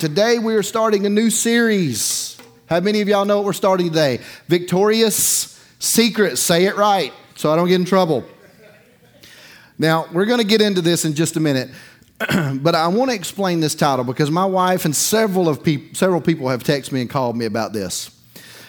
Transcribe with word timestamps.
today 0.00 0.38
we 0.38 0.54
are 0.54 0.62
starting 0.62 1.04
a 1.04 1.10
new 1.10 1.28
series. 1.28 2.38
How 2.70 2.80
many 2.80 3.02
of 3.02 3.08
y'all 3.08 3.26
know 3.26 3.36
what 3.36 3.44
we're 3.44 3.52
starting 3.52 3.88
today? 3.88 4.20
Victorious 4.48 5.62
Secrets. 5.78 6.40
Say 6.40 6.64
it 6.64 6.76
right 6.76 7.12
so 7.36 7.52
I 7.52 7.56
don't 7.56 7.68
get 7.68 7.74
in 7.74 7.84
trouble. 7.84 8.24
Now, 9.78 10.06
we're 10.10 10.24
going 10.24 10.40
to 10.40 10.46
get 10.46 10.62
into 10.62 10.80
this 10.80 11.04
in 11.04 11.14
just 11.14 11.36
a 11.36 11.40
minute, 11.40 11.68
but 12.18 12.74
I 12.74 12.88
want 12.88 13.10
to 13.10 13.14
explain 13.14 13.60
this 13.60 13.74
title 13.74 14.04
because 14.04 14.30
my 14.30 14.46
wife 14.46 14.86
and 14.86 14.96
several, 14.96 15.50
of 15.50 15.62
peop- 15.62 15.94
several 15.94 16.22
people 16.22 16.48
have 16.48 16.64
texted 16.64 16.92
me 16.92 17.02
and 17.02 17.10
called 17.10 17.36
me 17.36 17.44
about 17.44 17.74
this. 17.74 18.10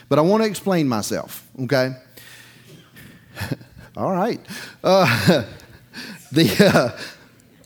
But 0.09 0.19
I 0.19 0.23
want 0.23 0.43
to 0.43 0.49
explain 0.49 0.89
myself, 0.89 1.47
okay? 1.61 1.95
All 3.95 4.11
right. 4.11 4.45
Uh, 4.83 5.45
the, 6.33 6.71
uh, 6.73 6.99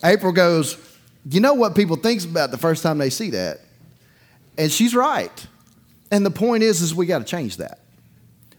April 0.04 0.32
goes, 0.32 0.85
You 1.28 1.40
know 1.40 1.54
what 1.54 1.74
people 1.74 1.96
think 1.96 2.24
about 2.24 2.50
the 2.50 2.58
first 2.58 2.82
time 2.82 2.98
they 2.98 3.10
see 3.10 3.30
that? 3.30 3.60
And 4.56 4.70
she's 4.70 4.94
right. 4.94 5.46
And 6.10 6.24
the 6.24 6.30
point 6.30 6.62
is, 6.62 6.80
is 6.82 6.94
we 6.94 7.06
got 7.06 7.18
to 7.18 7.24
change 7.24 7.56
that. 7.56 7.80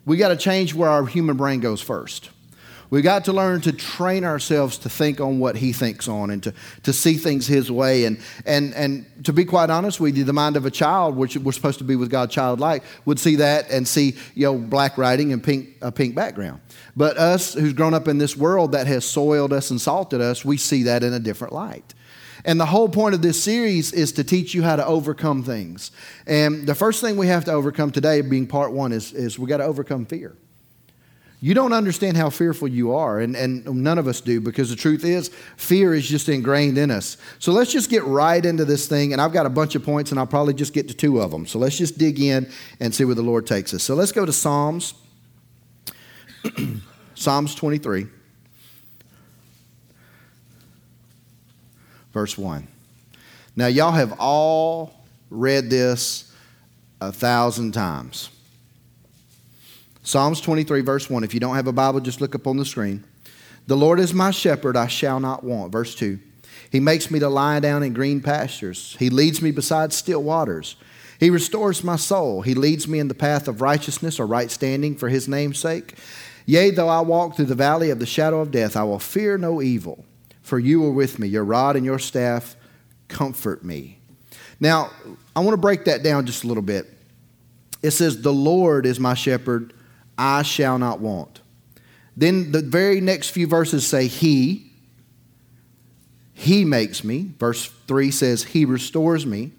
We 0.06 0.18
got 0.18 0.30
to 0.30 0.38
change 0.38 0.74
where 0.74 0.90
our 0.90 1.06
human 1.06 1.38
brain 1.38 1.60
goes 1.60 1.82
first. 1.82 2.30
We 2.90 3.02
got 3.02 3.26
to 3.26 3.34
learn 3.34 3.60
to 3.62 3.74
train 3.74 4.24
ourselves 4.24 4.78
to 4.80 4.90
think 4.90 5.20
on 5.20 5.40
what 5.40 5.58
he 5.58 5.74
thinks 5.74 6.08
on 6.08 6.30
and 6.30 6.42
to, 6.44 6.54
to 6.84 6.94
see 6.94 7.16
things 7.16 7.46
his 7.46 7.70
way. 7.70 8.06
And, 8.06 8.20
and, 8.46 8.74
and 8.74 9.06
to 9.26 9.34
be 9.34 9.44
quite 9.44 9.70
honest 9.70 10.00
with 10.00 10.16
you, 10.16 10.24
the 10.24 10.32
mind 10.32 10.56
of 10.56 10.66
a 10.66 10.72
child, 10.72 11.18
which 11.18 11.36
we're 11.36 11.52
supposed 11.52 11.80
to 11.80 11.84
be 11.84 11.98
with 11.98 12.10
God 12.10 12.32
childlike, 12.32 12.84
would 13.04 13.20
see 13.20 13.36
that 13.38 13.70
and 13.70 13.86
see 13.86 14.16
you 14.36 14.44
know, 14.44 14.58
black 14.58 14.98
writing 14.98 15.34
and 15.34 15.44
pink, 15.44 15.70
a 15.82 15.92
pink 15.92 16.16
background. 16.16 16.62
But 16.96 17.18
us 17.18 17.54
who's 17.54 17.74
grown 17.74 17.94
up 17.94 18.08
in 18.08 18.18
this 18.20 18.38
world 18.38 18.72
that 18.72 18.88
has 18.88 19.04
soiled 19.04 19.52
us 19.52 19.70
and 19.70 19.82
salted 19.82 20.22
us, 20.22 20.46
we 20.46 20.56
see 20.56 20.84
that 20.84 21.04
in 21.04 21.12
a 21.14 21.20
different 21.20 21.54
light. 21.54 21.94
And 22.48 22.58
the 22.58 22.66
whole 22.66 22.88
point 22.88 23.14
of 23.14 23.22
this 23.22 23.44
series 23.44 23.92
is 23.92 24.14
to 24.14 24.24
teach 24.24 24.54
you 24.54 24.64
how 24.64 24.78
to 24.78 24.86
overcome 24.86 25.44
things. 25.44 25.92
And 26.26 26.66
the 26.66 26.74
first 26.74 27.02
thing 27.02 27.18
we 27.18 27.28
have 27.28 27.44
to 27.46 27.52
overcome 27.52 27.92
today, 27.92 28.22
being 28.22 28.48
part 28.48 28.72
one, 28.72 28.94
is, 28.94 29.12
is 29.12 29.38
we 29.38 29.48
got 29.48 29.58
to 29.58 29.66
overcome 29.66 30.06
fear. 30.06 30.34
You 31.42 31.54
don't 31.54 31.74
understand 31.74 32.16
how 32.16 32.30
fearful 32.30 32.70
you 32.70 32.96
are, 32.96 33.20
and, 33.20 33.36
and 33.36 33.66
none 33.66 33.98
of 34.00 34.08
us 34.08 34.22
do, 34.22 34.40
because 34.40 34.70
the 34.70 34.78
truth 34.78 35.04
is, 35.04 35.28
fear 35.58 35.94
is 35.94 36.08
just 36.08 36.30
ingrained 36.30 36.78
in 36.78 36.90
us. 36.90 37.18
So 37.38 37.52
let's 37.52 37.72
just 37.72 37.90
get 37.90 38.04
right 38.06 38.44
into 38.44 38.64
this 38.64 38.88
thing, 38.88 39.12
and 39.12 39.22
I've 39.22 39.34
got 39.34 39.46
a 39.46 39.50
bunch 39.50 39.76
of 39.76 39.84
points, 39.84 40.12
and 40.12 40.20
I'll 40.20 40.26
probably 40.26 40.54
just 40.54 40.74
get 40.74 40.88
to 40.88 40.94
two 40.94 41.22
of 41.22 41.32
them. 41.32 41.46
So 41.46 41.60
let's 41.60 41.78
just 41.78 41.98
dig 41.98 42.20
in 42.20 42.50
and 42.80 42.96
see 42.96 43.04
where 43.04 43.14
the 43.14 43.22
Lord 43.22 43.46
takes 43.46 43.74
us. 43.74 43.84
So 43.84 43.94
let's 43.94 44.14
go 44.14 44.26
to 44.26 44.34
Psalms, 44.34 44.94
Psalms 47.14 47.54
23, 47.54 48.08
verse 52.18 52.36
1. 52.36 52.68
Now, 53.56 53.68
y'all 53.68 53.92
have 53.92 54.16
all 54.20 55.06
read 55.30 55.70
this 55.70 56.34
a 57.00 57.12
thousand 57.12 57.74
times. 57.74 58.32
Psalms 60.02 60.42
23, 60.42 60.82
verse 60.82 61.12
1. 61.12 61.24
If 61.24 61.36
you 61.36 61.40
don't 61.40 61.54
have 61.54 61.68
a 61.68 61.72
Bible, 61.72 62.00
just 62.00 62.20
look 62.20 62.34
up 62.34 62.48
on 62.48 62.58
the 62.58 62.66
screen. 62.66 63.04
The 63.68 63.78
Lord 63.78 64.00
is 64.00 64.16
my 64.16 64.32
shepherd, 64.32 64.76
I 64.76 64.88
shall 64.88 65.20
not 65.20 65.44
want. 65.44 65.72
Verse 65.72 65.94
2. 65.94 66.18
He 66.72 66.80
makes 66.80 67.12
me 67.12 67.20
to 67.20 67.30
lie 67.30 67.60
down 67.60 67.84
in 67.84 67.94
green 67.94 68.20
pastures. 68.20 68.96
He 68.98 69.12
leads 69.12 69.40
me 69.40 69.52
beside 69.52 69.94
still 69.94 70.24
waters. 70.24 70.76
He 71.20 71.30
restores 71.30 71.84
my 71.84 71.98
soul. 71.98 72.42
He 72.42 72.56
leads 72.56 72.88
me 72.88 72.98
in 72.98 73.10
the 73.10 73.14
path 73.14 73.48
of 73.48 73.62
righteousness 73.62 74.20
or 74.20 74.26
right 74.26 74.50
standing 74.50 74.96
for 74.96 75.10
his 75.10 75.28
name's 75.28 75.60
sake. 75.60 75.94
Yea, 76.48 76.72
though 76.72 76.90
I 76.90 77.02
walk 77.02 77.36
through 77.36 77.46
the 77.46 77.54
valley 77.54 77.92
of 77.92 78.00
the 78.00 78.08
shadow 78.08 78.40
of 78.40 78.50
death, 78.50 78.76
I 78.76 78.86
will 78.86 78.98
fear 78.98 79.38
no 79.38 79.62
evil, 79.62 80.04
for 80.48 80.58
you 80.58 80.86
are 80.86 80.92
with 80.92 81.20
me. 81.20 81.28
Your 81.28 81.44
rod 81.44 81.76
and 81.76 81.86
your 81.86 82.00
staff 82.00 82.56
comfort 83.10 83.66
me. 83.66 84.00
Now, 84.60 84.92
I 85.36 85.42
want 85.42 85.52
to 85.52 85.58
break 85.58 85.86
that 85.86 86.04
down 86.04 86.26
just 86.26 86.46
a 86.46 86.48
little 86.48 86.64
bit. 86.64 86.88
It 87.84 87.92
says, 87.92 88.22
The 88.22 88.34
Lord 88.34 88.86
is 88.86 89.00
my 89.00 89.14
shepherd, 89.14 89.74
I 90.18 90.44
shall 90.44 90.80
not 90.80 91.00
want. 91.00 91.42
Then 92.16 92.52
the 92.52 92.62
very 92.62 93.02
next 93.02 93.30
few 93.30 93.46
verses 93.46 93.86
say, 93.86 94.08
He. 94.08 94.72
He 96.34 96.64
makes 96.64 97.04
me. 97.04 97.32
Verse 97.40 97.66
3 97.88 98.10
says, 98.10 98.44
He 98.44 98.64
restores 98.64 99.26
me 99.26 99.52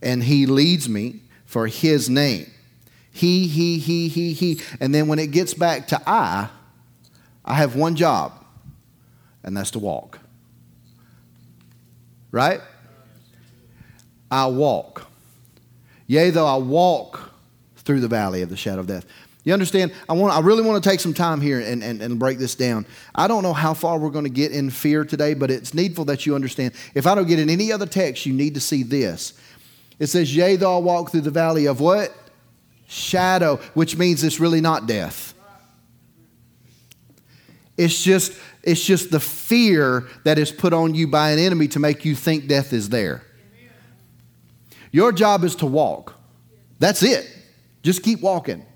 and 0.00 0.22
He 0.22 0.46
leads 0.46 0.88
me 0.88 1.20
for 1.46 1.66
His 1.66 2.08
name. 2.08 2.48
He, 3.10 3.48
He, 3.48 3.78
He, 3.78 4.08
He, 4.08 4.32
He. 4.32 4.60
And 4.78 4.94
then 4.94 5.08
when 5.08 5.18
it 5.18 5.32
gets 5.32 5.52
back 5.52 5.88
to 5.88 6.00
I, 6.06 6.48
I 7.44 7.54
have 7.54 7.74
one 7.74 7.96
job, 7.96 8.45
and 9.46 9.56
that's 9.56 9.70
to 9.70 9.78
walk. 9.78 10.18
Right? 12.30 12.60
I 14.30 14.46
walk. 14.46 15.06
Yea, 16.06 16.30
though 16.30 16.46
I 16.46 16.56
walk 16.56 17.32
through 17.76 18.00
the 18.00 18.08
valley 18.08 18.42
of 18.42 18.50
the 18.50 18.56
shadow 18.56 18.80
of 18.80 18.88
death. 18.88 19.06
You 19.44 19.52
understand? 19.52 19.92
I, 20.08 20.12
want, 20.12 20.34
I 20.34 20.40
really 20.40 20.62
want 20.62 20.82
to 20.82 20.90
take 20.90 20.98
some 20.98 21.14
time 21.14 21.40
here 21.40 21.60
and, 21.60 21.82
and, 21.82 22.02
and 22.02 22.18
break 22.18 22.38
this 22.38 22.56
down. 22.56 22.84
I 23.14 23.28
don't 23.28 23.44
know 23.44 23.52
how 23.52 23.74
far 23.74 23.96
we're 23.96 24.10
going 24.10 24.24
to 24.24 24.30
get 24.30 24.50
in 24.50 24.70
fear 24.70 25.04
today, 25.04 25.34
but 25.34 25.52
it's 25.52 25.72
needful 25.72 26.04
that 26.06 26.26
you 26.26 26.34
understand. 26.34 26.74
If 26.94 27.06
I 27.06 27.14
don't 27.14 27.28
get 27.28 27.38
in 27.38 27.48
any 27.48 27.70
other 27.70 27.86
text, 27.86 28.26
you 28.26 28.32
need 28.32 28.54
to 28.54 28.60
see 28.60 28.82
this. 28.82 29.34
It 30.00 30.08
says, 30.08 30.34
Yea, 30.34 30.56
though 30.56 30.76
I 30.76 30.80
walk 30.80 31.12
through 31.12 31.20
the 31.20 31.30
valley 31.30 31.66
of 31.66 31.80
what? 31.80 32.12
Shadow, 32.88 33.56
which 33.74 33.96
means 33.96 34.24
it's 34.24 34.40
really 34.40 34.60
not 34.60 34.88
death. 34.88 35.32
It's 37.76 38.02
just, 38.02 38.32
it's 38.66 38.84
just 38.84 39.10
the 39.10 39.20
fear 39.20 40.06
that 40.24 40.38
is 40.38 40.50
put 40.50 40.72
on 40.72 40.94
you 40.94 41.06
by 41.06 41.30
an 41.30 41.38
enemy 41.38 41.68
to 41.68 41.78
make 41.78 42.04
you 42.04 42.16
think 42.16 42.48
death 42.48 42.72
is 42.72 42.88
there. 42.88 43.22
Your 44.90 45.12
job 45.12 45.44
is 45.44 45.54
to 45.56 45.66
walk. 45.66 46.14
That's 46.80 47.02
it. 47.02 47.30
Just 47.82 48.02
keep 48.02 48.20
walking. 48.20 48.66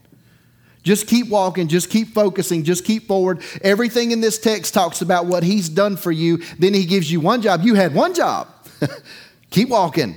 Just 0.82 1.06
keep 1.06 1.28
walking, 1.28 1.68
just 1.68 1.90
keep 1.90 2.14
focusing, 2.14 2.64
just 2.64 2.86
keep 2.86 3.06
forward. 3.06 3.42
Everything 3.60 4.12
in 4.12 4.22
this 4.22 4.38
text 4.38 4.72
talks 4.72 5.02
about 5.02 5.26
what 5.26 5.42
he's 5.42 5.68
done 5.68 5.96
for 5.96 6.10
you. 6.10 6.38
Then 6.58 6.72
he 6.72 6.86
gives 6.86 7.12
you 7.12 7.20
one 7.20 7.42
job. 7.42 7.62
You 7.62 7.74
had 7.74 7.94
one 7.94 8.14
job. 8.14 8.48
keep 9.50 9.68
walking. 9.68 10.16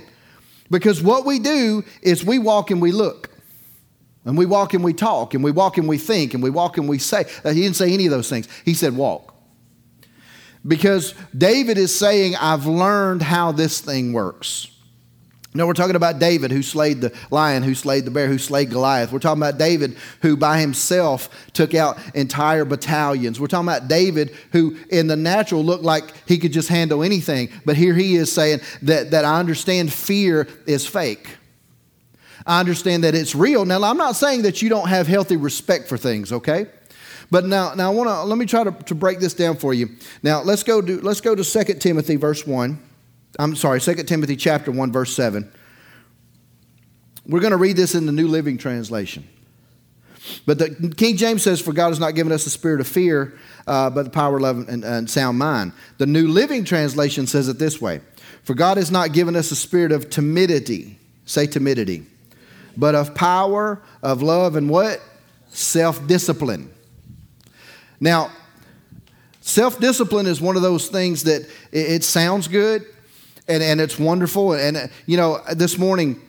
Because 0.70 1.02
what 1.02 1.26
we 1.26 1.38
do 1.38 1.84
is 2.00 2.24
we 2.24 2.38
walk 2.38 2.70
and 2.70 2.80
we 2.80 2.92
look. 2.92 3.28
And 4.24 4.38
we 4.38 4.46
walk 4.46 4.72
and 4.72 4.82
we 4.82 4.94
talk, 4.94 5.34
and 5.34 5.44
we 5.44 5.50
walk 5.50 5.76
and 5.76 5.86
we 5.86 5.98
think, 5.98 6.32
and 6.32 6.42
we 6.42 6.48
walk 6.48 6.78
and 6.78 6.88
we 6.88 6.98
say. 6.98 7.24
He 7.42 7.60
didn't 7.60 7.76
say 7.76 7.92
any 7.92 8.06
of 8.06 8.10
those 8.10 8.30
things. 8.30 8.48
He 8.64 8.72
said 8.72 8.96
walk. 8.96 9.33
Because 10.66 11.14
David 11.36 11.76
is 11.76 11.96
saying, 11.96 12.36
I've 12.36 12.66
learned 12.66 13.22
how 13.22 13.52
this 13.52 13.80
thing 13.80 14.12
works. 14.12 14.68
No, 15.56 15.68
we're 15.68 15.74
talking 15.74 15.94
about 15.94 16.18
David 16.18 16.50
who 16.50 16.64
slayed 16.64 17.00
the 17.00 17.16
lion, 17.30 17.62
who 17.62 17.76
slayed 17.76 18.06
the 18.06 18.10
bear, 18.10 18.26
who 18.26 18.38
slayed 18.38 18.70
Goliath. 18.70 19.12
We're 19.12 19.20
talking 19.20 19.40
about 19.40 19.56
David 19.56 19.96
who 20.20 20.36
by 20.36 20.58
himself 20.58 21.28
took 21.52 21.74
out 21.74 21.96
entire 22.12 22.64
battalions. 22.64 23.38
We're 23.38 23.46
talking 23.46 23.68
about 23.68 23.86
David 23.86 24.34
who 24.50 24.76
in 24.90 25.06
the 25.06 25.14
natural 25.14 25.64
looked 25.64 25.84
like 25.84 26.12
he 26.26 26.38
could 26.38 26.52
just 26.52 26.68
handle 26.68 27.04
anything. 27.04 27.50
But 27.64 27.76
here 27.76 27.94
he 27.94 28.16
is 28.16 28.32
saying 28.32 28.62
that, 28.82 29.12
that 29.12 29.24
I 29.24 29.38
understand 29.38 29.92
fear 29.92 30.48
is 30.66 30.88
fake. 30.88 31.28
I 32.44 32.58
understand 32.58 33.04
that 33.04 33.14
it's 33.14 33.36
real. 33.36 33.64
Now, 33.64 33.80
I'm 33.84 33.96
not 33.96 34.16
saying 34.16 34.42
that 34.42 34.60
you 34.60 34.68
don't 34.68 34.88
have 34.88 35.06
healthy 35.06 35.36
respect 35.36 35.88
for 35.88 35.96
things, 35.96 36.32
okay? 36.32 36.66
But 37.34 37.46
now, 37.46 37.74
now 37.74 37.90
I 37.90 37.92
want 37.92 38.08
to 38.08 38.22
let 38.22 38.38
me 38.38 38.46
try 38.46 38.62
to, 38.62 38.70
to 38.70 38.94
break 38.94 39.18
this 39.18 39.34
down 39.34 39.56
for 39.56 39.74
you. 39.74 39.88
Now, 40.22 40.42
let's 40.42 40.62
go 40.62 40.80
to 40.80 41.00
let's 41.00 41.20
go 41.20 41.34
to 41.34 41.42
2 41.42 41.74
Timothy 41.80 42.14
verse 42.14 42.46
1. 42.46 42.80
I'm 43.40 43.56
sorry, 43.56 43.80
2 43.80 43.94
Timothy 44.04 44.36
chapter 44.36 44.70
1, 44.70 44.92
verse 44.92 45.12
7. 45.16 45.52
We're 47.26 47.40
going 47.40 47.50
to 47.50 47.56
read 47.56 47.76
this 47.76 47.96
in 47.96 48.06
the 48.06 48.12
New 48.12 48.28
Living 48.28 48.56
Translation. 48.56 49.28
But 50.46 50.60
the 50.60 50.94
King 50.96 51.16
James 51.16 51.42
says, 51.42 51.60
For 51.60 51.72
God 51.72 51.88
has 51.88 51.98
not 51.98 52.14
given 52.14 52.32
us 52.32 52.46
a 52.46 52.50
spirit 52.50 52.80
of 52.80 52.86
fear, 52.86 53.36
uh, 53.66 53.90
but 53.90 54.04
the 54.04 54.10
power, 54.10 54.38
love, 54.38 54.68
and, 54.68 54.84
and 54.84 55.10
sound 55.10 55.36
mind. 55.36 55.72
The 55.98 56.06
New 56.06 56.28
Living 56.28 56.64
Translation 56.64 57.26
says 57.26 57.48
it 57.48 57.58
this 57.58 57.80
way 57.80 58.00
For 58.44 58.54
God 58.54 58.76
has 58.76 58.92
not 58.92 59.12
given 59.12 59.34
us 59.34 59.50
a 59.50 59.56
spirit 59.56 59.90
of 59.90 60.08
timidity. 60.08 61.00
Say 61.24 61.48
timidity. 61.48 62.06
But 62.76 62.94
of 62.94 63.12
power, 63.16 63.82
of 64.04 64.22
love, 64.22 64.54
and 64.54 64.70
what? 64.70 65.02
Self 65.48 66.06
discipline. 66.06 66.70
Now, 68.00 68.30
self 69.40 69.78
discipline 69.78 70.26
is 70.26 70.40
one 70.40 70.56
of 70.56 70.62
those 70.62 70.88
things 70.88 71.24
that 71.24 71.42
it, 71.72 71.90
it 71.90 72.04
sounds 72.04 72.48
good, 72.48 72.84
and, 73.48 73.62
and 73.62 73.80
it's 73.80 73.98
wonderful. 73.98 74.52
And, 74.52 74.76
uh, 74.76 74.86
you 75.06 75.16
know, 75.16 75.40
this 75.54 75.78
morning, 75.78 76.20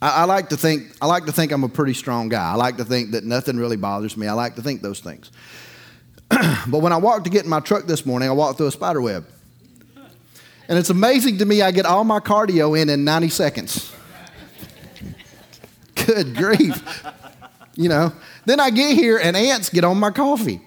I, 0.00 0.22
I, 0.22 0.24
like 0.24 0.50
to 0.50 0.56
think, 0.56 0.92
I 1.00 1.06
like 1.06 1.26
to 1.26 1.32
think 1.32 1.52
I'm 1.52 1.64
a 1.64 1.68
pretty 1.68 1.94
strong 1.94 2.28
guy. 2.28 2.52
I 2.52 2.54
like 2.54 2.76
to 2.76 2.84
think 2.84 3.12
that 3.12 3.24
nothing 3.24 3.56
really 3.56 3.76
bothers 3.76 4.16
me. 4.16 4.26
I 4.26 4.32
like 4.32 4.56
to 4.56 4.62
think 4.62 4.82
those 4.82 5.00
things. 5.00 5.30
but 6.28 6.78
when 6.80 6.92
I 6.92 6.98
walked 6.98 7.24
to 7.24 7.30
get 7.30 7.44
in 7.44 7.50
my 7.50 7.60
truck 7.60 7.86
this 7.86 8.04
morning, 8.04 8.28
I 8.28 8.32
walked 8.32 8.58
through 8.58 8.68
a 8.68 8.72
spider 8.72 9.00
web. 9.00 9.26
And 10.68 10.78
it's 10.78 10.90
amazing 10.90 11.38
to 11.38 11.46
me, 11.46 11.62
I 11.62 11.70
get 11.70 11.86
all 11.86 12.04
my 12.04 12.20
cardio 12.20 12.78
in 12.78 12.90
in 12.90 13.02
90 13.02 13.30
seconds. 13.30 13.92
Good 15.94 16.36
grief. 16.36 17.04
You 17.78 17.88
know, 17.88 18.12
then 18.44 18.58
I 18.58 18.70
get 18.70 18.96
here 18.96 19.18
and 19.22 19.36
ants 19.36 19.70
get 19.70 19.84
on 19.84 19.98
my 19.98 20.10
coffee. 20.10 20.60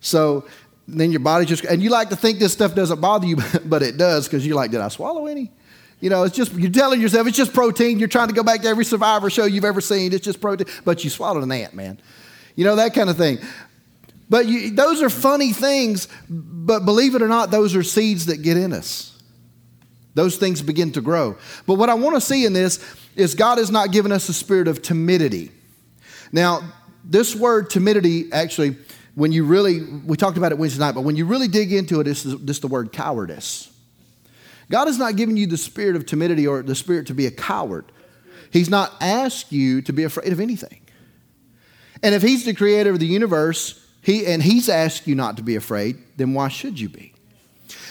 So 0.00 0.46
then 0.86 1.10
your 1.10 1.20
body 1.20 1.46
just, 1.46 1.64
and 1.64 1.82
you 1.82 1.88
like 1.88 2.10
to 2.10 2.16
think 2.16 2.38
this 2.38 2.52
stuff 2.52 2.74
doesn't 2.74 3.00
bother 3.00 3.26
you, 3.26 3.38
but 3.64 3.82
it 3.82 3.96
does 3.96 4.28
because 4.28 4.46
you're 4.46 4.54
like, 4.54 4.70
did 4.70 4.82
I 4.82 4.88
swallow 4.88 5.28
any? 5.28 5.50
You 5.98 6.10
know, 6.10 6.24
it's 6.24 6.36
just, 6.36 6.52
you're 6.52 6.70
telling 6.70 7.00
yourself 7.00 7.26
it's 7.26 7.38
just 7.38 7.54
protein. 7.54 7.98
You're 7.98 8.08
trying 8.08 8.28
to 8.28 8.34
go 8.34 8.42
back 8.42 8.60
to 8.60 8.68
every 8.68 8.84
survivor 8.84 9.30
show 9.30 9.46
you've 9.46 9.64
ever 9.64 9.80
seen. 9.80 10.12
It's 10.12 10.26
just 10.26 10.42
protein. 10.42 10.66
But 10.84 11.04
you 11.04 11.08
swallowed 11.08 11.42
an 11.42 11.50
ant, 11.50 11.72
man. 11.72 11.98
You 12.54 12.66
know, 12.66 12.76
that 12.76 12.92
kind 12.92 13.08
of 13.08 13.16
thing. 13.16 13.38
But 14.28 14.44
you, 14.44 14.72
those 14.72 15.02
are 15.02 15.08
funny 15.08 15.54
things, 15.54 16.06
but 16.28 16.80
believe 16.80 17.14
it 17.14 17.22
or 17.22 17.28
not, 17.28 17.50
those 17.50 17.74
are 17.74 17.82
seeds 17.82 18.26
that 18.26 18.42
get 18.42 18.58
in 18.58 18.74
us. 18.74 19.18
Those 20.12 20.36
things 20.36 20.60
begin 20.60 20.92
to 20.92 21.00
grow. 21.00 21.38
But 21.66 21.74
what 21.74 21.88
I 21.88 21.94
want 21.94 22.14
to 22.16 22.20
see 22.20 22.44
in 22.44 22.52
this 22.52 22.84
is 23.14 23.34
God 23.34 23.56
has 23.56 23.70
not 23.70 23.90
given 23.90 24.12
us 24.12 24.28
a 24.28 24.34
spirit 24.34 24.68
of 24.68 24.82
timidity. 24.82 25.50
Now, 26.32 26.72
this 27.04 27.34
word 27.34 27.70
timidity, 27.70 28.32
actually, 28.32 28.76
when 29.14 29.32
you 29.32 29.44
really, 29.44 29.82
we 29.82 30.16
talked 30.16 30.36
about 30.36 30.52
it 30.52 30.58
Wednesday 30.58 30.80
night, 30.80 30.94
but 30.94 31.02
when 31.02 31.16
you 31.16 31.24
really 31.24 31.48
dig 31.48 31.72
into 31.72 32.00
it, 32.00 32.06
it's 32.06 32.22
just 32.22 32.62
the 32.62 32.68
word 32.68 32.92
cowardice. 32.92 33.72
God 34.70 34.86
has 34.86 34.98
not 34.98 35.16
given 35.16 35.36
you 35.36 35.46
the 35.46 35.56
spirit 35.56 35.96
of 35.96 36.06
timidity 36.06 36.46
or 36.46 36.62
the 36.62 36.74
spirit 36.74 37.06
to 37.06 37.14
be 37.14 37.26
a 37.26 37.30
coward. 37.30 37.84
He's 38.50 38.68
not 38.68 38.92
asked 39.00 39.52
you 39.52 39.80
to 39.82 39.92
be 39.92 40.04
afraid 40.04 40.32
of 40.32 40.40
anything. 40.40 40.80
And 42.02 42.14
if 42.14 42.22
He's 42.22 42.44
the 42.44 42.54
creator 42.54 42.90
of 42.90 43.00
the 43.00 43.06
universe, 43.06 43.82
he, 44.02 44.26
and 44.26 44.42
He's 44.42 44.68
asked 44.68 45.06
you 45.06 45.14
not 45.14 45.36
to 45.38 45.42
be 45.42 45.56
afraid, 45.56 45.96
then 46.16 46.34
why 46.34 46.48
should 46.48 46.78
you 46.78 46.88
be? 46.88 47.14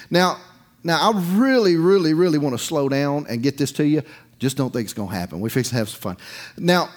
Now, 0.10 0.38
now 0.84 1.12
I 1.12 1.22
really, 1.38 1.76
really, 1.76 2.14
really 2.14 2.38
want 2.38 2.58
to 2.58 2.64
slow 2.64 2.90
down 2.90 3.26
and 3.28 3.42
get 3.42 3.58
this 3.58 3.72
to 3.74 3.86
you. 3.86 4.04
Just 4.38 4.58
don't 4.58 4.72
think 4.72 4.86
it's 4.86 4.94
going 4.94 5.10
to 5.10 5.16
happen. 5.16 5.40
We're 5.40 5.50
fixing 5.50 5.72
to 5.72 5.78
have 5.78 5.90
some 5.90 6.02
fun. 6.02 6.18
Now, 6.58 6.90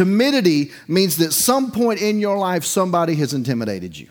timidity 0.00 0.72
means 0.88 1.18
that 1.18 1.30
some 1.30 1.70
point 1.70 2.00
in 2.00 2.18
your 2.18 2.38
life 2.38 2.64
somebody 2.64 3.14
has 3.16 3.34
intimidated 3.34 3.98
you. 3.98 4.08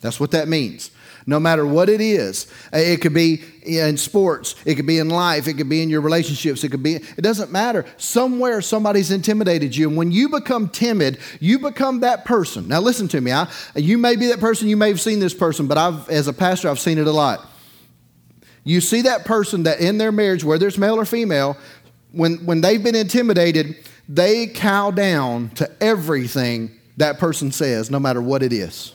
That's 0.00 0.18
what 0.18 0.32
that 0.32 0.48
means 0.48 0.90
no 1.24 1.38
matter 1.38 1.66
what 1.66 1.90
it 1.90 2.00
is. 2.00 2.50
It 2.72 3.02
could 3.02 3.12
be 3.12 3.44
in 3.62 3.98
sports, 3.98 4.54
it 4.64 4.76
could 4.76 4.86
be 4.86 4.98
in 4.98 5.10
life, 5.10 5.46
it 5.46 5.54
could 5.58 5.68
be 5.68 5.82
in 5.82 5.90
your 5.90 6.00
relationships, 6.00 6.64
it 6.64 6.70
could 6.70 6.82
be, 6.82 6.94
it 6.94 7.20
doesn't 7.20 7.52
matter. 7.52 7.84
Somewhere 7.98 8.62
somebody's 8.62 9.10
intimidated 9.10 9.76
you. 9.76 9.88
And 9.88 9.96
when 9.98 10.10
you 10.10 10.30
become 10.30 10.70
timid, 10.70 11.18
you 11.38 11.58
become 11.58 12.00
that 12.00 12.24
person. 12.24 12.66
Now, 12.66 12.80
listen 12.80 13.08
to 13.08 13.20
me. 13.20 13.30
I, 13.30 13.46
you 13.76 13.98
may 13.98 14.16
be 14.16 14.28
that 14.28 14.40
person, 14.40 14.68
you 14.68 14.76
may 14.78 14.88
have 14.88 15.02
seen 15.02 15.20
this 15.20 15.34
person, 15.34 15.66
but 15.66 15.76
I've, 15.76 16.08
as 16.08 16.28
a 16.28 16.32
pastor, 16.32 16.70
I've 16.70 16.80
seen 16.80 16.96
it 16.96 17.06
a 17.06 17.12
lot. 17.12 17.46
You 18.64 18.80
see 18.80 19.02
that 19.02 19.26
person 19.26 19.64
that 19.64 19.80
in 19.80 19.98
their 19.98 20.12
marriage, 20.12 20.44
whether 20.44 20.66
it's 20.66 20.78
male 20.78 20.98
or 20.98 21.04
female, 21.04 21.58
when, 22.12 22.38
when 22.46 22.62
they've 22.62 22.82
been 22.82 22.94
intimidated, 22.94 23.76
they 24.08 24.46
cow 24.46 24.90
down 24.90 25.50
to 25.50 25.70
everything 25.82 26.70
that 26.96 27.18
person 27.18 27.52
says, 27.52 27.90
no 27.90 28.00
matter 28.00 28.20
what 28.20 28.42
it 28.42 28.52
is. 28.52 28.92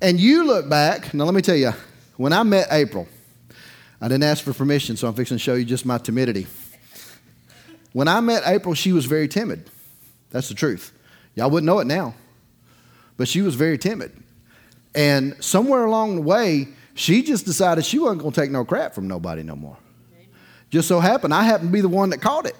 And 0.00 0.18
you 0.20 0.44
look 0.44 0.68
back, 0.68 1.14
now 1.14 1.24
let 1.24 1.34
me 1.34 1.42
tell 1.42 1.56
you, 1.56 1.72
when 2.16 2.32
I 2.32 2.42
met 2.42 2.68
April, 2.70 3.08
I 4.00 4.08
didn't 4.08 4.24
ask 4.24 4.44
for 4.44 4.52
permission, 4.52 4.96
so 4.96 5.08
I'm 5.08 5.14
fixing 5.14 5.36
to 5.36 5.42
show 5.42 5.54
you 5.54 5.64
just 5.64 5.86
my 5.86 5.98
timidity. 5.98 6.46
When 7.92 8.06
I 8.06 8.20
met 8.20 8.42
April, 8.46 8.74
she 8.74 8.92
was 8.92 9.06
very 9.06 9.28
timid. 9.28 9.70
That's 10.30 10.48
the 10.48 10.54
truth. 10.54 10.92
Y'all 11.34 11.50
wouldn't 11.50 11.66
know 11.66 11.78
it 11.78 11.86
now, 11.86 12.14
but 13.16 13.28
she 13.28 13.42
was 13.42 13.54
very 13.54 13.78
timid. 13.78 14.12
And 14.94 15.36
somewhere 15.42 15.84
along 15.84 16.16
the 16.16 16.22
way, 16.22 16.68
she 16.94 17.22
just 17.22 17.44
decided 17.44 17.84
she 17.84 17.98
wasn't 17.98 18.22
going 18.22 18.32
to 18.32 18.40
take 18.40 18.50
no 18.50 18.64
crap 18.64 18.94
from 18.94 19.08
nobody 19.08 19.42
no 19.42 19.56
more. 19.56 19.76
Just 20.70 20.88
so 20.88 21.00
happened, 21.00 21.32
I 21.32 21.44
happened 21.44 21.70
to 21.70 21.72
be 21.72 21.80
the 21.80 21.88
one 21.88 22.10
that 22.10 22.20
caught 22.20 22.46
it. 22.46 22.56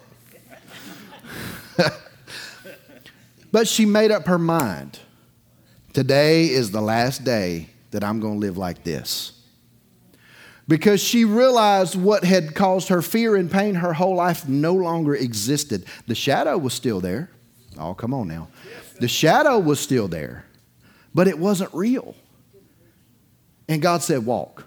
but 3.53 3.69
she 3.69 3.87
made 3.87 4.11
up 4.11 4.27
her 4.27 4.39
mind. 4.39 4.99
Today 5.93 6.45
is 6.51 6.71
the 6.71 6.81
last 6.81 7.25
day 7.25 7.71
that 7.91 8.05
I'm 8.05 8.21
going 8.21 8.35
to 8.35 8.41
live 8.41 8.59
like 8.59 8.85
this. 8.85 9.33
Because 10.67 11.03
she 11.03 11.25
realized 11.25 11.97
what 11.97 12.25
had 12.25 12.55
caused 12.55 12.89
her 12.89 13.01
fear 13.01 13.37
and 13.37 13.51
pain 13.51 13.77
her 13.77 13.95
whole 13.95 14.15
life 14.15 14.47
no 14.47 14.75
longer 14.75 15.15
existed. 15.15 15.87
The 16.07 16.15
shadow 16.15 16.59
was 16.59 16.75
still 16.75 17.01
there. 17.01 17.31
Oh, 17.79 17.95
come 17.95 18.13
on 18.13 18.29
now. 18.29 18.49
The 19.01 19.09
shadow 19.09 19.59
was 19.59 19.81
still 19.81 20.09
there, 20.09 20.45
but 21.15 21.27
it 21.27 21.39
wasn't 21.39 21.73
real. 21.73 22.15
And 23.69 23.81
God 23.81 24.03
said, 24.03 24.27
Walk. 24.27 24.65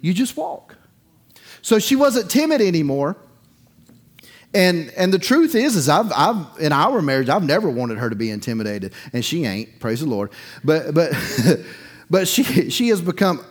You 0.00 0.12
just 0.12 0.36
walk. 0.36 0.76
So 1.62 1.78
she 1.78 1.96
wasn't 1.96 2.30
timid 2.30 2.60
anymore. 2.60 3.16
And 4.54 4.90
and 4.96 5.12
the 5.12 5.18
truth 5.18 5.54
is, 5.54 5.76
is 5.76 5.88
I've 5.88 6.12
I've 6.12 6.46
in 6.60 6.72
our 6.72 7.02
marriage, 7.02 7.28
I've 7.28 7.42
never 7.44 7.68
wanted 7.68 7.98
her 7.98 8.08
to 8.08 8.16
be 8.16 8.30
intimidated, 8.30 8.92
and 9.12 9.24
she 9.24 9.44
ain't. 9.44 9.80
Praise 9.80 10.00
the 10.00 10.06
Lord. 10.06 10.30
But 10.62 10.94
but. 10.94 11.12
but 12.10 12.28
she 12.28 12.68
she 12.68 12.88
has 12.88 13.00
become 13.00 13.42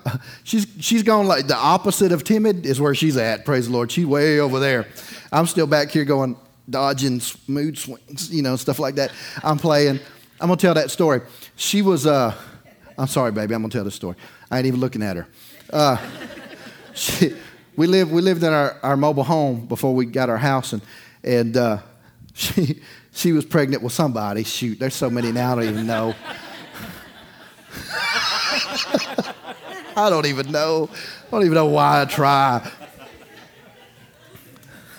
she's 0.43 0.67
she's 0.79 1.01
gone 1.01 1.25
like 1.25 1.47
the 1.47 1.55
opposite 1.55 2.11
of 2.11 2.23
timid 2.23 2.67
is 2.67 2.79
where 2.79 2.93
she's 2.93 3.17
at 3.17 3.45
praise 3.45 3.65
the 3.65 3.73
lord 3.73 3.91
she's 3.91 4.05
way 4.05 4.39
over 4.39 4.59
there 4.59 4.85
i'm 5.31 5.47
still 5.47 5.65
back 5.65 5.89
here 5.89 6.05
going 6.05 6.37
dodging 6.69 7.19
mood 7.47 7.75
swings 7.75 8.31
you 8.31 8.43
know 8.43 8.55
stuff 8.55 8.77
like 8.77 8.93
that 8.93 9.11
i'm 9.43 9.57
playing 9.57 9.99
i'm 10.39 10.47
gonna 10.47 10.55
tell 10.55 10.75
that 10.75 10.91
story 10.91 11.19
she 11.55 11.81
was 11.81 12.05
uh 12.05 12.31
i'm 12.95 13.07
sorry 13.07 13.31
baby 13.31 13.55
i'm 13.55 13.61
gonna 13.63 13.71
tell 13.71 13.83
the 13.83 13.89
story 13.89 14.15
i 14.51 14.59
ain't 14.59 14.67
even 14.67 14.79
looking 14.79 15.01
at 15.01 15.17
her 15.17 15.27
uh, 15.73 15.97
she, 16.93 17.33
we 17.75 17.87
lived 17.87 18.11
we 18.11 18.21
lived 18.21 18.43
in 18.43 18.53
our, 18.53 18.77
our 18.83 18.97
mobile 18.97 19.23
home 19.23 19.65
before 19.65 19.95
we 19.95 20.05
got 20.05 20.29
our 20.29 20.37
house, 20.37 20.73
and 20.73 20.81
and 21.23 21.57
uh, 21.57 21.79
she 22.33 22.81
she 23.11 23.31
was 23.31 23.45
pregnant 23.45 23.81
with 23.83 23.93
somebody. 23.93 24.43
Shoot, 24.43 24.79
there's 24.79 24.95
so 24.95 25.09
many 25.09 25.31
now 25.31 25.53
I 25.53 25.55
don't 25.55 25.69
even 25.69 25.87
know. 25.87 26.15
I 29.95 30.09
don't 30.09 30.25
even 30.25 30.51
know. 30.51 30.89
I 31.27 31.31
don't 31.31 31.43
even 31.43 31.53
know 31.53 31.67
why 31.67 32.01
I 32.01 32.05
try. 32.05 32.71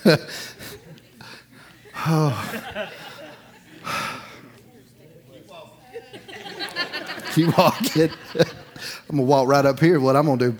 oh. 2.06 2.90
Keep 7.32 7.58
walking. 7.58 8.10
I'm 9.08 9.16
gonna 9.16 9.22
walk 9.22 9.48
right 9.48 9.66
up 9.66 9.80
here. 9.80 9.98
What 9.98 10.14
I'm 10.14 10.26
gonna 10.26 10.52
do. 10.52 10.58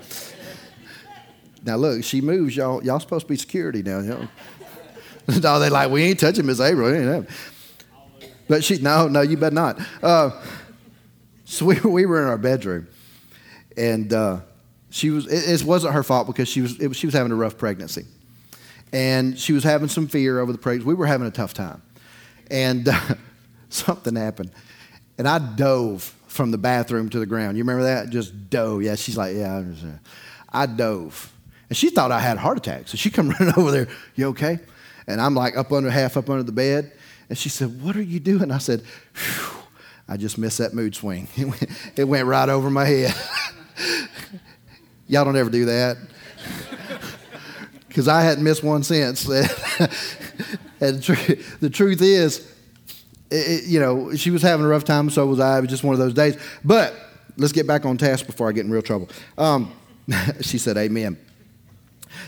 Now 1.65 1.77
look, 1.77 2.05
she 2.05 2.21
moves, 2.21 2.55
y'all. 2.55 2.85
Y'all 2.85 3.01
supposed 3.01 3.27
to 3.27 3.33
be 3.33 3.37
security 3.37 3.83
now. 3.83 4.01
Know? 4.01 4.29
no, 5.41 5.59
they 5.59 5.71
like 5.71 5.91
we 5.91 6.03
ain't 6.03 6.21
touching 6.21 6.47
Miss 6.47 6.61
April. 6.61 7.27
But 8.47 8.63
she, 8.63 8.79
no, 8.79 9.09
no, 9.09 9.23
you 9.23 9.39
better 9.39 9.55
not. 9.55 9.81
Uh, 10.03 10.31
so 11.47 11.65
we, 11.65 11.81
we 11.81 12.07
were 12.07 12.23
in 12.23 12.29
our 12.29 12.37
bedroom, 12.37 12.89
and 13.77 14.13
uh, 14.13 14.41
she 14.91 15.09
was. 15.11 15.27
It, 15.27 15.63
it, 15.63 15.65
wasn't 15.65 15.95
her 15.95 16.03
fault 16.03 16.27
because 16.27 16.49
she 16.49 16.61
was. 16.61 16.79
It, 16.79 16.95
she 16.95 17.07
was 17.07 17.15
having 17.15 17.33
a 17.33 17.37
rough 17.37 17.57
pregnancy, 17.57 18.05
and 18.93 19.39
she 19.39 19.55
was 19.55 19.65
having 19.65 19.89
some 19.89 20.07
fear 20.07 20.41
over 20.41 20.53
the 20.53 20.59
pregnancy. 20.59 20.87
We 20.87 20.95
were 20.95 21.07
having 21.07 21.27
a 21.27 21.31
tough 21.31 21.55
time, 21.55 21.81
and 22.51 22.89
uh, 22.89 23.01
something 23.71 24.15
happened, 24.15 24.51
and 25.17 25.27
I 25.27 25.39
dove 25.39 26.15
from 26.27 26.51
the 26.51 26.59
bathroom 26.59 27.09
to 27.09 27.19
the 27.19 27.27
ground. 27.27 27.57
You 27.57 27.63
remember 27.63 27.85
that? 27.85 28.11
Just 28.11 28.51
dove. 28.51 28.83
Yeah, 28.83 28.97
she's 28.97 29.17
like, 29.17 29.35
yeah, 29.35 29.63
I 30.53 30.67
dove 30.67 31.34
and 31.75 31.79
she 31.81 31.91
thought 31.91 32.13
I 32.13 32.21
had 32.21 32.37
a 32.37 32.41
heart 32.41 32.57
attack. 32.57 32.87
So 32.87 32.97
she 32.97 33.11
come 33.11 33.31
running 33.41 33.53
over 33.57 33.73
there, 33.73 33.89
you 34.15 34.29
okay? 34.29 34.61
And 35.09 35.21
I'm 35.21 35.35
like 35.35 35.57
up 35.57 35.73
under, 35.73 35.91
half 35.91 36.17
up 36.17 36.31
under 36.31 36.45
the 36.45 36.53
bed. 36.53 36.93
And 37.29 37.37
she 37.37 37.49
said, 37.49 37.83
what 37.83 37.97
are 37.97 38.03
you 38.03 38.21
doing? 38.21 38.53
I 38.53 38.59
said, 38.59 38.85
I 40.09 40.17
just 40.17 40.39
missed 40.39 40.59
that 40.59 40.73
mood 40.73 40.95
swing. 40.95 41.27
It 41.37 41.47
went, 41.47 41.67
it 41.97 42.05
went 42.05 42.27
right 42.29 42.49
over 42.49 42.71
my 42.71 42.85
head. 42.85 43.13
Y'all 45.09 45.25
don't 45.25 45.35
ever 45.35 45.51
do 45.51 45.65
that. 45.65 45.97
Because 47.89 48.07
I 48.07 48.23
hadn't 48.23 48.45
missed 48.45 48.63
one 48.63 48.85
since. 48.85 49.29
and 49.29 49.49
the 51.01 51.71
truth 51.73 52.03
is, 52.03 52.55
it, 53.33 53.65
you 53.65 53.81
know, 53.81 54.15
she 54.15 54.31
was 54.31 54.43
having 54.43 54.65
a 54.65 54.69
rough 54.69 54.85
time, 54.85 55.11
so 55.11 55.27
was 55.27 55.41
I. 55.41 55.59
It 55.59 55.63
was 55.63 55.71
just 55.71 55.83
one 55.83 55.95
of 55.95 55.99
those 55.99 56.15
days. 56.15 56.41
But 56.65 56.95
let's 57.37 57.53
get 57.53 57.67
back 57.67 57.85
on 57.85 57.99
task 57.99 58.27
before 58.27 58.49
I 58.49 58.53
get 58.53 58.65
in 58.65 58.71
real 58.71 58.81
trouble. 58.81 59.09
Um, 59.37 59.73
she 60.41 60.59
said, 60.59 60.77
Amen. 60.77 61.19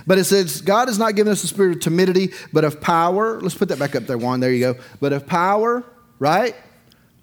But 0.06 0.18
it 0.18 0.24
says, 0.24 0.60
God 0.60 0.88
has 0.88 0.98
not 0.98 1.16
given 1.16 1.32
us 1.32 1.42
a 1.42 1.48
spirit 1.48 1.76
of 1.76 1.82
timidity, 1.82 2.32
but 2.52 2.64
of 2.64 2.80
power. 2.80 3.40
Let's 3.40 3.56
put 3.56 3.68
that 3.68 3.78
back 3.78 3.96
up 3.96 4.04
there, 4.04 4.18
Juan. 4.18 4.40
There 4.40 4.52
you 4.52 4.74
go. 4.74 4.80
But 5.00 5.12
of 5.12 5.26
power, 5.26 5.84
right? 6.18 6.54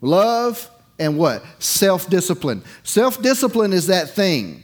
Love, 0.02 0.70
and 1.00 1.18
what? 1.18 1.44
Self 1.60 2.10
discipline. 2.10 2.64
Self 2.84 3.22
discipline 3.22 3.72
is 3.72 3.88
that 3.88 4.10
thing. 4.10 4.64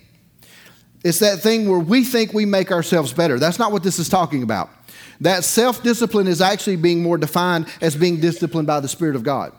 It's 1.03 1.19
that 1.19 1.39
thing 1.39 1.69
where 1.69 1.79
we 1.79 2.03
think 2.03 2.33
we 2.33 2.45
make 2.45 2.71
ourselves 2.71 3.13
better. 3.13 3.39
That's 3.39 3.57
not 3.57 3.71
what 3.71 3.83
this 3.83 3.99
is 3.99 4.09
talking 4.09 4.43
about. 4.43 4.69
That 5.21 5.45
self 5.45 5.81
discipline 5.81 6.27
is 6.27 6.41
actually 6.41 6.75
being 6.75 7.01
more 7.01 7.17
defined 7.17 7.67
as 7.81 7.95
being 7.95 8.19
disciplined 8.19 8.67
by 8.67 8.81
the 8.81 8.89
Spirit 8.89 9.15
of 9.15 9.23
God 9.23 9.53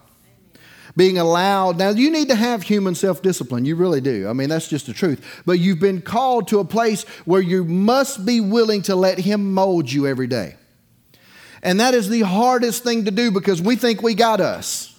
being 0.97 1.19
allowed. 1.19 1.79
Now, 1.79 1.91
you 1.91 2.11
need 2.11 2.29
to 2.29 2.35
have 2.35 2.63
human 2.63 2.95
self 2.95 3.23
discipline. 3.23 3.65
You 3.65 3.77
really 3.77 4.01
do. 4.01 4.29
I 4.29 4.33
mean, 4.33 4.49
that's 4.49 4.69
just 4.69 4.87
the 4.87 4.93
truth. 4.93 5.43
But 5.47 5.59
you've 5.59 5.81
been 5.81 6.03
called 6.03 6.49
to 6.49 6.59
a 6.61 6.65
place 6.65 7.05
where 7.25 7.41
you 7.41 7.65
must 7.65 8.25
be 8.25 8.41
willing 8.41 8.83
to 8.83 8.97
let 8.97 9.19
Him 9.19 9.55
mold 9.55 9.91
you 9.91 10.07
every 10.07 10.27
day. 10.27 10.57
And 11.63 11.81
that 11.81 11.95
is 11.95 12.09
the 12.09 12.23
hardest 12.23 12.85
thing 12.85 13.05
to 13.05 13.11
do 13.11 13.31
because 13.31 13.61
we 13.61 13.77
think 13.77 14.03
we 14.03 14.15
got 14.15 14.41
us. 14.41 14.97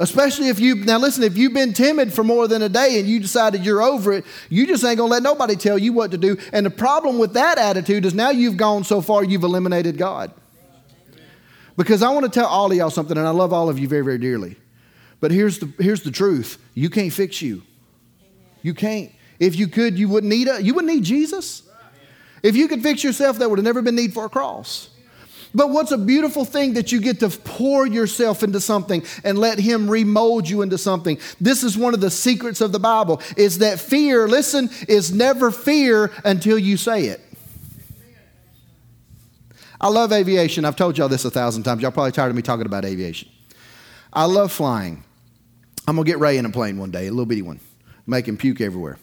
Especially 0.00 0.48
if 0.48 0.60
you, 0.60 0.76
now 0.76 0.98
listen, 0.98 1.24
if 1.24 1.36
you've 1.36 1.54
been 1.54 1.72
timid 1.72 2.12
for 2.12 2.22
more 2.22 2.46
than 2.46 2.62
a 2.62 2.68
day 2.68 3.00
and 3.00 3.08
you 3.08 3.18
decided 3.18 3.64
you're 3.64 3.82
over 3.82 4.12
it, 4.12 4.24
you 4.48 4.64
just 4.64 4.84
ain't 4.84 4.98
gonna 4.98 5.10
let 5.10 5.24
nobody 5.24 5.56
tell 5.56 5.76
you 5.76 5.92
what 5.92 6.12
to 6.12 6.18
do. 6.18 6.36
And 6.52 6.64
the 6.64 6.70
problem 6.70 7.18
with 7.18 7.32
that 7.32 7.58
attitude 7.58 8.04
is 8.04 8.14
now 8.14 8.30
you've 8.30 8.56
gone 8.56 8.84
so 8.84 9.00
far 9.00 9.24
you've 9.24 9.42
eliminated 9.42 9.98
God. 9.98 10.30
Because 11.76 12.02
I 12.02 12.10
want 12.10 12.26
to 12.26 12.30
tell 12.30 12.46
all 12.46 12.70
of 12.70 12.76
y'all 12.76 12.90
something, 12.90 13.16
and 13.16 13.26
I 13.26 13.30
love 13.30 13.52
all 13.52 13.68
of 13.68 13.78
you 13.78 13.88
very, 13.88 14.04
very 14.04 14.18
dearly. 14.18 14.56
But 15.20 15.30
here's 15.30 15.58
the, 15.58 15.72
here's 15.78 16.02
the 16.02 16.10
truth 16.10 16.58
you 16.74 16.90
can't 16.90 17.12
fix 17.12 17.42
you. 17.42 17.62
You 18.62 18.74
can't. 18.74 19.12
If 19.38 19.56
you 19.56 19.68
could, 19.68 19.98
you 19.98 20.08
wouldn't 20.08 20.30
need 20.30 20.48
a, 20.48 20.62
you 20.62 20.74
wouldn't 20.74 20.92
need 20.92 21.04
Jesus. 21.04 21.62
If 22.42 22.56
you 22.56 22.68
could 22.68 22.82
fix 22.82 23.02
yourself, 23.02 23.38
there 23.38 23.48
would 23.48 23.58
have 23.58 23.64
never 23.64 23.82
been 23.82 23.96
need 23.96 24.12
for 24.14 24.24
a 24.24 24.28
cross. 24.28 24.90
But 25.54 25.70
what's 25.70 25.92
a 25.92 25.98
beautiful 25.98 26.44
thing 26.44 26.74
that 26.74 26.92
you 26.92 27.00
get 27.00 27.20
to 27.20 27.30
pour 27.30 27.86
yourself 27.86 28.42
into 28.42 28.60
something 28.60 29.02
and 29.24 29.38
let 29.38 29.58
him 29.58 29.90
remold 29.90 30.48
you 30.48 30.62
into 30.62 30.76
something. 30.76 31.18
This 31.40 31.64
is 31.64 31.76
one 31.76 31.94
of 31.94 32.00
the 32.00 32.10
secrets 32.10 32.60
of 32.60 32.70
the 32.70 32.78
Bible 32.78 33.22
is 33.36 33.58
that 33.58 33.80
fear, 33.80 34.28
listen, 34.28 34.68
is 34.88 35.12
never 35.12 35.50
fear 35.50 36.12
until 36.24 36.58
you 36.58 36.76
say 36.76 37.06
it. 37.06 37.20
I 39.80 39.88
love 39.88 40.12
aviation. 40.12 40.64
I've 40.64 40.76
told 40.76 40.98
y'all 40.98 41.08
this 41.08 41.24
a 41.24 41.30
thousand 41.30 41.62
times. 41.62 41.82
Y'all 41.82 41.92
probably 41.92 42.12
tired 42.12 42.30
of 42.30 42.36
me 42.36 42.42
talking 42.42 42.66
about 42.66 42.84
aviation. 42.84 43.28
I 44.12 44.24
love 44.24 44.52
flying. 44.52 45.04
I'm 45.88 45.94
going 45.94 46.04
to 46.04 46.10
get 46.12 46.18
Ray 46.18 46.36
in 46.36 46.44
a 46.44 46.50
plane 46.50 46.76
one 46.76 46.90
day, 46.90 47.06
a 47.06 47.10
little 47.10 47.24
bitty 47.24 47.40
one, 47.40 47.60
make 48.06 48.28
him 48.28 48.36
puke 48.36 48.60
everywhere. 48.60 48.98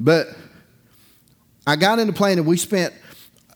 But 0.00 0.26
I 1.64 1.76
got 1.76 2.00
in 2.00 2.08
the 2.08 2.12
plane 2.12 2.38
and 2.38 2.46
we 2.46 2.56
spent 2.56 2.92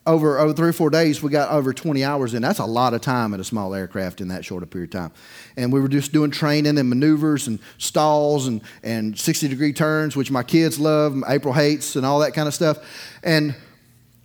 over, 0.05 0.39
over 0.39 0.53
three 0.53 0.69
or 0.69 0.73
four 0.73 0.89
days, 0.89 1.21
we 1.21 1.29
got 1.29 1.51
over 1.51 1.73
20 1.73 2.05
hours 2.05 2.33
in. 2.33 2.41
That's 2.41 2.59
a 2.59 2.65
lot 2.65 2.93
of 2.93 3.01
time 3.01 3.33
in 3.33 3.41
a 3.41 3.43
small 3.43 3.75
aircraft 3.75 4.21
in 4.21 4.29
that 4.29 4.45
short 4.45 4.63
a 4.63 4.65
period 4.65 4.95
of 4.95 5.01
time. 5.01 5.11
And 5.57 5.73
we 5.73 5.81
were 5.81 5.89
just 5.89 6.13
doing 6.13 6.31
training 6.31 6.77
and 6.77 6.87
maneuvers 6.87 7.47
and 7.47 7.59
stalls 7.77 8.47
and, 8.47 8.61
and 8.81 9.19
60 9.19 9.49
degree 9.49 9.73
turns, 9.73 10.15
which 10.15 10.31
my 10.31 10.43
kids 10.43 10.79
love, 10.79 11.21
April 11.27 11.53
hates, 11.53 11.97
and 11.97 12.05
all 12.05 12.19
that 12.19 12.33
kind 12.33 12.47
of 12.47 12.53
stuff. 12.53 12.77
And 13.23 13.53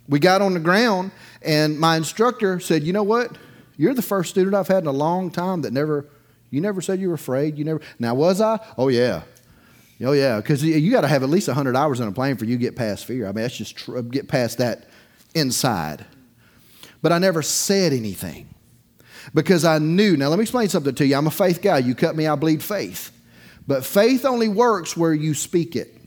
we 0.07 0.19
got 0.19 0.41
on 0.41 0.53
the 0.53 0.61
ground, 0.61 1.11
and 1.41 1.77
my 1.77 1.97
instructor 1.97 2.61
said, 2.61 2.83
You 2.83 2.93
know 2.93 3.03
what? 3.03 3.37
You're 3.75 3.93
the 3.93 4.01
first 4.01 4.29
student 4.29 4.55
I've 4.55 4.69
had 4.69 4.83
in 4.83 4.87
a 4.87 4.93
long 4.93 5.29
time 5.29 5.63
that 5.63 5.73
never, 5.73 6.05
you 6.53 6.61
never 6.61 6.81
said 6.81 6.99
you 6.99 7.07
were 7.07 7.15
afraid. 7.15 7.57
You 7.57 7.65
never, 7.65 7.81
now 7.97 8.13
was 8.13 8.39
I? 8.39 8.59
Oh, 8.77 8.87
yeah. 8.87 9.23
Oh, 10.05 10.11
yeah. 10.11 10.37
Because 10.37 10.63
you 10.63 10.91
got 10.91 11.01
to 11.01 11.07
have 11.07 11.23
at 11.23 11.29
least 11.29 11.47
100 11.47 11.75
hours 11.75 11.99
on 11.99 12.07
a 12.07 12.11
plane 12.11 12.37
for 12.37 12.45
you 12.45 12.57
get 12.57 12.75
past 12.75 13.05
fear. 13.05 13.25
I 13.25 13.29
mean, 13.29 13.41
that's 13.41 13.57
just 13.57 13.75
tr- 13.75 14.01
get 14.01 14.27
past 14.27 14.59
that 14.59 14.87
inside. 15.33 16.05
But 17.01 17.11
I 17.11 17.17
never 17.17 17.41
said 17.41 17.91
anything 17.91 18.53
because 19.33 19.65
I 19.65 19.79
knew. 19.79 20.15
Now, 20.15 20.27
let 20.27 20.37
me 20.37 20.43
explain 20.43 20.69
something 20.69 20.93
to 20.93 21.07
you. 21.07 21.15
I'm 21.15 21.25
a 21.25 21.31
faith 21.31 21.59
guy. 21.59 21.79
You 21.79 21.95
cut 21.95 22.15
me, 22.15 22.27
I 22.27 22.35
bleed 22.35 22.61
faith. 22.61 23.11
But 23.65 23.83
faith 23.83 24.23
only 24.23 24.47
works 24.47 24.95
where 24.95 25.13
you 25.13 25.33
speak 25.33 25.75
it. 25.75 25.97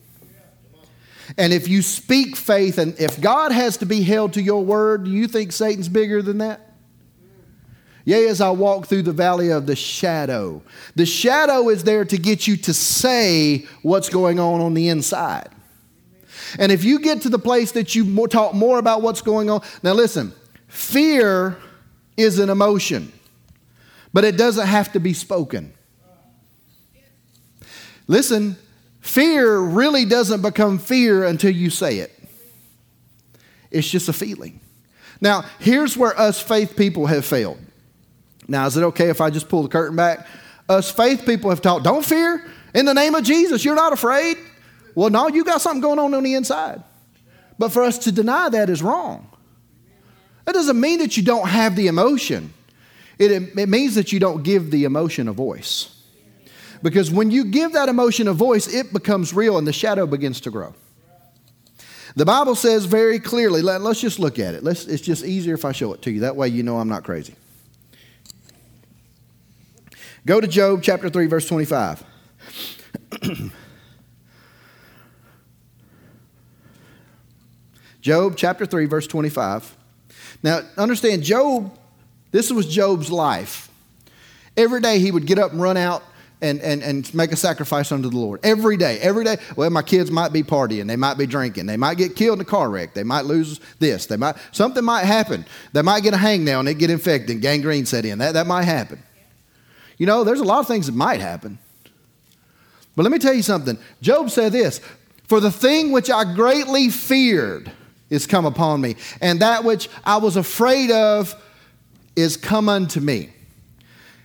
And 1.36 1.52
if 1.52 1.66
you 1.66 1.82
speak 1.82 2.36
faith, 2.36 2.78
and 2.78 2.96
if 3.00 3.20
God 3.20 3.50
has 3.50 3.78
to 3.78 3.86
be 3.86 4.04
held 4.04 4.34
to 4.34 4.42
your 4.42 4.64
word, 4.64 5.06
do 5.06 5.10
you 5.10 5.26
think 5.26 5.50
Satan's 5.50 5.88
bigger 5.88 6.22
than 6.22 6.38
that? 6.38 6.65
Yea, 8.06 8.28
as 8.28 8.40
I 8.40 8.48
walk 8.48 8.86
through 8.86 9.02
the 9.02 9.12
valley 9.12 9.50
of 9.50 9.66
the 9.66 9.76
shadow. 9.76 10.62
The 10.94 11.04
shadow 11.04 11.68
is 11.68 11.84
there 11.84 12.06
to 12.06 12.16
get 12.16 12.46
you 12.46 12.56
to 12.56 12.72
say 12.72 13.66
what's 13.82 14.08
going 14.08 14.40
on 14.40 14.62
on 14.62 14.72
the 14.72 14.88
inside. 14.88 15.50
And 16.58 16.72
if 16.72 16.82
you 16.82 17.00
get 17.00 17.20
to 17.22 17.28
the 17.28 17.38
place 17.38 17.72
that 17.72 17.94
you 17.94 18.26
talk 18.28 18.54
more 18.54 18.78
about 18.78 19.02
what's 19.02 19.20
going 19.20 19.50
on, 19.50 19.60
now 19.82 19.92
listen, 19.92 20.32
fear 20.68 21.58
is 22.16 22.38
an 22.38 22.48
emotion, 22.48 23.12
but 24.14 24.24
it 24.24 24.38
doesn't 24.38 24.66
have 24.66 24.92
to 24.92 25.00
be 25.00 25.12
spoken. 25.12 25.74
Listen, 28.06 28.56
Fear 29.06 29.60
really 29.60 30.04
doesn't 30.04 30.42
become 30.42 30.78
fear 30.78 31.24
until 31.24 31.52
you 31.52 31.70
say 31.70 31.98
it, 31.98 32.12
it's 33.70 33.88
just 33.88 34.08
a 34.08 34.12
feeling. 34.12 34.60
Now, 35.20 35.44
here's 35.60 35.96
where 35.96 36.18
us 36.20 36.40
faith 36.40 36.76
people 36.76 37.06
have 37.06 37.24
failed. 37.24 37.58
Now, 38.48 38.66
is 38.66 38.76
it 38.76 38.82
okay 38.82 39.08
if 39.08 39.20
I 39.20 39.30
just 39.30 39.48
pull 39.48 39.62
the 39.62 39.68
curtain 39.68 39.96
back? 39.96 40.26
Us 40.68 40.90
faith 40.90 41.24
people 41.26 41.50
have 41.50 41.62
taught, 41.62 41.82
don't 41.82 42.04
fear. 42.04 42.44
In 42.74 42.84
the 42.84 42.94
name 42.94 43.14
of 43.14 43.24
Jesus, 43.24 43.64
you're 43.64 43.74
not 43.74 43.92
afraid. 43.92 44.36
Well, 44.94 45.10
no, 45.10 45.28
you 45.28 45.44
got 45.44 45.60
something 45.60 45.80
going 45.80 45.98
on 45.98 46.14
on 46.14 46.22
the 46.22 46.34
inside. 46.34 46.82
But 47.58 47.70
for 47.70 47.82
us 47.82 47.98
to 48.00 48.12
deny 48.12 48.48
that 48.50 48.68
is 48.68 48.82
wrong. 48.82 49.28
That 50.44 50.52
doesn't 50.52 50.78
mean 50.78 50.98
that 50.98 51.16
you 51.16 51.22
don't 51.22 51.48
have 51.48 51.76
the 51.76 51.88
emotion, 51.88 52.52
it, 53.18 53.30
it 53.30 53.68
means 53.68 53.94
that 53.94 54.12
you 54.12 54.20
don't 54.20 54.42
give 54.42 54.70
the 54.70 54.84
emotion 54.84 55.28
a 55.28 55.32
voice. 55.32 55.92
Because 56.82 57.10
when 57.10 57.30
you 57.30 57.44
give 57.44 57.72
that 57.72 57.88
emotion 57.88 58.28
a 58.28 58.34
voice, 58.34 58.72
it 58.72 58.92
becomes 58.92 59.32
real 59.32 59.56
and 59.56 59.66
the 59.66 59.72
shadow 59.72 60.06
begins 60.06 60.42
to 60.42 60.50
grow. 60.50 60.74
The 62.14 62.24
Bible 62.24 62.54
says 62.54 62.84
very 62.84 63.18
clearly, 63.18 63.62
let, 63.62 63.80
us 63.80 64.00
just 64.00 64.18
look 64.18 64.38
at 64.38 64.54
it. 64.54 64.62
Let's, 64.62 64.86
it's 64.86 65.02
just 65.02 65.24
easier 65.24 65.54
if 65.54 65.64
I 65.64 65.72
show 65.72 65.92
it 65.94 66.02
to 66.02 66.10
you. 66.10 66.20
That 66.20 66.36
way 66.36 66.48
you 66.48 66.62
know 66.62 66.78
I'm 66.78 66.88
not 66.88 67.04
crazy. 67.04 67.34
Go 70.26 70.40
to 70.40 70.48
Job 70.48 70.82
chapter 70.82 71.08
3, 71.08 71.26
verse 71.26 71.46
25. 71.46 72.02
Job 78.00 78.34
chapter 78.36 78.66
3, 78.66 78.86
verse 78.86 79.06
25. 79.06 79.76
Now, 80.42 80.62
understand, 80.76 81.22
Job, 81.22 81.78
this 82.32 82.50
was 82.50 82.66
Job's 82.66 83.08
life. 83.08 83.70
Every 84.56 84.80
day 84.80 84.98
he 84.98 85.12
would 85.12 85.26
get 85.26 85.38
up 85.38 85.52
and 85.52 85.62
run 85.62 85.76
out 85.76 86.02
and, 86.42 86.60
and, 86.60 86.82
and 86.82 87.14
make 87.14 87.30
a 87.30 87.36
sacrifice 87.36 87.92
unto 87.92 88.10
the 88.10 88.16
Lord. 88.16 88.40
Every 88.42 88.76
day, 88.76 88.98
every 88.98 89.22
day. 89.22 89.36
Well, 89.54 89.70
my 89.70 89.82
kids 89.82 90.10
might 90.10 90.32
be 90.32 90.42
partying. 90.42 90.88
They 90.88 90.96
might 90.96 91.18
be 91.18 91.26
drinking. 91.26 91.66
They 91.66 91.76
might 91.76 91.98
get 91.98 92.16
killed 92.16 92.38
in 92.38 92.42
a 92.42 92.44
car 92.44 92.68
wreck. 92.68 92.94
They 92.94 93.04
might 93.04 93.26
lose 93.26 93.60
this. 93.78 94.06
They 94.06 94.16
might, 94.16 94.34
something 94.50 94.84
might 94.84 95.04
happen. 95.04 95.46
They 95.72 95.82
might 95.82 96.02
get 96.02 96.14
a 96.14 96.18
hangnail 96.18 96.58
and 96.58 96.66
they 96.66 96.74
get 96.74 96.90
infected. 96.90 97.40
Gangrene 97.40 97.86
set 97.86 98.04
in. 98.04 98.18
That, 98.18 98.34
that 98.34 98.48
might 98.48 98.64
happen. 98.64 99.00
You 99.98 100.06
know, 100.06 100.24
there's 100.24 100.40
a 100.40 100.44
lot 100.44 100.60
of 100.60 100.66
things 100.66 100.86
that 100.86 100.94
might 100.94 101.20
happen. 101.20 101.58
But 102.94 103.02
let 103.02 103.12
me 103.12 103.18
tell 103.18 103.34
you 103.34 103.42
something. 103.42 103.78
Job 104.00 104.30
said 104.30 104.52
this 104.52 104.80
For 105.24 105.40
the 105.40 105.50
thing 105.50 105.92
which 105.92 106.10
I 106.10 106.34
greatly 106.34 106.88
feared 106.88 107.70
is 108.08 108.26
come 108.26 108.46
upon 108.46 108.80
me, 108.80 108.96
and 109.20 109.40
that 109.40 109.64
which 109.64 109.88
I 110.04 110.16
was 110.16 110.36
afraid 110.36 110.90
of 110.90 111.34
is 112.14 112.36
come 112.36 112.68
unto 112.68 113.00
me. 113.00 113.30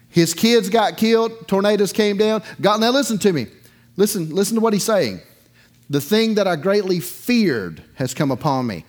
His 0.09 0.33
kids 0.33 0.69
got 0.69 0.97
killed, 0.97 1.47
tornadoes 1.47 1.93
came 1.93 2.17
down. 2.17 2.43
God, 2.59 2.81
now 2.81 2.91
listen 2.91 3.17
to 3.19 3.33
me. 3.33 3.47
Listen, 3.95 4.29
listen 4.29 4.55
to 4.55 4.61
what 4.61 4.73
he's 4.73 4.83
saying. 4.83 5.21
The 5.89 6.01
thing 6.01 6.35
that 6.35 6.47
I 6.47 6.55
greatly 6.55 6.99
feared 6.99 7.83
has 7.95 8.13
come 8.13 8.31
upon 8.31 8.67
me. 8.67 8.85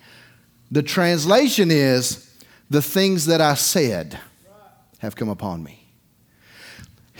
The 0.71 0.83
translation 0.83 1.71
is, 1.71 2.29
the 2.71 2.83
things 2.83 3.27
that 3.27 3.41
I 3.41 3.55
said 3.55 4.19
have 4.99 5.15
come 5.15 5.29
upon 5.29 5.63
me. 5.63 5.82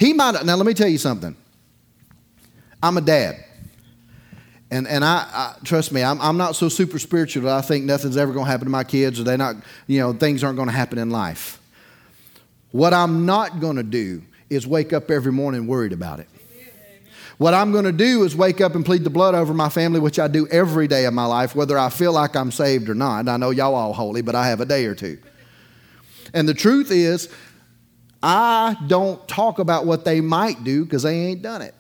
He 0.03 0.13
might, 0.13 0.45
now 0.45 0.57
let 0.57 0.67
me 0.67 0.75
tell 0.75 0.89
you 0.89 0.99
something. 0.99 1.37
I'm 2.83 2.97
a 2.97 3.01
dad. 3.01 3.37
And, 4.69 4.89
and 4.89 5.05
I, 5.05 5.29
I 5.33 5.55
trust 5.63 5.93
me, 5.93 6.03
I'm, 6.03 6.21
I'm 6.21 6.37
not 6.37 6.57
so 6.57 6.69
super 6.69 6.99
spiritual 6.99 7.45
that 7.45 7.57
I 7.57 7.61
think 7.61 7.85
nothing's 7.85 8.17
ever 8.17 8.33
going 8.33 8.47
to 8.47 8.51
happen 8.51 8.65
to 8.65 8.71
my 8.71 8.83
kids 8.83 9.21
or 9.21 9.23
they 9.23 9.37
not, 9.37 9.55
you 9.87 10.01
know, 10.01 10.13
things 10.13 10.43
aren't 10.43 10.57
going 10.57 10.67
to 10.67 10.75
happen 10.75 10.99
in 10.99 11.11
life. 11.11 11.61
What 12.73 12.93
I'm 12.93 13.27
not 13.27 13.61
going 13.61 13.77
to 13.77 13.85
do 13.85 14.23
is 14.51 14.67
wake 14.67 14.93
up 14.93 15.09
every 15.09 15.31
morning 15.31 15.69
worried 15.69 15.93
about 15.93 16.19
it. 16.19 16.29
What 17.39 17.55
I'm 17.55 17.71
going 17.71 17.85
to 17.85 17.93
do 17.93 18.25
is 18.25 18.35
wake 18.35 18.61
up 18.61 18.75
and 18.75 18.85
plead 18.85 19.05
the 19.05 19.11
blood 19.11 19.37
over 19.37 19.55
my 19.55 19.69
family, 19.69 20.01
which 20.01 20.19
I 20.19 20.27
do 20.27 20.49
every 20.49 20.89
day 20.89 21.05
of 21.05 21.15
my 21.15 21.27
life, 21.27 21.55
whether 21.55 21.79
I 21.79 21.91
feel 21.91 22.13
like 22.13 22.35
I'm 22.35 22.51
saved 22.51 22.89
or 22.89 22.95
not. 22.97 23.29
I 23.29 23.37
know 23.37 23.51
y'all 23.51 23.77
all 23.77 23.93
holy, 23.93 24.23
but 24.23 24.35
I 24.35 24.49
have 24.49 24.61
a 24.61 24.67
day 24.67 24.87
or 24.87 24.97
two. 24.97 25.19
And 26.35 26.49
the 26.49 26.55
truth 26.55 26.91
is, 26.91 27.29
I 28.23 28.77
don't 28.87 29.27
talk 29.27 29.59
about 29.59 29.85
what 29.85 30.05
they 30.05 30.21
might 30.21 30.63
do 30.63 30.85
because 30.85 31.03
they 31.03 31.19
ain't 31.27 31.43
done 31.43 31.63
it. 31.63 31.75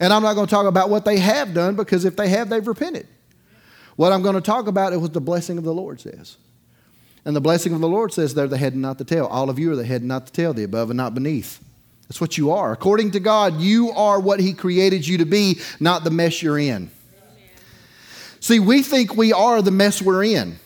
And 0.00 0.12
I'm 0.12 0.22
not 0.22 0.34
going 0.34 0.46
to 0.46 0.50
talk 0.50 0.66
about 0.66 0.90
what 0.90 1.04
they 1.04 1.18
have 1.18 1.54
done 1.54 1.76
because 1.76 2.04
if 2.04 2.16
they 2.16 2.28
have, 2.28 2.48
they've 2.48 2.66
repented. 2.66 3.06
What 3.96 4.12
I'm 4.12 4.22
going 4.22 4.34
to 4.34 4.40
talk 4.40 4.66
about 4.66 4.92
is 4.92 4.98
what 4.98 5.12
the 5.12 5.20
blessing 5.20 5.58
of 5.58 5.64
the 5.64 5.74
Lord 5.74 6.00
says. 6.00 6.36
And 7.24 7.34
the 7.34 7.40
blessing 7.40 7.72
of 7.74 7.80
the 7.80 7.88
Lord 7.88 8.12
says 8.12 8.34
they're 8.34 8.48
the 8.48 8.58
head 8.58 8.72
and 8.72 8.82
not 8.82 8.98
the 8.98 9.04
tail. 9.04 9.26
All 9.26 9.48
of 9.48 9.58
you 9.58 9.72
are 9.72 9.76
the 9.76 9.84
head 9.84 10.00
and 10.02 10.08
not 10.08 10.26
the 10.26 10.32
tail, 10.32 10.52
the 10.52 10.64
above 10.64 10.90
and 10.90 10.96
not 10.96 11.14
beneath. 11.14 11.62
That's 12.08 12.20
what 12.20 12.36
you 12.36 12.50
are. 12.50 12.72
According 12.72 13.12
to 13.12 13.20
God, 13.20 13.60
you 13.60 13.90
are 13.92 14.20
what 14.20 14.40
He 14.40 14.52
created 14.52 15.06
you 15.06 15.18
to 15.18 15.24
be, 15.24 15.60
not 15.80 16.04
the 16.04 16.10
mess 16.10 16.42
you're 16.42 16.58
in. 16.58 16.90
See, 18.40 18.60
we 18.60 18.82
think 18.82 19.16
we 19.16 19.32
are 19.32 19.62
the 19.62 19.70
mess 19.70 20.02
we're 20.02 20.24
in. 20.24 20.58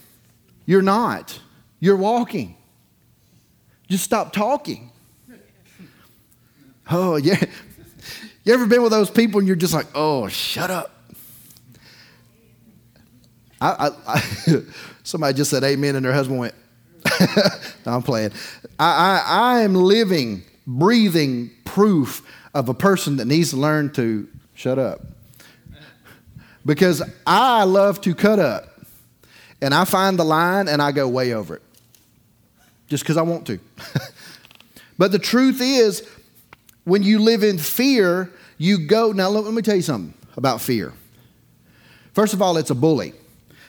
You're 0.67 0.83
not. 0.83 1.39
You're 1.79 1.97
walking. 1.97 2.57
Just 3.89 4.05
stop 4.05 4.33
talking. 4.33 4.91
Oh, 6.91 7.17
yeah. 7.17 7.43
You 8.45 8.55
ever 8.55 8.67
been 8.67 8.83
with 8.83 8.93
those 8.93 9.11
people 9.11 9.41
and 9.41 9.47
you're 9.47 9.57
just 9.57 9.75
like, 9.75 9.87
oh, 9.95 10.29
shut 10.29 10.71
up? 10.71 10.91
I, 13.61 13.91
I, 14.07 14.15
I 14.15 14.63
somebody 15.03 15.37
just 15.37 15.51
said 15.51 15.65
amen 15.65 15.97
and 15.97 16.05
their 16.05 16.13
husband 16.13 16.39
went, 16.39 16.55
no, 17.87 17.93
I'm 17.93 18.03
playing. 18.03 18.33
I, 18.79 18.87
I, 18.87 19.25
I 19.27 19.61
am 19.63 19.75
living 19.75 20.43
breathing 20.67 21.51
proof 21.65 22.23
of 22.55 22.69
a 22.69 22.75
person 22.75 23.17
that 23.17 23.25
needs 23.25 23.51
to 23.51 23.57
learn 23.57 23.91
to 23.93 24.29
shut 24.55 24.79
up. 24.79 25.01
Because 26.65 27.03
I 27.27 27.65
love 27.65 28.01
to 28.03 28.15
cut 28.15 28.39
up. 28.39 28.65
And 29.61 29.75
I 29.75 29.85
find 29.85 30.19
the 30.19 30.25
line 30.25 30.69
and 30.69 30.81
I 30.81 30.93
go 30.93 31.09
way 31.09 31.33
over 31.33 31.57
it. 31.57 31.63
Just 32.87 33.03
because 33.03 33.17
I 33.17 33.23
want 33.23 33.47
to. 33.47 33.59
But 34.99 35.13
the 35.13 35.19
truth 35.19 35.61
is, 35.61 36.07
when 36.85 37.03
you 37.03 37.21
live 37.21 37.43
in 37.43 37.59
fear, 37.59 38.31
you 38.57 38.87
go. 38.87 39.13
Now, 39.13 39.29
let 39.29 39.53
me 39.53 39.63
tell 39.63 39.77
you 39.77 39.83
something 39.83 40.15
about 40.37 40.61
fear. 40.61 40.93
First 42.13 42.35
of 42.35 42.43
all, 42.43 42.57
it's 42.57 42.71
a 42.71 42.75
bully. 42.75 43.13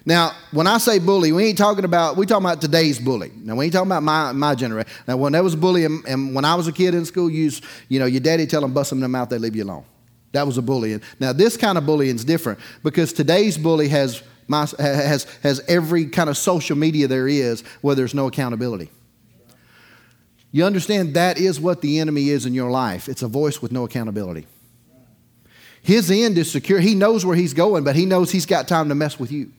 Now, 0.06 0.32
when 0.52 0.66
I 0.66 0.78
say 0.80 0.98
bully, 0.98 1.32
we 1.32 1.46
ain't 1.46 1.58
talking 1.58 1.84
about, 1.84 2.18
we 2.18 2.26
talking 2.26 2.46
about 2.46 2.62
today's 2.62 2.98
bully. 2.98 3.32
Now, 3.36 3.56
we 3.56 3.66
ain't 3.66 3.74
talking 3.74 3.90
about 3.90 4.02
my, 4.02 4.32
my 4.32 4.56
generation. 4.56 4.90
Now, 5.08 5.18
when 5.18 5.34
there 5.34 5.44
was 5.44 5.54
a 5.54 5.58
bully, 5.58 5.86
and, 5.86 6.04
and 6.08 6.34
when 6.34 6.46
I 6.46 6.56
was 6.56 6.68
a 6.68 6.72
kid 6.72 6.96
in 6.96 7.06
school, 7.06 7.30
you, 7.30 7.52
you 7.90 8.00
know, 8.00 8.06
your 8.06 8.22
daddy 8.22 8.48
tell 8.48 8.62
them, 8.62 8.74
bust 8.74 8.90
them 8.90 9.00
in 9.00 9.04
the 9.04 9.10
mouth, 9.10 9.30
they 9.30 9.38
leave 9.38 9.56
you 9.56 9.66
alone. 9.66 9.84
That 10.32 10.48
was 10.48 10.58
a 10.58 10.62
bullying. 10.62 11.02
Now, 11.20 11.34
this 11.34 11.58
kind 11.58 11.78
of 11.78 11.86
bullying 11.86 12.16
is 12.16 12.24
different 12.24 12.60
because 12.82 13.14
today's 13.14 13.58
bully 13.58 13.88
has, 13.90 14.24
my, 14.48 14.68
has, 14.80 15.26
has 15.44 15.62
every 15.68 16.06
kind 16.06 16.30
of 16.30 16.38
social 16.38 16.78
media 16.78 17.08
there 17.08 17.28
is 17.28 17.62
where 17.82 17.94
there's 17.94 18.14
no 18.14 18.28
accountability. 18.28 18.90
You 20.52 20.66
understand 20.66 21.14
that 21.14 21.38
is 21.38 21.60
what 21.60 21.82
the 21.82 22.00
enemy 22.00 22.30
is 22.30 22.46
in 22.46 22.54
your 22.54 22.72
life 22.72 23.08
it's 23.08 23.22
a 23.22 23.28
voice 23.28 23.62
with 23.62 23.72
no 23.72 23.84
accountability. 23.84 24.48
His 25.82 26.12
end 26.12 26.38
is 26.38 26.52
secure. 26.52 26.80
He 26.80 26.94
knows 26.94 27.26
where 27.26 27.36
he's 27.36 27.54
going, 27.54 27.84
but 27.84 27.96
he 27.96 28.06
knows 28.06 28.32
he's 28.32 28.46
got 28.46 28.68
time 28.68 28.90
to 28.90 28.96
mess 28.96 29.20
with 29.20 29.32
you. 29.32 29.52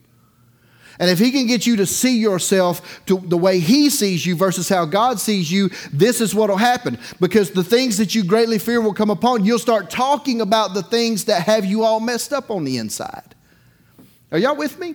And 0.99 1.09
if 1.09 1.17
he 1.17 1.31
can 1.31 1.47
get 1.47 1.65
you 1.65 1.77
to 1.77 1.87
see 1.87 2.19
yourself 2.19 3.03
to 3.07 3.17
the 3.17 3.37
way 3.37 3.59
he 3.59 3.89
sees 3.89 4.23
you 4.23 4.35
versus 4.35 4.69
how 4.69 4.85
God 4.85 5.19
sees 5.19 5.51
you, 5.51 5.69
this 5.91 6.21
is 6.21 6.35
what 6.35 6.49
will 6.49 6.57
happen. 6.57 6.99
Because 7.19 7.49
the 7.49 7.63
things 7.63 7.97
that 7.97 8.13
you 8.13 8.23
greatly 8.23 8.59
fear 8.59 8.79
will 8.81 8.93
come 8.93 9.09
upon, 9.09 9.43
you'll 9.43 9.57
start 9.57 9.89
talking 9.89 10.41
about 10.41 10.75
the 10.75 10.83
things 10.83 11.25
that 11.25 11.41
have 11.43 11.65
you 11.65 11.83
all 11.83 11.99
messed 11.99 12.31
up 12.31 12.51
on 12.51 12.65
the 12.65 12.77
inside. 12.77 13.33
Are 14.31 14.37
y'all 14.37 14.55
with 14.55 14.77
me? 14.77 14.93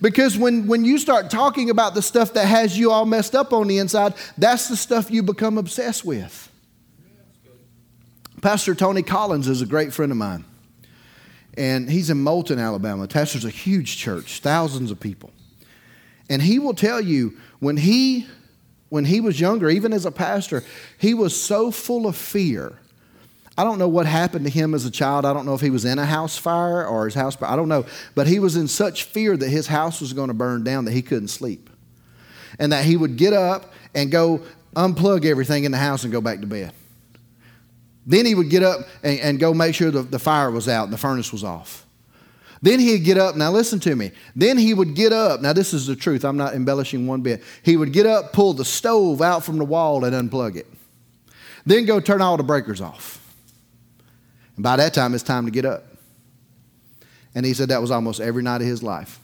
Because 0.00 0.36
when, 0.36 0.66
when 0.66 0.84
you 0.84 0.98
start 0.98 1.30
talking 1.30 1.70
about 1.70 1.94
the 1.94 2.02
stuff 2.02 2.34
that 2.34 2.46
has 2.46 2.78
you 2.78 2.90
all 2.90 3.06
messed 3.06 3.34
up 3.34 3.52
on 3.52 3.68
the 3.68 3.78
inside, 3.78 4.14
that's 4.36 4.68
the 4.68 4.76
stuff 4.76 5.10
you 5.10 5.22
become 5.22 5.58
obsessed 5.58 6.04
with. 6.04 6.50
Pastor 8.42 8.74
Tony 8.74 9.02
Collins 9.02 9.48
is 9.48 9.62
a 9.62 9.66
great 9.66 9.92
friend 9.92 10.12
of 10.12 10.18
mine. 10.18 10.44
And 11.56 11.88
he's 11.88 12.10
in 12.10 12.22
Moulton, 12.22 12.58
Alabama. 12.58 13.06
Pastor's 13.06 13.44
a 13.44 13.50
huge 13.50 13.96
church, 13.96 14.40
thousands 14.40 14.90
of 14.90 14.98
people. 15.00 15.30
And 16.28 16.42
he 16.42 16.58
will 16.58 16.74
tell 16.74 17.00
you 17.00 17.38
when 17.60 17.76
he 17.76 18.26
when 18.90 19.06
he 19.06 19.20
was 19.20 19.40
younger, 19.40 19.68
even 19.70 19.92
as 19.92 20.06
a 20.06 20.12
pastor, 20.12 20.62
he 20.98 21.14
was 21.14 21.40
so 21.40 21.72
full 21.72 22.06
of 22.06 22.14
fear. 22.14 22.78
I 23.56 23.62
don't 23.62 23.78
know 23.78 23.88
what 23.88 24.06
happened 24.06 24.44
to 24.46 24.50
him 24.50 24.74
as 24.74 24.84
a 24.84 24.90
child. 24.90 25.24
I 25.24 25.32
don't 25.32 25.46
know 25.46 25.54
if 25.54 25.60
he 25.60 25.70
was 25.70 25.84
in 25.84 25.98
a 25.98 26.06
house 26.06 26.36
fire 26.36 26.84
or 26.84 27.04
his 27.04 27.14
house 27.14 27.36
fire. 27.36 27.50
I 27.50 27.56
don't 27.56 27.68
know. 27.68 27.86
But 28.14 28.26
he 28.26 28.40
was 28.40 28.56
in 28.56 28.66
such 28.66 29.04
fear 29.04 29.36
that 29.36 29.48
his 29.48 29.68
house 29.68 30.00
was 30.00 30.12
going 30.12 30.28
to 30.28 30.34
burn 30.34 30.64
down 30.64 30.86
that 30.86 30.92
he 30.92 31.02
couldn't 31.02 31.28
sleep. 31.28 31.70
And 32.58 32.72
that 32.72 32.84
he 32.84 32.96
would 32.96 33.16
get 33.16 33.32
up 33.32 33.72
and 33.94 34.10
go 34.10 34.42
unplug 34.74 35.24
everything 35.24 35.64
in 35.64 35.72
the 35.72 35.78
house 35.78 36.02
and 36.02 36.12
go 36.12 36.20
back 36.20 36.40
to 36.40 36.46
bed. 36.46 36.72
Then 38.06 38.26
he 38.26 38.34
would 38.34 38.50
get 38.50 38.62
up 38.62 38.80
and, 39.02 39.20
and 39.20 39.40
go 39.40 39.54
make 39.54 39.74
sure 39.74 39.90
the, 39.90 40.02
the 40.02 40.18
fire 40.18 40.50
was 40.50 40.68
out 40.68 40.84
and 40.84 40.92
the 40.92 40.98
furnace 40.98 41.32
was 41.32 41.44
off. 41.44 41.86
Then 42.60 42.80
he'd 42.80 43.04
get 43.04 43.18
up. 43.18 43.36
Now, 43.36 43.50
listen 43.50 43.78
to 43.80 43.94
me. 43.94 44.10
Then 44.34 44.58
he 44.58 44.74
would 44.74 44.94
get 44.94 45.12
up. 45.12 45.40
Now, 45.40 45.52
this 45.52 45.74
is 45.74 45.86
the 45.86 45.94
truth. 45.94 46.24
I'm 46.24 46.36
not 46.36 46.54
embellishing 46.54 47.06
one 47.06 47.20
bit. 47.20 47.42
He 47.62 47.76
would 47.76 47.92
get 47.92 48.06
up, 48.06 48.32
pull 48.32 48.54
the 48.54 48.64
stove 48.64 49.20
out 49.20 49.44
from 49.44 49.58
the 49.58 49.64
wall, 49.64 50.04
and 50.04 50.30
unplug 50.30 50.56
it. 50.56 50.66
Then 51.66 51.84
go 51.84 52.00
turn 52.00 52.20
all 52.20 52.36
the 52.36 52.42
breakers 52.42 52.80
off. 52.80 53.23
And 54.56 54.62
by 54.62 54.76
that 54.76 54.94
time, 54.94 55.14
it's 55.14 55.22
time 55.22 55.44
to 55.46 55.50
get 55.50 55.64
up. 55.64 55.84
And 57.34 57.44
he 57.44 57.54
said 57.54 57.68
that 57.70 57.80
was 57.80 57.90
almost 57.90 58.20
every 58.20 58.42
night 58.42 58.60
of 58.60 58.66
his 58.66 58.82
life. 58.82 59.20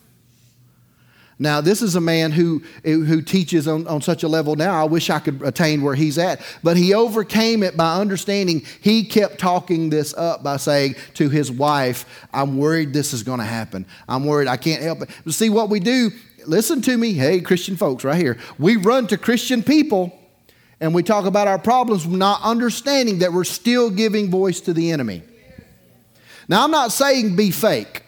Now, 1.38 1.62
this 1.62 1.80
is 1.80 1.94
a 1.94 2.02
man 2.02 2.32
who, 2.32 2.58
who 2.84 3.22
teaches 3.22 3.66
on, 3.66 3.86
on 3.86 4.02
such 4.02 4.24
a 4.24 4.28
level 4.28 4.56
now. 4.56 4.78
I 4.78 4.84
wish 4.84 5.08
I 5.08 5.20
could 5.20 5.40
attain 5.40 5.80
where 5.80 5.94
he's 5.94 6.18
at. 6.18 6.42
But 6.62 6.76
he 6.76 6.92
overcame 6.92 7.62
it 7.62 7.78
by 7.78 7.96
understanding. 7.96 8.66
He 8.82 9.04
kept 9.04 9.38
talking 9.38 9.88
this 9.88 10.12
up 10.12 10.42
by 10.42 10.58
saying 10.58 10.96
to 11.14 11.30
his 11.30 11.50
wife, 11.50 12.04
I'm 12.34 12.58
worried 12.58 12.92
this 12.92 13.14
is 13.14 13.22
going 13.22 13.38
to 13.38 13.46
happen. 13.46 13.86
I'm 14.06 14.26
worried 14.26 14.48
I 14.48 14.58
can't 14.58 14.82
help 14.82 15.00
it. 15.00 15.08
But 15.24 15.32
see, 15.32 15.48
what 15.48 15.70
we 15.70 15.80
do, 15.80 16.10
listen 16.46 16.82
to 16.82 16.98
me, 16.98 17.14
hey, 17.14 17.40
Christian 17.40 17.74
folks, 17.74 18.04
right 18.04 18.20
here. 18.20 18.36
We 18.58 18.76
run 18.76 19.06
to 19.06 19.16
Christian 19.16 19.62
people 19.62 20.19
and 20.80 20.94
we 20.94 21.02
talk 21.02 21.26
about 21.26 21.46
our 21.46 21.58
problems, 21.58 22.06
not 22.06 22.40
understanding 22.42 23.18
that 23.18 23.32
we're 23.32 23.44
still 23.44 23.90
giving 23.90 24.30
voice 24.30 24.60
to 24.62 24.72
the 24.72 24.90
enemy. 24.90 25.22
Now, 26.48 26.64
I'm 26.64 26.70
not 26.70 26.90
saying 26.90 27.36
be 27.36 27.50
fake. 27.50 28.02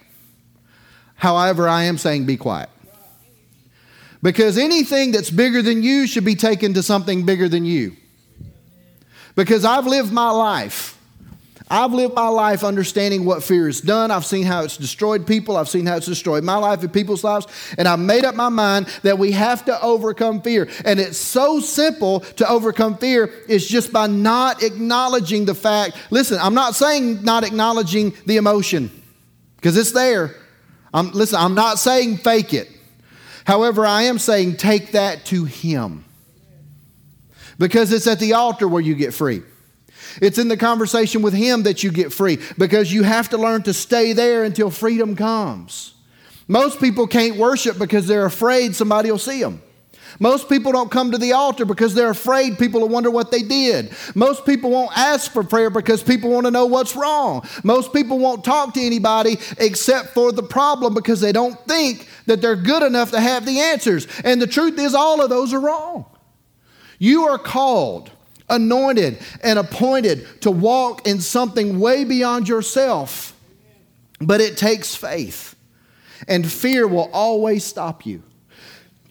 However, 1.15 1.69
I 1.69 1.85
am 1.85 1.99
saying 1.99 2.27
be 2.27 2.37
quiet. 2.37 2.71
Because 4.23 4.57
anything 4.57 5.13
that's 5.13 5.31
bigger 5.31 5.63
than 5.63 5.83
you 5.83 6.07
should 6.07 6.25
be 6.25 6.35
taken 6.35 6.75
to 6.75 6.83
something 6.83 7.27
bigger 7.27 7.49
than 7.49 7.65
you. 7.65 7.97
Because 9.35 9.65
I've 9.65 9.87
lived 9.87 10.13
my 10.13 10.31
life. 10.31 10.92
I've 11.71 11.93
lived 11.93 12.15
my 12.15 12.29
life 12.29 12.65
understanding 12.65 13.25
what 13.25 13.43
fear 13.43 13.67
has 13.67 13.81
done. 13.81 14.11
I've 14.11 14.27
seen 14.27 14.45
how 14.45 14.63
it's 14.63 14.77
destroyed 14.77 15.27
people. 15.27 15.57
I've 15.57 15.69
seen 15.69 15.87
how 15.87 15.97
it's 15.97 16.07
destroyed 16.07 16.45
my 16.45 16.57
life 16.57 16.83
and 16.83 16.93
people's 16.93 17.25
lives. 17.25 17.47
And 17.79 17.89
I've 17.89 17.99
made 17.99 18.25
up 18.25 18.35
my 18.35 18.49
mind 18.49 18.87
that 19.03 19.19
we 19.19 19.33
have 19.33 19.65
to 19.67 19.83
overcome 19.83 20.43
fear. 20.43 20.69
And 20.85 21.01
it's 21.01 21.19
so 21.19 21.61
simple 21.61 22.21
to 22.21 22.49
overcome 22.49 22.97
fear. 22.97 23.33
It's 23.49 23.67
just 23.67 23.93
by 23.93 24.07
not 24.07 24.63
acknowledging 24.63 25.45
the 25.45 25.55
fact. 25.55 25.97
Listen, 26.11 26.39
I'm 26.41 26.55
not 26.55 26.75
saying 26.75 27.23
not 27.23 27.45
acknowledging 27.45 28.13
the 28.27 28.37
emotion 28.37 28.91
because 29.57 29.77
it's 29.77 29.93
there. 29.93 30.35
I'm, 30.95 31.11
listen, 31.13 31.39
I'm 31.39 31.55
not 31.55 31.79
saying 31.79 32.19
fake 32.19 32.53
it. 32.53 32.69
However, 33.45 33.87
I 33.87 34.03
am 34.03 34.19
saying 34.19 34.57
take 34.57 34.93
that 34.93 35.25
to 35.27 35.45
Him. 35.45 36.05
Because 37.59 37.93
it's 37.93 38.07
at 38.07 38.19
the 38.19 38.33
altar 38.35 38.67
where 38.67 38.83
you 38.83 38.95
get 38.95 39.15
free. 39.15 39.43
It's 40.21 40.39
in 40.39 40.49
the 40.49 40.57
conversation 40.57 41.23
with 41.23 41.35
Him 41.35 41.63
that 41.65 41.83
you 41.83 41.91
get 41.91 42.13
free 42.13 42.39
because 42.59 42.93
you 42.93 43.03
have 43.03 43.29
to 43.31 43.39
learn 43.39 43.63
to 43.63 43.73
stay 43.73 44.13
there 44.13 44.45
until 44.45 44.71
freedom 44.71 45.17
comes. 45.17 45.95
Most 46.49 46.81
people 46.81 47.07
can't 47.07 47.37
worship 47.37 47.79
because 47.79 48.07
they're 48.07 48.27
afraid 48.27 48.75
somebody 48.75 49.11
will 49.11 49.19
see 49.19 49.43
them. 49.43 49.63
Most 50.19 50.49
people 50.49 50.73
don't 50.73 50.91
come 50.91 51.11
to 51.13 51.19
the 51.19 51.33
altar 51.33 51.65
because 51.65 51.95
they're 51.95 52.11
afraid 52.11 52.59
people 52.59 52.81
will 52.81 52.89
wonder 52.89 53.11
what 53.11 53.31
they 53.31 53.43
did. 53.43 53.93
Most 54.15 54.45
people 54.45 54.71
won't 54.71 54.97
ask 54.97 55.31
for 55.33 55.43
prayer 55.43 55.71
because 55.71 56.03
people 56.03 56.31
want 56.31 56.47
to 56.47 56.51
know 56.51 56.67
what's 56.67 56.95
wrong. 56.95 57.47
Most 57.65 57.93
people 57.93 58.19
won't 58.19 58.45
talk 58.45 58.75
to 58.75 58.81
anybody 58.81 59.39
except 59.59 60.09
for 60.09 60.33
the 60.33 60.43
problem 60.43 60.95
because 60.95 61.21
they 61.21 61.33
don't 61.33 61.59
think 61.67 62.09
that 62.27 62.41
they're 62.41 62.57
good 62.57 62.83
enough 62.83 63.11
to 63.13 63.21
have 63.21 63.47
the 63.47 63.61
answers. 63.61 64.07
And 64.25 64.41
the 64.41 64.47
truth 64.47 64.79
is, 64.79 64.95
all 64.95 65.23
of 65.23 65.31
those 65.31 65.53
are 65.53 65.61
wrong. 65.61 66.05
You 66.99 67.25
are 67.25 67.39
called, 67.39 68.11
anointed, 68.53 69.19
and 69.43 69.59
appointed 69.59 70.43
to 70.43 70.51
walk 70.51 71.07
in 71.09 71.21
something 71.21 71.81
way 71.81 72.05
beyond 72.05 72.49
yourself, 72.49 73.35
but 74.21 74.41
it 74.41 74.57
takes 74.57 74.95
faith. 74.95 75.57
And 76.29 76.51
fear 76.51 76.87
will 76.87 77.11
always 77.13 77.65
stop 77.65 78.07
you. 78.07 78.23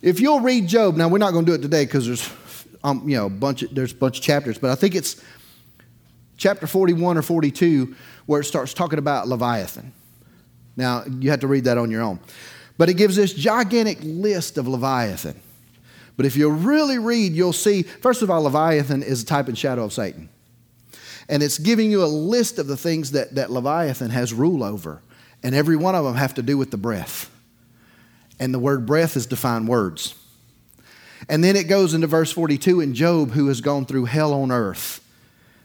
If 0.02 0.22
you'll 0.22 0.40
read 0.40 0.68
Job, 0.68 0.96
now 0.96 1.10
we're 1.10 1.18
not 1.18 1.32
going 1.32 1.46
to 1.46 1.52
do 1.52 1.56
it 1.56 1.62
today 1.62 1.86
because 1.86 2.06
there's, 2.06 2.30
um, 2.84 3.08
you 3.08 3.18
know, 3.18 3.26
a 3.26 3.30
bunch 3.30 3.64
of, 3.64 3.76
there's 3.76 3.92
a 3.92 3.96
bunch 3.96 4.20
of 4.20 4.24
chapters, 4.24 4.58
but 4.58 4.70
I 4.70 4.76
think 4.76 4.96
it's 4.96 5.22
chapter 6.38 6.68
41 6.68 7.18
or 7.18 7.22
42 7.22 7.96
where 8.26 8.42
it 8.42 8.46
starts 8.46 8.74
talking 8.74 8.98
about 8.98 9.28
Leviathan. 9.28 9.92
Now, 10.78 11.04
you 11.20 11.30
have 11.32 11.42
to 11.42 11.48
read 11.48 11.66
that 11.66 11.78
on 11.78 11.92
your 11.92 12.02
own. 12.02 12.20
But 12.78 12.90
it 12.90 12.96
gives 12.96 13.16
this 13.16 13.34
gigantic 13.34 14.00
list 14.02 14.58
of 14.58 14.68
Leviathan. 14.68 15.40
But 16.22 16.28
if 16.28 16.36
you 16.36 16.52
really 16.52 17.00
read, 17.00 17.34
you'll 17.34 17.52
see, 17.52 17.82
first 17.82 18.22
of 18.22 18.30
all, 18.30 18.44
Leviathan 18.44 19.02
is 19.02 19.24
a 19.24 19.26
type 19.26 19.48
and 19.48 19.58
shadow 19.58 19.86
of 19.86 19.92
Satan. 19.92 20.30
And 21.28 21.42
it's 21.42 21.58
giving 21.58 21.90
you 21.90 22.04
a 22.04 22.06
list 22.06 22.60
of 22.60 22.68
the 22.68 22.78
things 22.78 23.10
that, 23.14 23.34
that 23.34 23.50
Leviathan 23.50 24.12
has 24.12 24.32
rule 24.32 24.64
over. 24.64 25.02
And 25.42 25.56
every 25.56 25.76
one 25.76 25.96
of 25.96 26.06
them 26.06 26.14
have 26.14 26.36
to 26.36 26.44
do 26.44 26.60
with 26.60 26.70
the 26.70 26.78
breath 26.78 27.32
and 28.40 28.54
the 28.54 28.60
word 28.60 28.86
breath 28.86 29.18
is 29.18 29.26
defined 29.26 29.68
words. 29.68 30.14
And 31.28 31.44
then 31.44 31.56
it 31.56 31.68
goes 31.68 31.96
into 31.96 32.06
verse 32.06 32.32
42 32.32 32.82
in 32.82 32.94
Job, 32.94 33.32
who 33.32 33.48
has 33.48 33.62
gone 33.62 33.86
through 33.88 34.06
hell 34.06 34.32
on 34.32 34.52
earth, 34.52 35.04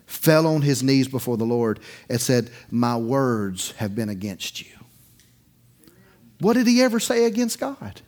fell 0.07 0.47
on 0.47 0.62
his 0.62 0.83
knees 0.83 1.07
before 1.07 1.37
the 1.37 1.45
Lord 1.45 1.81
and 2.09 2.19
said, 2.19 2.51
My 2.71 2.97
words 2.97 3.73
have 3.73 3.95
been 3.95 4.09
against 4.09 4.62
you. 4.62 4.73
What 6.40 6.55
did 6.55 6.66
he 6.66 6.81
ever 6.81 6.99
say 6.99 7.27
against 7.27 7.61
God? 7.61 8.01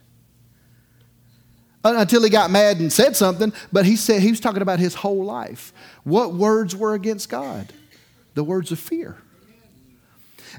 Uh, 1.85 1.95
until 1.99 2.25
he 2.25 2.31
got 2.31 2.51
mad 2.51 2.79
and 2.81 2.93
said 2.93 3.15
something, 3.15 3.53
but 3.73 3.87
he 3.87 3.95
said 3.95 4.21
he 4.21 4.31
was 4.31 4.41
talking 4.41 4.63
about 4.63 4.81
his 4.81 4.95
whole 4.95 5.25
life. 5.25 5.73
What 6.03 6.35
words 6.35 6.75
were 6.75 6.95
against 6.95 7.29
God? 7.29 7.73
The 8.35 8.43
words 8.43 8.73
of 8.73 8.81
fear. 8.81 9.17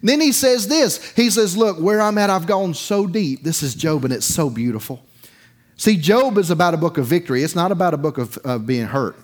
Then 0.01 0.21
he 0.21 0.32
says 0.32 0.67
this 0.67 1.12
He 1.13 1.29
says, 1.29 1.58
Look, 1.58 1.79
where 1.79 2.01
I'm 2.01 2.17
at, 2.17 2.29
I've 2.29 2.47
gone 2.47 2.73
so 2.73 3.05
deep. 3.05 3.43
This 3.43 3.63
is 3.63 3.75
Job, 3.75 4.05
and 4.05 4.13
it's 4.13 4.25
so 4.25 4.49
beautiful. 4.49 5.03
See, 5.75 5.97
Job 5.97 6.38
is 6.38 6.51
about 6.51 6.73
a 6.73 6.77
book 6.77 6.97
of 6.97 7.05
victory, 7.05 7.43
it's 7.43 7.55
not 7.55 7.71
about 7.71 7.93
a 7.93 7.97
book 7.97 8.17
of, 8.17 8.38
of 8.39 8.65
being 8.65 8.86
hurt. 8.86 9.17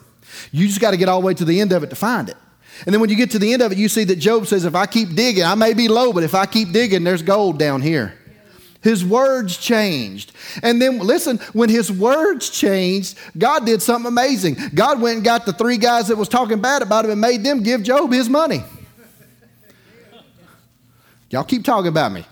You 0.51 0.67
just 0.67 0.81
got 0.81 0.91
to 0.91 0.97
get 0.97 1.07
all 1.07 1.21
the 1.21 1.27
way 1.27 1.33
to 1.33 1.45
the 1.45 1.61
end 1.61 1.71
of 1.71 1.83
it 1.83 1.89
to 1.91 1.95
find 1.95 2.29
it. 2.29 2.37
And 2.85 2.93
then 2.93 2.99
when 2.99 3.09
you 3.09 3.15
get 3.15 3.31
to 3.31 3.39
the 3.39 3.53
end 3.53 3.61
of 3.61 3.71
it, 3.71 3.77
you 3.77 3.87
see 3.87 4.03
that 4.05 4.17
Job 4.17 4.47
says, 4.47 4.65
If 4.65 4.75
I 4.75 4.85
keep 4.85 5.15
digging, 5.15 5.43
I 5.43 5.55
may 5.55 5.73
be 5.73 5.87
low, 5.87 6.11
but 6.11 6.23
if 6.23 6.35
I 6.35 6.45
keep 6.45 6.71
digging, 6.71 7.03
there's 7.03 7.21
gold 7.21 7.57
down 7.57 7.81
here. 7.81 8.17
His 8.85 9.03
words 9.03 9.57
changed. 9.57 10.31
And 10.61 10.79
then 10.79 10.99
listen, 10.99 11.39
when 11.53 11.69
his 11.69 11.91
words 11.91 12.51
changed, 12.51 13.17
God 13.35 13.65
did 13.65 13.81
something 13.81 14.07
amazing. 14.07 14.57
God 14.75 15.01
went 15.01 15.15
and 15.15 15.25
got 15.25 15.47
the 15.47 15.53
three 15.53 15.77
guys 15.77 16.09
that 16.09 16.17
was 16.17 16.29
talking 16.29 16.61
bad 16.61 16.83
about 16.83 17.03
him 17.03 17.09
and 17.09 17.19
made 17.19 17.43
them 17.43 17.63
give 17.63 17.81
Job 17.81 18.11
his 18.11 18.29
money. 18.29 18.63
Y'all 21.31 21.43
keep 21.43 21.65
talking 21.65 21.87
about 21.87 22.11
me. 22.11 22.25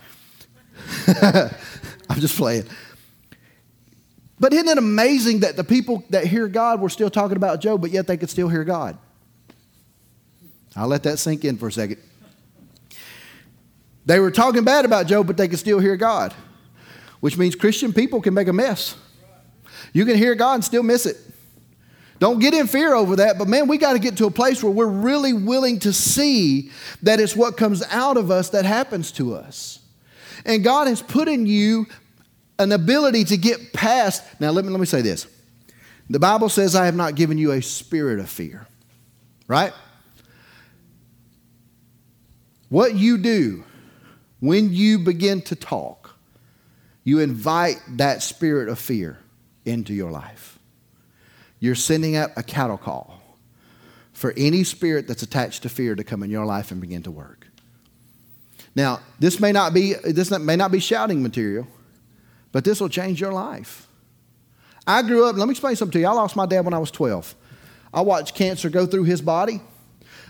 I'm 1.07 2.19
just 2.19 2.37
playing. 2.37 2.65
But 4.39 4.53
isn't 4.53 4.67
it 4.69 4.77
amazing 4.77 5.39
that 5.39 5.55
the 5.55 5.63
people 5.63 6.03
that 6.11 6.27
hear 6.27 6.47
God 6.47 6.81
were 6.81 6.89
still 6.89 7.09
talking 7.09 7.35
about 7.35 7.61
Job, 7.61 7.81
but 7.81 7.89
yet 7.89 8.05
they 8.05 8.15
could 8.15 8.29
still 8.29 8.47
hear 8.47 8.63
God? 8.63 8.95
I'll 10.75 10.87
let 10.87 11.01
that 11.01 11.17
sink 11.17 11.45
in 11.45 11.57
for 11.57 11.69
a 11.69 11.71
second. 11.71 11.97
They 14.05 14.19
were 14.19 14.31
talking 14.31 14.63
bad 14.63 14.85
about 14.85 15.07
Job, 15.07 15.27
but 15.27 15.37
they 15.37 15.47
could 15.47 15.59
still 15.59 15.79
hear 15.79 15.95
God, 15.95 16.33
which 17.19 17.37
means 17.37 17.55
Christian 17.55 17.93
people 17.93 18.21
can 18.21 18.33
make 18.33 18.47
a 18.47 18.53
mess. 18.53 18.95
You 19.93 20.05
can 20.05 20.17
hear 20.17 20.35
God 20.35 20.55
and 20.55 20.63
still 20.63 20.83
miss 20.83 21.05
it. 21.05 21.17
Don't 22.19 22.39
get 22.39 22.53
in 22.53 22.67
fear 22.67 22.93
over 22.93 23.17
that, 23.17 23.37
but 23.37 23.47
man, 23.47 23.67
we 23.67 23.77
got 23.77 23.93
to 23.93 23.99
get 23.99 24.17
to 24.17 24.25
a 24.25 24.31
place 24.31 24.63
where 24.63 24.71
we're 24.71 24.85
really 24.85 25.33
willing 25.33 25.79
to 25.79 25.91
see 25.91 26.71
that 27.01 27.19
it's 27.19 27.35
what 27.35 27.57
comes 27.57 27.83
out 27.89 28.17
of 28.17 28.31
us 28.31 28.49
that 28.51 28.65
happens 28.65 29.11
to 29.13 29.35
us. 29.35 29.79
And 30.45 30.63
God 30.63 30.87
has 30.87 31.01
put 31.01 31.27
in 31.27 31.45
you 31.45 31.85
an 32.59 32.71
ability 32.71 33.25
to 33.25 33.37
get 33.37 33.73
past. 33.73 34.23
Now, 34.39 34.51
let 34.51 34.63
me, 34.63 34.71
let 34.71 34.79
me 34.79 34.85
say 34.85 35.01
this. 35.01 35.27
The 36.09 36.19
Bible 36.19 36.49
says, 36.49 36.75
I 36.75 36.85
have 36.85 36.95
not 36.95 37.15
given 37.15 37.37
you 37.37 37.51
a 37.51 37.61
spirit 37.61 38.19
of 38.19 38.29
fear, 38.29 38.67
right? 39.47 39.73
What 42.69 42.95
you 42.95 43.17
do 43.17 43.63
when 44.43 44.73
you 44.73 44.99
begin 44.99 45.41
to 45.41 45.55
talk, 45.55 46.17
you 47.05 47.19
invite 47.19 47.81
that 47.87 48.21
spirit 48.21 48.67
of 48.67 48.77
fear 48.77 49.17
into 49.63 49.93
your 49.93 50.11
life. 50.11 50.59
You're 51.61 51.75
sending 51.75 52.17
out 52.17 52.31
a 52.35 52.43
cattle 52.43 52.77
call 52.77 53.21
for 54.11 54.33
any 54.35 54.65
spirit 54.65 55.07
that's 55.07 55.23
attached 55.23 55.63
to 55.63 55.69
fear 55.69 55.95
to 55.95 56.03
come 56.03 56.23
in 56.23 56.29
your 56.29 56.45
life 56.45 56.71
and 56.71 56.81
begin 56.81 57.03
to 57.03 57.11
work. 57.11 57.47
Now, 58.75 58.99
this 59.17 59.39
may 59.39 59.53
not 59.53 59.73
be 59.73 59.93
this 59.93 60.29
may 60.29 60.57
not 60.57 60.73
be 60.73 60.79
shouting 60.79 61.23
material, 61.23 61.65
but 62.51 62.65
this 62.65 62.81
will 62.81 62.89
change 62.89 63.21
your 63.21 63.31
life. 63.31 63.87
I 64.85 65.03
grew 65.03 65.25
up, 65.25 65.37
let 65.37 65.45
me 65.47 65.51
explain 65.51 65.77
something 65.77 65.93
to 65.93 65.99
you. 65.99 66.07
I 66.07 66.11
lost 66.11 66.35
my 66.35 66.47
dad 66.47 66.65
when 66.65 66.73
I 66.73 66.79
was 66.79 66.91
12. 66.91 67.33
I 67.93 68.01
watched 68.01 68.35
cancer 68.35 68.69
go 68.69 68.85
through 68.85 69.05
his 69.05 69.21
body. 69.21 69.61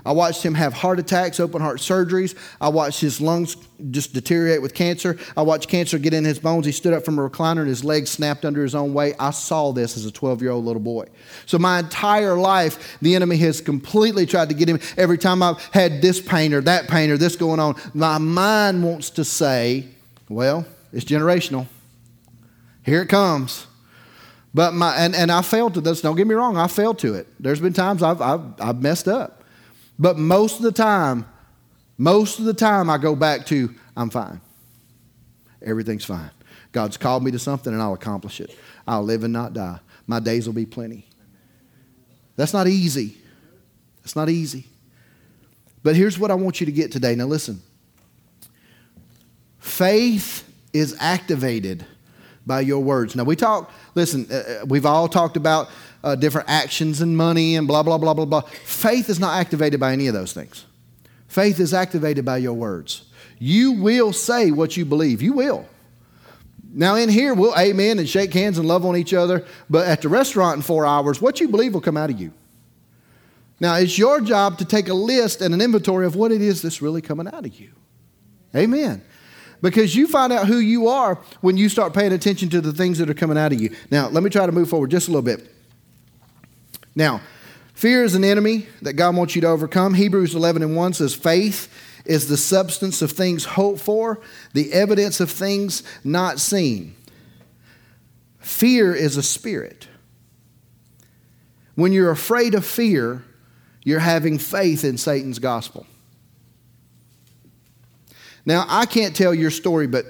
I 0.05 0.11
watched 0.11 0.43
him 0.43 0.53
have 0.55 0.73
heart 0.73 0.99
attacks, 0.99 1.39
open 1.39 1.61
heart 1.61 1.79
surgeries. 1.79 2.35
I 2.59 2.69
watched 2.69 2.99
his 2.99 3.21
lungs 3.21 3.55
just 3.91 4.13
deteriorate 4.13 4.61
with 4.61 4.73
cancer. 4.73 5.17
I 5.37 5.43
watched 5.43 5.69
cancer 5.69 5.97
get 5.97 6.13
in 6.13 6.25
his 6.25 6.39
bones. 6.39 6.65
He 6.65 6.71
stood 6.71 6.93
up 6.93 7.05
from 7.05 7.17
a 7.17 7.29
recliner 7.29 7.59
and 7.59 7.69
his 7.69 7.83
legs 7.83 8.09
snapped 8.09 8.43
under 8.43 8.61
his 8.61 8.75
own 8.75 8.93
weight. 8.93 9.15
I 9.17 9.31
saw 9.31 9.71
this 9.71 9.95
as 9.95 10.05
a 10.05 10.11
12 10.11 10.41
year 10.41 10.51
old 10.51 10.65
little 10.65 10.81
boy. 10.81 11.05
So, 11.45 11.57
my 11.57 11.79
entire 11.79 12.35
life, 12.35 12.97
the 13.01 13.15
enemy 13.15 13.37
has 13.37 13.61
completely 13.61 14.25
tried 14.25 14.49
to 14.49 14.55
get 14.55 14.67
him. 14.67 14.79
Every 14.97 15.17
time 15.17 15.41
I've 15.41 15.63
had 15.67 16.01
this 16.01 16.19
pain 16.19 16.53
or 16.53 16.61
that 16.61 16.89
pain 16.89 17.09
or 17.09 17.17
this 17.17 17.35
going 17.35 17.59
on, 17.59 17.75
my 17.93 18.17
mind 18.17 18.83
wants 18.83 19.09
to 19.11 19.23
say, 19.23 19.87
well, 20.27 20.65
it's 20.91 21.05
generational. 21.05 21.67
Here 22.83 23.01
it 23.01 23.07
comes. 23.07 23.67
But 24.53 24.73
my, 24.73 24.95
and, 24.95 25.15
and 25.15 25.31
I 25.31 25.41
failed 25.41 25.73
to 25.75 25.81
this. 25.81 26.01
Don't 26.01 26.15
get 26.15 26.27
me 26.27 26.35
wrong, 26.35 26.57
I 26.57 26.67
failed 26.67 26.99
to 26.99 27.15
it. 27.15 27.27
There's 27.39 27.59
been 27.59 27.73
times 27.73 28.03
I've, 28.03 28.21
I've, 28.21 28.41
I've 28.59 28.81
messed 28.81 29.07
up. 29.07 29.42
But 30.03 30.17
most 30.17 30.57
of 30.57 30.63
the 30.63 30.73
time, 30.73 31.25
most 31.97 32.37
of 32.37 32.43
the 32.43 32.53
time, 32.53 32.89
I 32.89 32.97
go 32.97 33.15
back 33.15 33.45
to, 33.45 33.73
I'm 33.95 34.09
fine. 34.09 34.41
Everything's 35.61 36.03
fine. 36.03 36.29
God's 36.73 36.97
called 36.97 37.23
me 37.23 37.31
to 37.31 37.39
something 37.39 37.71
and 37.71 37.81
I'll 37.81 37.93
accomplish 37.93 38.41
it. 38.41 38.53
I'll 38.85 39.03
live 39.03 39.23
and 39.23 39.31
not 39.31 39.53
die. 39.53 39.79
My 40.05 40.19
days 40.19 40.45
will 40.45 40.53
be 40.53 40.65
plenty. 40.65 41.07
That's 42.35 42.51
not 42.51 42.67
easy. 42.67 43.17
That's 44.01 44.17
not 44.17 44.27
easy. 44.27 44.65
But 45.83 45.95
here's 45.95 46.19
what 46.19 46.31
I 46.31 46.35
want 46.35 46.59
you 46.59 46.65
to 46.65 46.73
get 46.73 46.91
today. 46.91 47.15
Now, 47.15 47.27
listen 47.27 47.61
faith 49.59 50.43
is 50.73 50.97
activated 50.99 51.85
by 52.45 52.59
your 52.59 52.83
words. 52.83 53.15
Now, 53.15 53.23
we 53.23 53.37
talk, 53.37 53.71
listen, 53.95 54.27
uh, 54.29 54.35
uh 54.35 54.65
we've 54.65 54.85
all 54.85 55.07
talked 55.07 55.37
about 55.37 55.69
uh, 56.03 56.15
different 56.15 56.49
actions 56.49 57.01
and 57.01 57.15
money 57.15 57.55
and 57.55 57.67
blah, 57.67 57.83
blah, 57.83 57.97
blah, 57.97 58.13
blah, 58.13 58.25
blah. 58.25 58.41
Faith 58.41 59.09
is 59.09 59.19
not 59.19 59.39
activated 59.39 59.79
by 59.79 59.93
any 59.93 60.07
of 60.07 60.13
those 60.13 60.33
things. 60.33 60.65
Faith 61.27 61.59
is 61.59 61.73
activated 61.73 62.25
by 62.25 62.37
your 62.37 62.53
words. 62.53 63.05
You 63.39 63.71
will 63.73 64.13
say 64.13 64.51
what 64.51 64.77
you 64.77 64.85
believe. 64.85 65.21
You 65.21 65.33
will. 65.33 65.67
Now, 66.73 66.95
in 66.95 67.09
here, 67.09 67.33
we'll 67.33 67.57
amen 67.57 67.99
and 67.99 68.09
shake 68.09 68.33
hands 68.33 68.57
and 68.57 68.67
love 68.67 68.85
on 68.85 68.97
each 68.97 69.13
other, 69.13 69.45
but 69.69 69.87
at 69.87 70.01
the 70.01 70.09
restaurant 70.09 70.57
in 70.57 70.61
four 70.63 70.85
hours, 70.85 71.21
what 71.21 71.39
you 71.39 71.47
believe 71.47 71.73
will 71.73 71.81
come 71.81 71.97
out 71.97 72.09
of 72.09 72.19
you. 72.19 72.33
Now, 73.59 73.75
it's 73.75 73.97
your 73.97 74.21
job 74.21 74.57
to 74.57 74.65
take 74.65 74.89
a 74.89 74.93
list 74.93 75.41
and 75.41 75.53
an 75.53 75.61
inventory 75.61 76.05
of 76.05 76.15
what 76.15 76.31
it 76.31 76.41
is 76.41 76.61
that's 76.61 76.81
really 76.81 77.01
coming 77.01 77.27
out 77.27 77.45
of 77.45 77.59
you. 77.59 77.69
Amen. 78.55 79.03
Because 79.61 79.95
you 79.95 80.07
find 80.07 80.33
out 80.33 80.47
who 80.47 80.57
you 80.57 80.87
are 80.87 81.15
when 81.41 81.57
you 81.57 81.69
start 81.69 81.93
paying 81.93 82.11
attention 82.11 82.49
to 82.49 82.59
the 82.59 82.73
things 82.73 82.97
that 82.97 83.09
are 83.09 83.13
coming 83.13 83.37
out 83.37 83.53
of 83.53 83.61
you. 83.61 83.73
Now, 83.89 84.09
let 84.09 84.23
me 84.23 84.29
try 84.29 84.45
to 84.45 84.51
move 84.51 84.69
forward 84.69 84.91
just 84.91 85.07
a 85.07 85.11
little 85.11 85.21
bit. 85.21 85.49
Now, 86.95 87.21
fear 87.73 88.03
is 88.03 88.15
an 88.15 88.23
enemy 88.23 88.67
that 88.81 88.93
God 88.93 89.15
wants 89.15 89.35
you 89.35 89.41
to 89.41 89.47
overcome. 89.47 89.93
Hebrews 89.93 90.35
11 90.35 90.61
and 90.61 90.75
1 90.75 90.93
says, 90.93 91.15
Faith 91.15 91.73
is 92.05 92.27
the 92.27 92.37
substance 92.37 93.01
of 93.01 93.11
things 93.11 93.45
hoped 93.45 93.79
for, 93.79 94.19
the 94.53 94.73
evidence 94.73 95.19
of 95.19 95.31
things 95.31 95.83
not 96.03 96.39
seen. 96.39 96.95
Fear 98.39 98.93
is 98.93 99.17
a 99.17 99.23
spirit. 99.23 99.87
When 101.75 101.91
you're 101.91 102.11
afraid 102.11 102.53
of 102.53 102.65
fear, 102.65 103.23
you're 103.83 103.99
having 103.99 104.37
faith 104.37 104.83
in 104.83 104.97
Satan's 104.97 105.39
gospel. 105.39 105.85
Now, 108.45 108.65
I 108.67 108.85
can't 108.85 109.15
tell 109.15 109.33
your 109.33 109.51
story, 109.51 109.87
but 109.87 110.05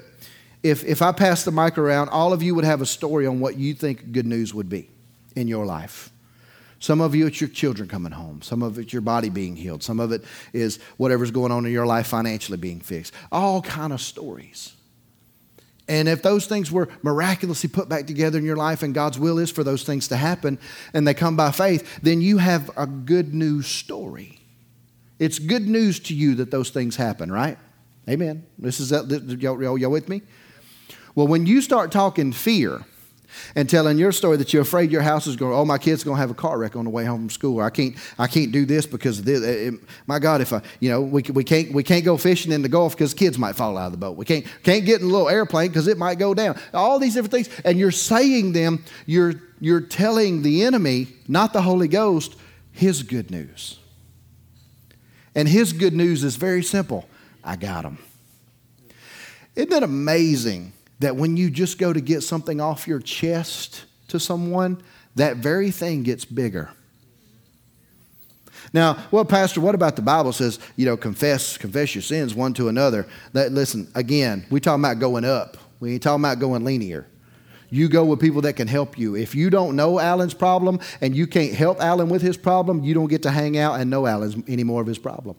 if, 0.62 0.84
if 0.84 1.02
I 1.02 1.12
pass 1.12 1.44
the 1.44 1.52
mic 1.52 1.78
around, 1.78 2.08
all 2.08 2.32
of 2.32 2.42
you 2.42 2.54
would 2.54 2.64
have 2.64 2.80
a 2.80 2.86
story 2.86 3.26
on 3.26 3.38
what 3.38 3.56
you 3.56 3.74
think 3.74 4.12
good 4.12 4.26
news 4.26 4.52
would 4.52 4.68
be 4.68 4.88
in 5.36 5.46
your 5.46 5.64
life. 5.64 6.10
Some 6.84 7.00
of 7.00 7.14
you, 7.14 7.26
it's 7.28 7.40
your 7.40 7.48
children 7.48 7.88
coming 7.88 8.12
home. 8.12 8.42
Some 8.42 8.62
of 8.62 8.78
it's 8.78 8.92
your 8.92 9.00
body 9.00 9.30
being 9.30 9.56
healed. 9.56 9.82
Some 9.82 9.98
of 9.98 10.12
it 10.12 10.22
is 10.52 10.78
whatever's 10.98 11.30
going 11.30 11.50
on 11.50 11.64
in 11.64 11.72
your 11.72 11.86
life 11.86 12.08
financially 12.08 12.58
being 12.58 12.78
fixed. 12.78 13.14
All 13.32 13.62
kind 13.62 13.90
of 13.90 14.02
stories. 14.02 14.74
And 15.88 16.10
if 16.10 16.20
those 16.20 16.44
things 16.44 16.70
were 16.70 16.90
miraculously 17.02 17.70
put 17.70 17.88
back 17.88 18.06
together 18.06 18.36
in 18.36 18.44
your 18.44 18.58
life 18.58 18.82
and 18.82 18.92
God's 18.92 19.18
will 19.18 19.38
is 19.38 19.50
for 19.50 19.64
those 19.64 19.82
things 19.82 20.08
to 20.08 20.18
happen 20.18 20.58
and 20.92 21.08
they 21.08 21.14
come 21.14 21.38
by 21.38 21.52
faith, 21.52 22.00
then 22.02 22.20
you 22.20 22.36
have 22.36 22.70
a 22.76 22.86
good 22.86 23.32
news 23.32 23.66
story. 23.66 24.38
It's 25.18 25.38
good 25.38 25.66
news 25.66 26.00
to 26.00 26.14
you 26.14 26.34
that 26.34 26.50
those 26.50 26.68
things 26.68 26.96
happen, 26.96 27.32
right? 27.32 27.56
Amen. 28.10 28.44
This 28.58 28.78
is 28.78 28.92
uh, 28.92 29.04
y'all, 29.38 29.78
y'all 29.78 29.90
with 29.90 30.10
me? 30.10 30.20
Well, 31.14 31.28
when 31.28 31.46
you 31.46 31.62
start 31.62 31.90
talking 31.90 32.30
fear, 32.30 32.84
and 33.54 33.68
telling 33.68 33.98
your 33.98 34.12
story 34.12 34.36
that 34.36 34.52
you're 34.52 34.62
afraid 34.62 34.90
your 34.90 35.02
house 35.02 35.26
is 35.26 35.36
going, 35.36 35.52
oh, 35.52 35.64
my 35.64 35.78
kid's 35.78 36.04
going 36.04 36.16
to 36.16 36.20
have 36.20 36.30
a 36.30 36.34
car 36.34 36.58
wreck 36.58 36.76
on 36.76 36.84
the 36.84 36.90
way 36.90 37.04
home 37.04 37.20
from 37.20 37.30
school. 37.30 37.60
I 37.60 37.70
can't, 37.70 37.96
I 38.18 38.26
can't 38.26 38.52
do 38.52 38.66
this 38.66 38.86
because 38.86 39.22
this. 39.22 39.42
It, 39.42 39.74
my 40.06 40.18
God, 40.18 40.40
if 40.40 40.52
I, 40.52 40.62
you 40.80 40.90
know, 40.90 41.00
we, 41.00 41.22
we 41.22 41.44
can't, 41.44 41.72
we 41.72 41.82
can't 41.82 42.04
go 42.04 42.16
fishing 42.16 42.52
in 42.52 42.62
the 42.62 42.68
Gulf 42.68 42.96
because 42.96 43.14
kids 43.14 43.38
might 43.38 43.56
fall 43.56 43.78
out 43.78 43.86
of 43.86 43.92
the 43.92 43.98
boat. 43.98 44.16
We 44.16 44.24
can't, 44.24 44.46
can't 44.62 44.84
get 44.84 45.00
in 45.00 45.06
a 45.06 45.10
little 45.10 45.28
airplane 45.28 45.68
because 45.68 45.88
it 45.88 45.98
might 45.98 46.18
go 46.18 46.34
down. 46.34 46.58
All 46.72 46.98
these 46.98 47.14
different 47.14 47.32
things, 47.32 47.60
and 47.64 47.78
you're 47.78 47.90
saying 47.90 48.52
them. 48.52 48.84
You're, 49.06 49.34
you're 49.60 49.80
telling 49.80 50.42
the 50.42 50.64
enemy, 50.64 51.08
not 51.28 51.52
the 51.52 51.62
Holy 51.62 51.88
Ghost, 51.88 52.36
His 52.72 53.02
good 53.02 53.30
news. 53.30 53.78
And 55.34 55.48
His 55.48 55.72
good 55.72 55.94
news 55.94 56.22
is 56.22 56.36
very 56.36 56.62
simple. 56.62 57.08
I 57.44 57.56
got 57.56 57.84
him. 57.84 57.98
Isn't 59.54 59.70
that 59.70 59.82
amazing? 59.82 60.73
That 61.00 61.16
when 61.16 61.36
you 61.36 61.50
just 61.50 61.78
go 61.78 61.92
to 61.92 62.00
get 62.00 62.22
something 62.22 62.60
off 62.60 62.86
your 62.86 63.00
chest 63.00 63.84
to 64.08 64.20
someone, 64.20 64.82
that 65.16 65.36
very 65.36 65.70
thing 65.70 66.02
gets 66.02 66.24
bigger. 66.24 66.70
Now, 68.72 68.98
well, 69.10 69.24
Pastor, 69.24 69.60
what 69.60 69.74
about 69.74 69.96
the 69.96 70.02
Bible 70.02 70.32
says, 70.32 70.58
you 70.76 70.86
know, 70.86 70.96
confess, 70.96 71.56
confess 71.56 71.94
your 71.94 72.02
sins 72.02 72.34
one 72.34 72.54
to 72.54 72.68
another? 72.68 73.06
That, 73.32 73.52
listen, 73.52 73.88
again, 73.94 74.46
we 74.50 74.60
talking 74.60 74.82
about 74.82 74.98
going 74.98 75.24
up. 75.24 75.56
We 75.80 75.92
ain't 75.92 76.02
talking 76.02 76.24
about 76.24 76.38
going 76.38 76.64
linear. 76.64 77.06
You 77.70 77.88
go 77.88 78.04
with 78.04 78.20
people 78.20 78.40
that 78.42 78.54
can 78.54 78.68
help 78.68 78.98
you. 78.98 79.16
If 79.16 79.34
you 79.34 79.50
don't 79.50 79.76
know 79.76 79.98
Alan's 79.98 80.34
problem 80.34 80.80
and 81.00 81.14
you 81.14 81.26
can't 81.26 81.52
help 81.52 81.80
Alan 81.80 82.08
with 82.08 82.22
his 82.22 82.36
problem, 82.36 82.84
you 82.84 82.94
don't 82.94 83.08
get 83.08 83.22
to 83.22 83.30
hang 83.30 83.58
out 83.58 83.80
and 83.80 83.90
know 83.90 84.06
Alan's 84.06 84.36
any 84.48 84.64
more 84.64 84.80
of 84.80 84.86
his 84.86 84.98
problem. 84.98 85.36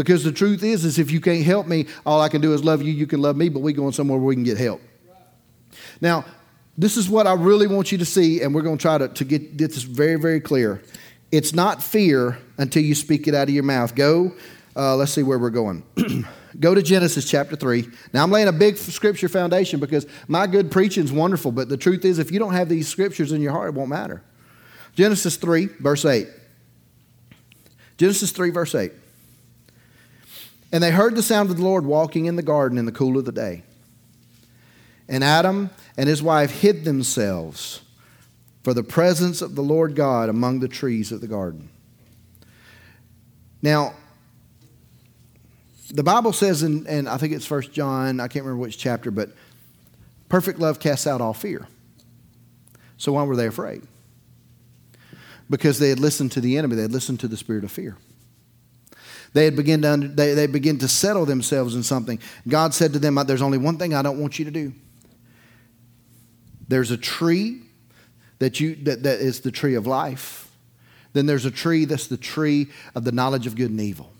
Because 0.00 0.24
the 0.24 0.32
truth 0.32 0.62
is, 0.62 0.86
is 0.86 0.98
if 0.98 1.10
you 1.10 1.20
can't 1.20 1.44
help 1.44 1.66
me, 1.66 1.84
all 2.06 2.22
I 2.22 2.30
can 2.30 2.40
do 2.40 2.54
is 2.54 2.64
love 2.64 2.80
you. 2.80 2.90
You 2.90 3.06
can 3.06 3.20
love 3.20 3.36
me, 3.36 3.50
but 3.50 3.60
we're 3.60 3.74
going 3.74 3.92
somewhere 3.92 4.18
where 4.18 4.28
we 4.28 4.34
can 4.34 4.44
get 4.44 4.56
help. 4.56 4.80
Now, 6.00 6.24
this 6.78 6.96
is 6.96 7.10
what 7.10 7.26
I 7.26 7.34
really 7.34 7.66
want 7.66 7.92
you 7.92 7.98
to 7.98 8.06
see, 8.06 8.40
and 8.40 8.54
we're 8.54 8.62
going 8.62 8.78
to 8.78 8.80
try 8.80 8.96
to, 8.96 9.08
to 9.08 9.24
get, 9.26 9.58
get 9.58 9.72
this 9.72 9.82
very, 9.82 10.16
very 10.16 10.40
clear. 10.40 10.82
It's 11.30 11.52
not 11.52 11.82
fear 11.82 12.38
until 12.56 12.82
you 12.82 12.94
speak 12.94 13.28
it 13.28 13.34
out 13.34 13.48
of 13.48 13.54
your 13.54 13.62
mouth. 13.62 13.94
Go, 13.94 14.32
uh, 14.74 14.96
let's 14.96 15.12
see 15.12 15.22
where 15.22 15.38
we're 15.38 15.50
going. 15.50 15.82
Go 16.58 16.74
to 16.74 16.80
Genesis 16.80 17.28
chapter 17.28 17.54
3. 17.54 17.86
Now, 18.14 18.22
I'm 18.22 18.30
laying 18.30 18.48
a 18.48 18.52
big 18.52 18.78
scripture 18.78 19.28
foundation 19.28 19.80
because 19.80 20.06
my 20.28 20.46
good 20.46 20.70
preaching 20.70 21.04
is 21.04 21.12
wonderful, 21.12 21.52
but 21.52 21.68
the 21.68 21.76
truth 21.76 22.06
is, 22.06 22.18
if 22.18 22.32
you 22.32 22.38
don't 22.38 22.54
have 22.54 22.70
these 22.70 22.88
scriptures 22.88 23.32
in 23.32 23.42
your 23.42 23.52
heart, 23.52 23.68
it 23.68 23.74
won't 23.74 23.90
matter. 23.90 24.22
Genesis 24.94 25.36
3, 25.36 25.66
verse 25.66 26.06
8. 26.06 26.26
Genesis 27.98 28.32
3, 28.32 28.48
verse 28.48 28.74
8. 28.74 28.92
And 30.72 30.82
they 30.82 30.90
heard 30.90 31.16
the 31.16 31.22
sound 31.22 31.50
of 31.50 31.56
the 31.56 31.62
Lord 31.62 31.84
walking 31.84 32.26
in 32.26 32.36
the 32.36 32.42
garden 32.42 32.78
in 32.78 32.86
the 32.86 32.92
cool 32.92 33.18
of 33.18 33.24
the 33.24 33.32
day. 33.32 33.64
And 35.08 35.24
Adam 35.24 35.70
and 35.96 36.08
his 36.08 36.22
wife 36.22 36.60
hid 36.60 36.84
themselves 36.84 37.82
for 38.62 38.74
the 38.74 38.84
presence 38.84 39.42
of 39.42 39.56
the 39.56 39.62
Lord 39.62 39.96
God 39.96 40.28
among 40.28 40.60
the 40.60 40.68
trees 40.68 41.10
of 41.10 41.20
the 41.20 41.26
garden. 41.26 41.68
Now, 43.62 43.94
the 45.92 46.04
Bible 46.04 46.32
says, 46.32 46.62
in, 46.62 46.86
and 46.86 47.08
I 47.08 47.16
think 47.16 47.32
it's 47.32 47.46
First 47.46 47.72
John, 47.72 48.20
I 48.20 48.28
can't 48.28 48.44
remember 48.44 48.62
which 48.62 48.78
chapter, 48.78 49.10
but 49.10 49.30
perfect 50.28 50.60
love 50.60 50.78
casts 50.78 51.06
out 51.06 51.20
all 51.20 51.34
fear. 51.34 51.66
So 52.96 53.12
why 53.12 53.24
were 53.24 53.34
they 53.34 53.46
afraid? 53.46 53.82
Because 55.48 55.80
they 55.80 55.88
had 55.88 55.98
listened 55.98 56.30
to 56.32 56.40
the 56.40 56.56
enemy, 56.58 56.76
they 56.76 56.82
had 56.82 56.92
listened 56.92 57.18
to 57.20 57.28
the 57.28 57.36
spirit 57.36 57.64
of 57.64 57.72
fear. 57.72 57.96
They 59.32 59.44
had 59.44 59.56
begun 59.56 59.82
to, 59.82 60.08
they, 60.08 60.34
they 60.34 60.46
begin 60.46 60.78
to 60.78 60.88
settle 60.88 61.24
themselves 61.24 61.74
in 61.74 61.82
something. 61.82 62.18
God 62.48 62.74
said 62.74 62.92
to 62.94 62.98
them, 62.98 63.14
There's 63.26 63.42
only 63.42 63.58
one 63.58 63.78
thing 63.78 63.94
I 63.94 64.02
don't 64.02 64.18
want 64.18 64.38
you 64.38 64.44
to 64.44 64.50
do. 64.50 64.72
There's 66.66 66.90
a 66.90 66.96
tree 66.96 67.62
that, 68.38 68.60
you, 68.60 68.74
that, 68.84 69.02
that 69.04 69.20
is 69.20 69.40
the 69.40 69.50
tree 69.50 69.74
of 69.74 69.86
life. 69.86 70.50
Then 71.12 71.26
there's 71.26 71.44
a 71.44 71.50
tree 71.50 71.84
that's 71.84 72.06
the 72.06 72.16
tree 72.16 72.68
of 72.94 73.04
the 73.04 73.12
knowledge 73.12 73.46
of 73.46 73.56
good 73.56 73.70
and 73.70 73.80
evil. 73.80 74.12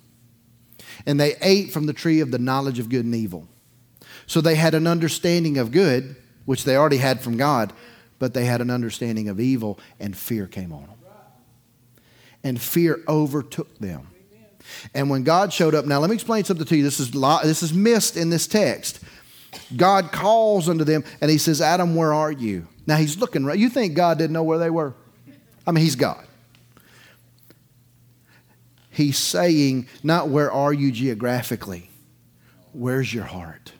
And 1.06 1.18
they 1.18 1.36
ate 1.40 1.72
from 1.72 1.86
the 1.86 1.92
tree 1.92 2.20
of 2.20 2.30
the 2.30 2.38
knowledge 2.38 2.78
of 2.78 2.88
good 2.88 3.04
and 3.04 3.14
evil. 3.14 3.48
So 4.26 4.40
they 4.40 4.56
had 4.56 4.74
an 4.74 4.86
understanding 4.86 5.58
of 5.58 5.72
good, 5.72 6.16
which 6.44 6.64
they 6.64 6.76
already 6.76 6.98
had 6.98 7.20
from 7.20 7.36
God, 7.36 7.72
but 8.18 8.34
they 8.34 8.44
had 8.44 8.60
an 8.60 8.70
understanding 8.70 9.28
of 9.28 9.40
evil, 9.40 9.78
and 9.98 10.16
fear 10.16 10.46
came 10.46 10.72
on 10.72 10.82
them. 10.82 10.96
And 12.42 12.60
fear 12.60 13.00
overtook 13.08 13.78
them. 13.78 14.09
And 14.94 15.10
when 15.10 15.22
God 15.22 15.52
showed 15.52 15.74
up, 15.74 15.84
now 15.84 15.98
let 15.98 16.10
me 16.10 16.14
explain 16.14 16.44
something 16.44 16.66
to 16.66 16.76
you. 16.76 16.82
This 16.82 17.00
is, 17.00 17.10
this 17.10 17.62
is 17.62 17.72
missed 17.72 18.16
in 18.16 18.30
this 18.30 18.46
text. 18.46 19.00
God 19.76 20.12
calls 20.12 20.68
unto 20.68 20.84
them 20.84 21.04
and 21.20 21.30
he 21.30 21.38
says, 21.38 21.60
Adam, 21.60 21.94
where 21.94 22.12
are 22.12 22.32
you? 22.32 22.66
Now 22.86 22.96
he's 22.96 23.18
looking 23.18 23.44
right. 23.44 23.58
You 23.58 23.68
think 23.68 23.94
God 23.94 24.18
didn't 24.18 24.32
know 24.32 24.42
where 24.42 24.58
they 24.58 24.70
were? 24.70 24.94
I 25.66 25.72
mean, 25.72 25.84
he's 25.84 25.96
God. 25.96 26.24
He's 28.90 29.18
saying, 29.18 29.88
not 30.02 30.28
where 30.28 30.50
are 30.50 30.72
you 30.72 30.90
geographically, 30.92 31.90
where's 32.72 33.14
your 33.14 33.24
heart? 33.24 33.72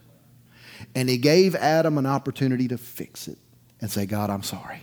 And 0.95 1.09
he 1.09 1.19
gave 1.19 1.55
Adam 1.55 1.99
an 1.99 2.07
opportunity 2.07 2.69
to 2.69 2.79
fix 2.79 3.29
it 3.29 3.39
and 3.81 3.91
say, 3.91 4.07
God, 4.07 4.31
I'm 4.31 4.43
sorry. 4.43 4.83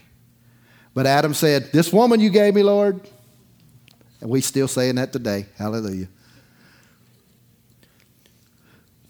But 0.94 1.06
Adam 1.06 1.34
said, 1.34 1.70
This 1.72 1.92
woman 1.92 2.20
you 2.20 2.30
gave 2.30 2.54
me, 2.54 2.62
Lord. 2.62 3.00
And 4.20 4.30
we 4.30 4.40
still 4.40 4.68
saying 4.68 4.96
that 4.96 5.12
today. 5.12 5.46
Hallelujah. 5.56 6.08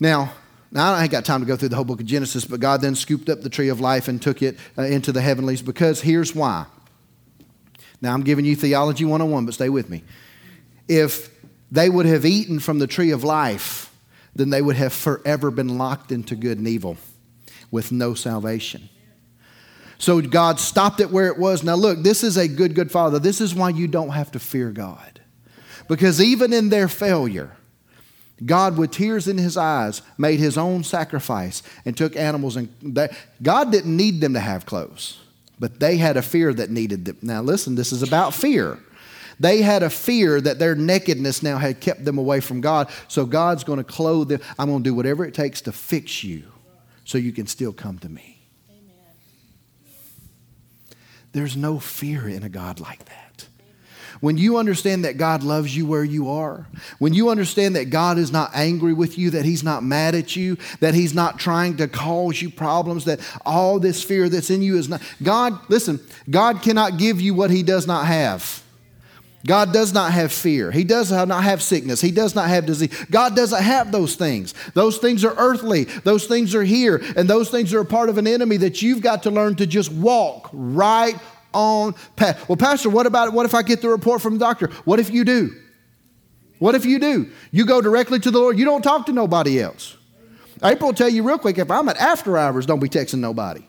Now, 0.01 0.33
now, 0.71 0.92
I 0.92 1.03
ain't 1.03 1.11
got 1.11 1.25
time 1.25 1.40
to 1.40 1.47
go 1.47 1.57
through 1.57 1.71
the 1.71 1.77
whole 1.77 1.85
book 1.85 2.01
of 2.01 2.07
Genesis, 2.07 2.44
but 2.44 2.61
God 2.61 2.83
then 2.83 2.94
scooped 2.94 3.31
up 3.31 3.40
the 3.40 3.49
tree 3.49 3.68
of 3.68 3.81
life 3.81 4.07
and 4.07 4.21
took 4.21 4.42
it 4.42 4.59
uh, 4.77 4.83
into 4.83 5.12
the 5.12 5.23
heavenlies 5.23 5.62
because 5.62 6.03
here's 6.03 6.35
why. 6.35 6.66
Now, 8.03 8.12
I'm 8.12 8.23
giving 8.23 8.44
you 8.44 8.55
theology 8.55 9.05
101, 9.07 9.47
but 9.47 9.55
stay 9.55 9.71
with 9.71 9.88
me. 9.88 10.05
If 10.87 11.31
they 11.73 11.88
would 11.88 12.05
have 12.05 12.27
eaten 12.27 12.61
from 12.61 12.81
the 12.81 12.87
tree 12.87 13.12
of 13.12 13.25
life, 13.25 13.90
then 14.35 14.51
they 14.51 14.61
would 14.61 14.77
have 14.77 14.92
forever 14.92 15.51
been 15.51 15.79
locked 15.79 16.12
into 16.12 16.37
good 16.37 16.59
and 16.59 16.68
evil 16.68 16.99
with 17.71 17.90
no 17.90 18.14
salvation. 18.14 18.88
So 19.98 20.20
God 20.22 20.61
stopped 20.61 21.00
it 21.00 21.11
where 21.11 21.26
it 21.26 21.38
was. 21.38 21.64
Now, 21.64 21.74
look, 21.74 22.02
this 22.02 22.22
is 22.22 22.37
a 22.37 22.46
good, 22.46 22.74
good 22.74 22.90
father. 22.90 23.18
This 23.18 23.40
is 23.40 23.54
why 23.54 23.70
you 23.70 23.88
don't 23.88 24.11
have 24.11 24.30
to 24.32 24.38
fear 24.38 24.70
God. 24.70 25.20
Because 25.88 26.20
even 26.20 26.52
in 26.52 26.68
their 26.68 26.87
failure, 26.87 27.56
God, 28.44 28.78
with 28.78 28.92
tears 28.92 29.26
in 29.26 29.38
his 29.38 29.56
eyes, 29.56 30.02
made 30.16 30.38
his 30.38 30.56
own 30.56 30.84
sacrifice 30.84 31.62
and 31.84 31.96
took 31.96 32.14
animals. 32.14 32.56
And 32.56 32.72
they, 32.80 33.08
God 33.42 33.72
didn't 33.72 33.96
need 33.96 34.20
them 34.20 34.34
to 34.34 34.40
have 34.40 34.66
clothes, 34.66 35.20
but 35.58 35.80
they 35.80 35.96
had 35.96 36.16
a 36.16 36.22
fear 36.22 36.54
that 36.54 36.70
needed 36.70 37.04
them. 37.04 37.18
Now, 37.20 37.42
listen, 37.42 37.74
this 37.74 37.90
is 37.90 38.02
about 38.02 38.34
fear. 38.34 38.78
They 39.40 39.62
had 39.62 39.82
a 39.82 39.90
fear 39.90 40.40
that 40.40 40.58
their 40.58 40.74
nakedness 40.74 41.42
now 41.42 41.58
had 41.58 41.80
kept 41.80 42.04
them 42.04 42.18
away 42.18 42.40
from 42.40 42.61
God. 42.61 42.90
So 43.08 43.24
God's 43.24 43.64
going 43.64 43.78
to 43.78 43.84
clothe 43.84 44.28
them. 44.28 44.40
I'm 44.58 44.68
going 44.68 44.82
to 44.82 44.90
do 44.90 44.94
whatever 44.94 45.24
it 45.24 45.34
takes 45.34 45.61
to 45.62 45.72
fix 45.72 46.22
you 46.22 46.44
so 47.04 47.18
you 47.18 47.32
can 47.32 47.46
still 47.46 47.72
come 47.72 47.98
to 48.00 48.08
me. 48.08 48.38
There's 51.33 51.57
no 51.57 51.79
fear 51.79 52.29
in 52.29 52.43
a 52.43 52.49
God 52.49 52.81
like 52.81 53.05
that. 53.07 53.47
When 54.21 54.37
you 54.37 54.57
understand 54.57 55.05
that 55.05 55.17
God 55.17 55.43
loves 55.43 55.77
you 55.77 55.87
where 55.87 56.03
you 56.03 56.29
are, 56.29 56.67
when 56.99 57.14
you 57.14 57.29
understand 57.29 57.77
that 57.77 57.91
God 57.91 58.19
is 58.19 58.33
not 58.33 58.51
angry 58.53 58.93
with 58.93 59.17
you, 59.17 59.31
that 59.31 59.45
He's 59.45 59.62
not 59.62 59.85
mad 59.85 60.14
at 60.14 60.35
you, 60.35 60.57
that 60.81 60.95
He's 60.95 61.14
not 61.14 61.38
trying 61.38 61.77
to 61.77 61.87
cause 61.87 62.43
you 62.43 62.51
problems, 62.51 63.05
that 63.05 63.21
all 63.47 63.79
this 63.79 64.03
fear 64.03 64.29
that's 64.29 64.51
in 64.51 64.62
you 64.62 64.77
is 64.77 64.88
not. 64.88 65.03
God, 65.23 65.59
listen, 65.69 66.01
God 66.29 66.62
cannot 66.62 66.99
give 66.99 67.21
you 67.21 67.33
what 67.33 67.51
He 67.51 67.62
does 67.62 67.87
not 67.87 68.07
have. 68.07 68.62
God 69.46 69.72
does 69.72 69.94
not 69.94 70.12
have 70.12 70.33
fear. 70.33 70.70
He 70.72 70.83
does 70.83 71.12
not 71.12 71.44
have 71.44 71.62
sickness. 71.62 72.01
He 72.01 72.11
does 72.11 72.35
not 72.35 72.48
have 72.48 72.66
disease. 72.66 72.92
God 73.11 73.37
doesn't 73.37 73.62
have 73.62 73.92
those 73.92 74.16
things. 74.16 74.53
Those 74.74 74.98
things 74.98 75.24
are 75.24 75.35
earthly. 75.37 75.85
Those 75.85 76.27
things 76.27 76.55
are 76.55 76.64
here. 76.64 77.01
And 77.16 77.31
those 77.31 77.48
things 77.48 77.72
are 77.72 77.81
a 77.81 77.85
part 77.85 78.09
of 78.09 78.18
an 78.18 78.27
enemy 78.27 78.57
that 78.59 78.83
you've 78.83 79.01
got 79.01 79.22
to 79.22 79.31
learn 79.31 79.55
to 79.57 79.66
just 79.66 79.92
walk 79.92 80.51
right 80.53 81.16
on 81.55 81.94
path. 82.16 82.48
Well, 82.48 82.57
Pastor, 82.57 82.90
what 82.90 83.07
about 83.07 83.33
what 83.33 83.46
if 83.46 83.55
I 83.55 83.62
get 83.62 83.81
the 83.81 83.88
report 83.88 84.20
from 84.20 84.35
the 84.35 84.40
doctor? 84.40 84.68
What 84.85 84.98
if 84.98 85.11
you 85.11 85.24
do? 85.24 85.55
What 86.59 86.74
if 86.74 86.85
you 86.85 86.98
do? 86.98 87.31
You 87.53 87.64
go 87.64 87.81
directly 87.81 88.18
to 88.18 88.31
the 88.33 88.38
Lord. 88.38 88.59
You 88.59 88.64
don't 88.64 88.83
talk 88.83 89.07
to 89.07 89.12
nobody 89.12 89.61
else. 89.61 89.96
April 90.64 90.88
will 90.88 90.94
tell 90.94 91.09
you 91.09 91.22
real 91.22 91.38
quick 91.38 91.59
if 91.59 91.70
I'm 91.70 91.88
at 91.88 91.96
after 91.98 92.37
hours, 92.37 92.66
don't 92.66 92.81
be 92.81 92.88
texting 92.88 93.20
nobody. 93.20 93.62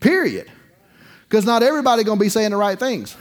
Period. 0.00 0.52
Because 1.28 1.46
not 1.46 1.62
everybody 1.62 2.04
going 2.04 2.18
to 2.18 2.24
be 2.24 2.28
saying 2.28 2.50
the 2.50 2.56
right 2.56 2.78
things. 2.78 3.16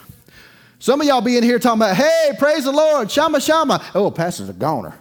Some 0.79 1.01
of 1.01 1.07
y'all 1.07 1.21
be 1.21 1.37
in 1.37 1.43
here 1.43 1.59
talking 1.59 1.79
about, 1.79 1.95
hey, 1.95 2.31
praise 2.37 2.65
the 2.65 2.71
Lord, 2.71 3.09
shama 3.09 3.39
shama. 3.39 3.83
Oh, 3.95 4.11
pastor's 4.11 4.49
a 4.49 4.53
goner. 4.53 4.97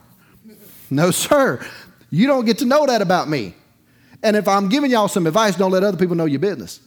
No, 0.91 1.11
sir. 1.11 1.65
You 2.11 2.27
don't 2.27 2.45
get 2.45 2.59
to 2.59 2.65
know 2.65 2.87
that 2.87 3.03
about 3.03 3.29
me. 3.29 3.55
And 4.23 4.37
if 4.37 4.49
I'm 4.49 4.69
giving 4.69 4.91
y'all 4.91 5.09
some 5.09 5.27
advice, 5.27 5.57
don't 5.57 5.71
let 5.71 5.83
other 5.83 5.97
people 5.97 6.17
know 6.17 6.25
your 6.25 6.41
business. 6.41 6.81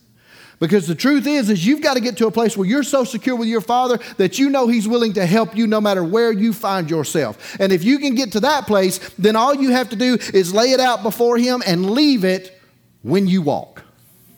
Because 0.60 0.88
the 0.88 0.96
truth 0.96 1.28
is, 1.28 1.52
is 1.52 1.66
you've 1.66 1.82
got 1.82 1.94
to 1.94 2.00
get 2.00 2.18
to 2.18 2.26
a 2.26 2.32
place 2.32 2.58
where 2.58 2.68
you're 2.68 2.82
so 2.82 3.04
secure 3.04 3.36
with 3.36 3.48
your 3.48 3.62
Father 3.62 4.00
that 4.18 4.40
you 4.40 4.50
know 4.50 4.68
He's 4.68 4.88
willing 4.88 5.14
to 5.14 5.26
help 5.26 5.56
you 5.56 5.68
no 5.68 5.80
matter 5.80 6.04
where 6.04 6.32
you 6.32 6.52
find 6.52 6.90
yourself. 6.90 7.56
And 7.60 7.72
if 7.72 7.84
you 7.84 8.00
can 8.00 8.16
get 8.16 8.32
to 8.32 8.40
that 8.40 8.66
place, 8.66 8.98
then 9.20 9.36
all 9.36 9.54
you 9.54 9.70
have 9.70 9.90
to 9.90 9.96
do 9.96 10.18
is 10.34 10.54
lay 10.54 10.72
it 10.72 10.80
out 10.80 11.04
before 11.04 11.38
Him 11.38 11.62
and 11.68 11.92
leave 11.92 12.24
it 12.24 12.60
when 13.04 13.28
you 13.28 13.44
walk. 13.44 13.84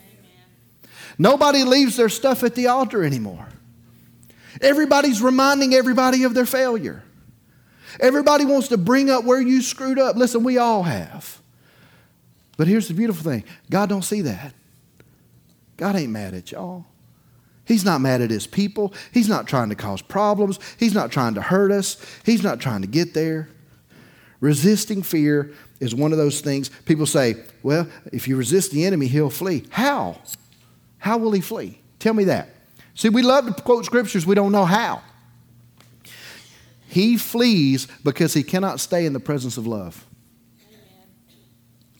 Amen. 0.02 0.44
Nobody 1.18 1.64
leaves 1.64 1.96
their 1.96 2.10
stuff 2.10 2.44
at 2.44 2.56
the 2.56 2.68
altar 2.68 3.06
anymore. 3.06 3.48
Everybody's 4.62 5.22
reminding 5.22 5.74
everybody 5.74 6.24
of 6.24 6.34
their 6.34 6.46
failure. 6.46 7.04
Everybody 8.00 8.46
wants 8.46 8.68
to 8.70 8.78
bring 8.78 9.10
up 9.10 9.24
where 9.24 9.42
you 9.42 9.62
screwed 9.62 10.00
up. 10.00 10.16
Listen, 10.16 10.44
we 10.44 10.58
all 10.58 10.84
have. 10.84 11.42
But 12.58 12.68
here's 12.68 12.88
the 12.88 12.94
beautiful 12.94 13.24
thing 13.30 13.44
God 13.70 13.90
don't 13.90 14.04
see 14.04 14.22
that. 14.22 14.54
God 15.78 15.96
ain't 15.96 16.12
mad 16.12 16.34
at 16.34 16.52
y'all. 16.52 16.86
He's 17.64 17.86
not 17.86 18.02
mad 18.02 18.22
at 18.22 18.32
his 18.32 18.48
people. 18.48 18.94
He's 19.14 19.30
not 19.30 19.48
trying 19.48 19.70
to 19.70 19.76
cause 19.76 20.02
problems. 20.02 20.60
He's 20.78 20.94
not 20.94 21.12
trying 21.12 21.36
to 21.36 21.42
hurt 21.42 21.72
us. 21.72 22.04
He's 22.26 22.44
not 22.44 22.60
trying 22.60 22.82
to 22.82 22.88
get 22.88 23.14
there. 23.14 23.48
Resisting 24.40 25.04
fear 25.04 25.54
is 25.80 25.94
one 25.94 26.12
of 26.12 26.18
those 26.18 26.42
things 26.42 26.70
people 26.86 27.06
say, 27.06 27.36
well, 27.62 27.88
if 28.12 28.28
you 28.28 28.36
resist 28.36 28.72
the 28.72 28.86
enemy, 28.86 29.08
he'll 29.08 29.30
flee. 29.30 29.66
How? 29.70 30.18
How 30.98 31.18
will 31.18 31.32
he 31.32 31.42
flee? 31.42 31.80
Tell 32.00 32.14
me 32.14 32.26
that. 32.26 32.50
See, 33.00 33.08
we 33.08 33.22
love 33.22 33.46
to 33.46 33.62
quote 33.62 33.86
scriptures, 33.86 34.26
we 34.26 34.36
don't 34.36 34.52
know 34.52 34.66
how. 34.66 35.02
He 36.90 37.18
flees 37.18 37.88
because 38.04 38.34
he 38.34 38.44
cannot 38.44 38.80
stay 38.80 39.06
in 39.06 39.14
the 39.14 39.20
presence 39.20 39.56
of 39.58 39.66
love. 39.66 40.06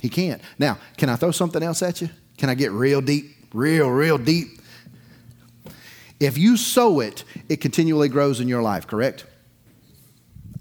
He 0.02 0.10
can't. 0.10 0.42
Now, 0.58 0.78
can 0.98 1.08
I 1.10 1.16
throw 1.16 1.32
something 1.32 1.64
else 1.64 1.82
at 1.82 2.02
you? 2.02 2.10
Can 2.38 2.50
I 2.50 2.54
get 2.54 2.72
real 2.72 3.00
deep? 3.00 3.40
real, 3.54 3.90
real 3.90 4.18
deep. 4.18 4.60
If 6.20 6.38
you 6.38 6.58
sow 6.58 7.00
it, 7.00 7.24
it 7.48 7.62
continually 7.62 8.10
grows 8.10 8.42
in 8.42 8.48
your 8.48 8.62
life, 8.62 8.86
correct? 8.86 9.26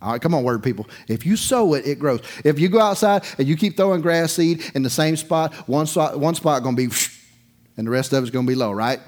All 0.01 0.13
right, 0.13 0.23
come 0.23 0.35
on, 0.35 0.45
word 0.45 0.63
people. 0.63 0.87
If 1.09 1.27
you 1.27 1.37
sow 1.37 1.75
it, 1.75 1.85
it 1.85 1.99
grows. 1.99 2.21
If 2.45 2.61
you 2.61 2.69
go 2.69 2.81
outside 2.81 3.25
and 3.39 3.49
you 3.49 3.57
keep 3.57 3.77
throwing 3.77 4.01
grass 4.01 4.35
seed 4.35 4.71
in 4.77 4.85
the 4.85 4.91
same 4.91 5.17
spot, 5.17 5.53
one 5.69 5.87
spot, 5.87 6.21
one 6.21 6.37
spot 6.37 6.63
going 6.63 6.77
to 6.77 6.89
be, 6.89 6.95
and 7.77 7.87
the 7.87 7.91
rest 7.91 8.13
of 8.13 8.23
it's 8.23 8.31
going 8.31 8.47
to 8.47 8.51
be 8.51 8.55
low, 8.55 8.71
right? 8.71 9.01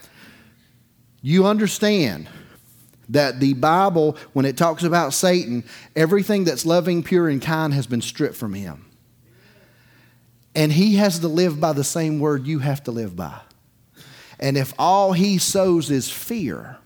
You 1.23 1.47
understand 1.47 2.29
that 3.11 3.41
the 3.41 3.55
Bible, 3.55 4.17
when 4.33 4.45
it 4.45 4.57
talks 4.57 4.83
about 4.85 5.13
Satan, 5.13 5.65
everything 5.97 6.45
that's 6.45 6.65
loving, 6.65 7.03
pure, 7.03 7.29
and 7.29 7.43
kind 7.43 7.75
has 7.75 7.87
been 7.87 8.01
stripped 8.01 8.37
from 8.37 8.55
him. 8.55 8.87
And 10.55 10.73
he 10.73 10.97
has 10.97 11.19
to 11.19 11.29
live 11.29 11.61
by 11.61 11.73
the 11.73 11.85
same 11.85 12.21
word 12.21 12.47
you 12.47 12.61
have 12.61 12.83
to 12.85 12.91
live 12.91 13.17
by. 13.17 13.39
And 14.39 14.57
if 14.57 14.73
all 14.79 15.13
he 15.13 15.39
sows 15.39 15.91
is 15.91 16.11
fear, 16.11 16.79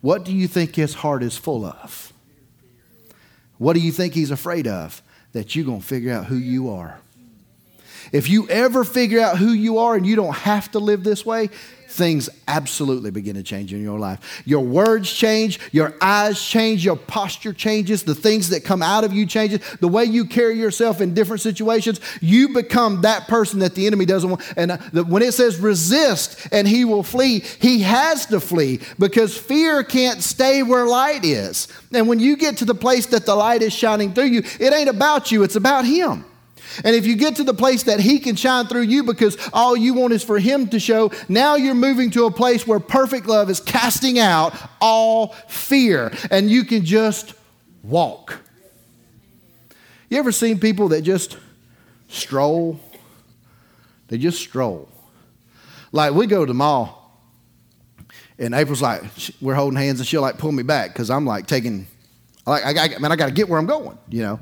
what 0.00 0.24
do 0.24 0.32
you 0.32 0.46
think 0.46 0.74
his 0.74 0.94
heart 0.94 1.22
is 1.22 1.36
full 1.36 1.64
of? 1.64 2.12
What 3.58 3.72
do 3.72 3.80
you 3.80 3.90
think 3.90 4.14
he's 4.14 4.30
afraid 4.30 4.66
of? 4.66 5.02
That 5.32 5.56
you're 5.56 5.64
going 5.64 5.80
to 5.80 5.86
figure 5.86 6.12
out 6.12 6.26
who 6.26 6.36
you 6.36 6.70
are. 6.70 7.00
If 8.14 8.30
you 8.30 8.48
ever 8.48 8.84
figure 8.84 9.20
out 9.20 9.38
who 9.38 9.48
you 9.48 9.78
are 9.78 9.96
and 9.96 10.06
you 10.06 10.14
don't 10.14 10.36
have 10.36 10.70
to 10.70 10.78
live 10.78 11.02
this 11.02 11.26
way, 11.26 11.48
things 11.88 12.28
absolutely 12.46 13.10
begin 13.10 13.34
to 13.34 13.42
change 13.42 13.72
in 13.72 13.82
your 13.82 13.98
life. 13.98 14.40
Your 14.44 14.64
words 14.64 15.12
change, 15.12 15.58
your 15.72 15.94
eyes 16.00 16.40
change, 16.40 16.84
your 16.84 16.94
posture 16.94 17.52
changes, 17.52 18.04
the 18.04 18.14
things 18.14 18.50
that 18.50 18.62
come 18.62 18.82
out 18.82 19.02
of 19.02 19.12
you 19.12 19.26
changes, 19.26 19.58
the 19.80 19.88
way 19.88 20.04
you 20.04 20.26
carry 20.26 20.56
yourself 20.56 21.00
in 21.00 21.12
different 21.12 21.42
situations, 21.42 22.00
you 22.20 22.50
become 22.50 23.00
that 23.00 23.26
person 23.26 23.58
that 23.58 23.74
the 23.74 23.84
enemy 23.84 24.04
doesn't 24.04 24.30
want. 24.30 24.42
And 24.56 24.70
uh, 24.70 24.78
when 25.08 25.24
it 25.24 25.34
says 25.34 25.58
resist 25.58 26.46
and 26.52 26.68
he 26.68 26.84
will 26.84 27.02
flee, 27.02 27.40
he 27.40 27.82
has 27.82 28.26
to 28.26 28.38
flee 28.38 28.78
because 28.96 29.36
fear 29.36 29.82
can't 29.82 30.22
stay 30.22 30.62
where 30.62 30.86
light 30.86 31.24
is. 31.24 31.66
And 31.92 32.06
when 32.06 32.20
you 32.20 32.36
get 32.36 32.58
to 32.58 32.64
the 32.64 32.76
place 32.76 33.06
that 33.06 33.26
the 33.26 33.34
light 33.34 33.62
is 33.62 33.72
shining 33.72 34.14
through 34.14 34.26
you, 34.26 34.44
it 34.60 34.72
ain't 34.72 34.88
about 34.88 35.32
you, 35.32 35.42
it's 35.42 35.56
about 35.56 35.84
him. 35.84 36.24
And 36.82 36.96
if 36.96 37.06
you 37.06 37.16
get 37.16 37.36
to 37.36 37.44
the 37.44 37.54
place 37.54 37.84
that 37.84 38.00
He 38.00 38.18
can 38.18 38.36
shine 38.36 38.66
through 38.66 38.82
you 38.82 39.02
because 39.04 39.36
all 39.52 39.76
you 39.76 39.94
want 39.94 40.12
is 40.12 40.24
for 40.24 40.38
Him 40.38 40.68
to 40.68 40.80
show, 40.80 41.12
now 41.28 41.56
you're 41.56 41.74
moving 41.74 42.10
to 42.12 42.26
a 42.26 42.30
place 42.30 42.66
where 42.66 42.80
perfect 42.80 43.26
love 43.26 43.50
is 43.50 43.60
casting 43.60 44.18
out 44.18 44.54
all 44.80 45.28
fear 45.48 46.12
and 46.30 46.50
you 46.50 46.64
can 46.64 46.84
just 46.84 47.34
walk. 47.82 48.40
You 50.08 50.18
ever 50.18 50.32
seen 50.32 50.58
people 50.58 50.88
that 50.88 51.02
just 51.02 51.38
stroll? 52.08 52.80
They 54.08 54.18
just 54.18 54.38
stroll. 54.40 54.88
Like 55.92 56.12
we 56.14 56.26
go 56.26 56.44
to 56.44 56.50
the 56.50 56.54
mall 56.54 57.04
and 58.38 58.54
April's 58.54 58.82
like, 58.82 59.02
we're 59.40 59.54
holding 59.54 59.78
hands 59.78 60.00
and 60.00 60.06
she'll 60.06 60.22
like 60.22 60.38
pull 60.38 60.52
me 60.52 60.62
back 60.62 60.92
because 60.92 61.10
I'm 61.10 61.24
like 61.24 61.46
taking, 61.46 61.86
like, 62.46 62.64
I, 62.64 62.84
I, 62.84 62.98
man, 62.98 63.12
I 63.12 63.16
got 63.16 63.26
to 63.26 63.32
get 63.32 63.48
where 63.48 63.58
I'm 63.58 63.66
going, 63.66 63.96
you 64.08 64.22
know. 64.22 64.40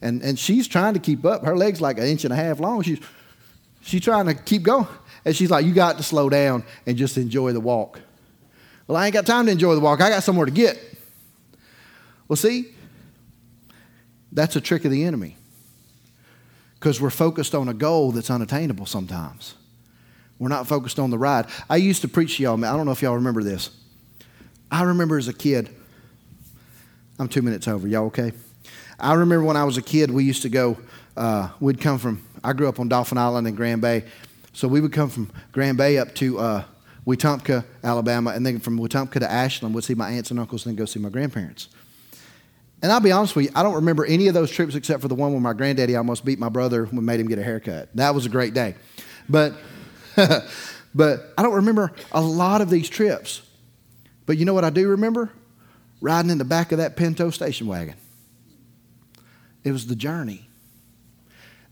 And, 0.00 0.22
and 0.22 0.38
she's 0.38 0.68
trying 0.68 0.94
to 0.94 1.00
keep 1.00 1.24
up. 1.24 1.44
Her 1.44 1.56
leg's 1.56 1.80
like 1.80 1.98
an 1.98 2.04
inch 2.04 2.24
and 2.24 2.32
a 2.32 2.36
half 2.36 2.60
long. 2.60 2.82
She's, 2.82 3.00
she's 3.82 4.02
trying 4.02 4.26
to 4.26 4.34
keep 4.34 4.62
going. 4.62 4.86
And 5.24 5.34
she's 5.34 5.50
like, 5.50 5.64
You 5.64 5.72
got 5.72 5.96
to 5.96 6.02
slow 6.02 6.28
down 6.28 6.64
and 6.86 6.96
just 6.96 7.16
enjoy 7.16 7.52
the 7.52 7.60
walk. 7.60 8.00
Well, 8.86 8.96
I 8.96 9.06
ain't 9.06 9.14
got 9.14 9.26
time 9.26 9.46
to 9.46 9.52
enjoy 9.52 9.74
the 9.74 9.80
walk. 9.80 10.00
I 10.00 10.10
got 10.10 10.22
somewhere 10.22 10.46
to 10.46 10.52
get. 10.52 10.78
Well, 12.28 12.36
see, 12.36 12.72
that's 14.32 14.54
a 14.56 14.60
trick 14.60 14.84
of 14.84 14.90
the 14.90 15.04
enemy 15.04 15.36
because 16.74 17.00
we're 17.00 17.10
focused 17.10 17.54
on 17.54 17.68
a 17.68 17.74
goal 17.74 18.12
that's 18.12 18.30
unattainable 18.30 18.86
sometimes. 18.86 19.54
We're 20.38 20.48
not 20.48 20.66
focused 20.66 20.98
on 20.98 21.10
the 21.10 21.18
ride. 21.18 21.46
I 21.70 21.76
used 21.76 22.02
to 22.02 22.08
preach 22.08 22.36
to 22.36 22.42
y'all, 22.42 22.62
I 22.64 22.76
don't 22.76 22.84
know 22.84 22.92
if 22.92 23.02
y'all 23.02 23.14
remember 23.14 23.42
this. 23.42 23.70
I 24.70 24.82
remember 24.82 25.16
as 25.16 25.28
a 25.28 25.32
kid, 25.32 25.70
I'm 27.18 27.28
two 27.28 27.42
minutes 27.42 27.66
over. 27.66 27.88
Y'all 27.88 28.06
okay? 28.06 28.32
I 28.98 29.14
remember 29.14 29.44
when 29.44 29.56
I 29.56 29.64
was 29.64 29.76
a 29.76 29.82
kid, 29.82 30.10
we 30.10 30.24
used 30.24 30.42
to 30.42 30.48
go, 30.48 30.78
uh, 31.16 31.50
we'd 31.60 31.80
come 31.80 31.98
from, 31.98 32.24
I 32.42 32.52
grew 32.52 32.68
up 32.68 32.80
on 32.80 32.88
Dauphin 32.88 33.18
Island 33.18 33.46
in 33.46 33.54
Grand 33.54 33.80
Bay. 33.80 34.04
So 34.52 34.68
we 34.68 34.80
would 34.80 34.92
come 34.92 35.10
from 35.10 35.30
Grand 35.52 35.76
Bay 35.76 35.98
up 35.98 36.14
to 36.16 36.38
uh, 36.38 36.64
Wetumpka, 37.06 37.64
Alabama, 37.84 38.30
and 38.30 38.44
then 38.44 38.58
from 38.58 38.78
Wetumpka 38.78 39.20
to 39.20 39.30
Ashland, 39.30 39.74
would 39.74 39.84
see 39.84 39.94
my 39.94 40.10
aunts 40.10 40.30
and 40.30 40.40
uncles, 40.40 40.64
and 40.64 40.70
then 40.72 40.76
go 40.76 40.86
see 40.86 40.98
my 40.98 41.10
grandparents. 41.10 41.68
And 42.82 42.90
I'll 42.90 43.00
be 43.00 43.12
honest 43.12 43.36
with 43.36 43.46
you, 43.46 43.52
I 43.54 43.62
don't 43.62 43.74
remember 43.74 44.04
any 44.06 44.28
of 44.28 44.34
those 44.34 44.50
trips 44.50 44.74
except 44.74 45.02
for 45.02 45.08
the 45.08 45.14
one 45.14 45.32
where 45.32 45.40
my 45.40 45.52
granddaddy 45.52 45.94
almost 45.96 46.24
beat 46.24 46.38
my 46.38 46.48
brother 46.48 46.84
when 46.86 46.96
we 46.96 47.02
made 47.02 47.20
him 47.20 47.28
get 47.28 47.38
a 47.38 47.42
haircut. 47.42 47.88
That 47.94 48.14
was 48.14 48.26
a 48.26 48.28
great 48.28 48.54
day. 48.54 48.74
But, 49.28 49.54
but 50.94 51.32
I 51.36 51.42
don't 51.42 51.54
remember 51.54 51.92
a 52.12 52.20
lot 52.20 52.60
of 52.60 52.70
these 52.70 52.88
trips. 52.88 53.42
But 54.24 54.38
you 54.38 54.44
know 54.44 54.54
what 54.54 54.64
I 54.64 54.70
do 54.70 54.88
remember? 54.88 55.30
Riding 56.00 56.30
in 56.30 56.38
the 56.38 56.44
back 56.44 56.72
of 56.72 56.78
that 56.78 56.96
Pinto 56.96 57.30
station 57.30 57.66
wagon. 57.66 57.94
It 59.66 59.72
was 59.72 59.88
the 59.88 59.96
journey. 59.96 60.48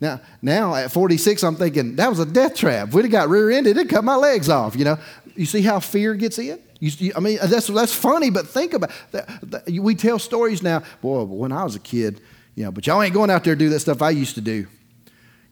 Now, 0.00 0.20
now 0.42 0.74
at 0.74 0.90
46, 0.90 1.44
I'm 1.44 1.54
thinking 1.54 1.94
that 1.94 2.10
was 2.10 2.18
a 2.18 2.26
death 2.26 2.56
trap. 2.56 2.92
We'd 2.92 3.02
have 3.02 3.12
got 3.12 3.28
rear-ended, 3.28 3.76
it'd 3.76 3.88
cut 3.88 4.02
my 4.02 4.16
legs 4.16 4.48
off. 4.48 4.74
You 4.74 4.84
know, 4.84 4.98
you 5.36 5.46
see 5.46 5.62
how 5.62 5.78
fear 5.78 6.14
gets 6.14 6.36
in. 6.40 6.58
You, 6.80 7.12
I 7.14 7.20
mean, 7.20 7.38
that's 7.40 7.68
that's 7.68 7.94
funny, 7.94 8.30
but 8.30 8.48
think 8.48 8.72
about 8.72 8.90
that. 9.12 9.70
We 9.70 9.94
tell 9.94 10.18
stories 10.18 10.60
now. 10.60 10.82
Boy, 11.02 11.22
when 11.22 11.52
I 11.52 11.62
was 11.62 11.76
a 11.76 11.78
kid, 11.78 12.20
you 12.56 12.64
know, 12.64 12.72
but 12.72 12.84
y'all 12.84 13.00
ain't 13.00 13.14
going 13.14 13.30
out 13.30 13.44
there 13.44 13.54
to 13.54 13.58
do 13.58 13.68
that 13.70 13.78
stuff 13.78 14.02
I 14.02 14.10
used 14.10 14.34
to 14.34 14.40
do. 14.40 14.66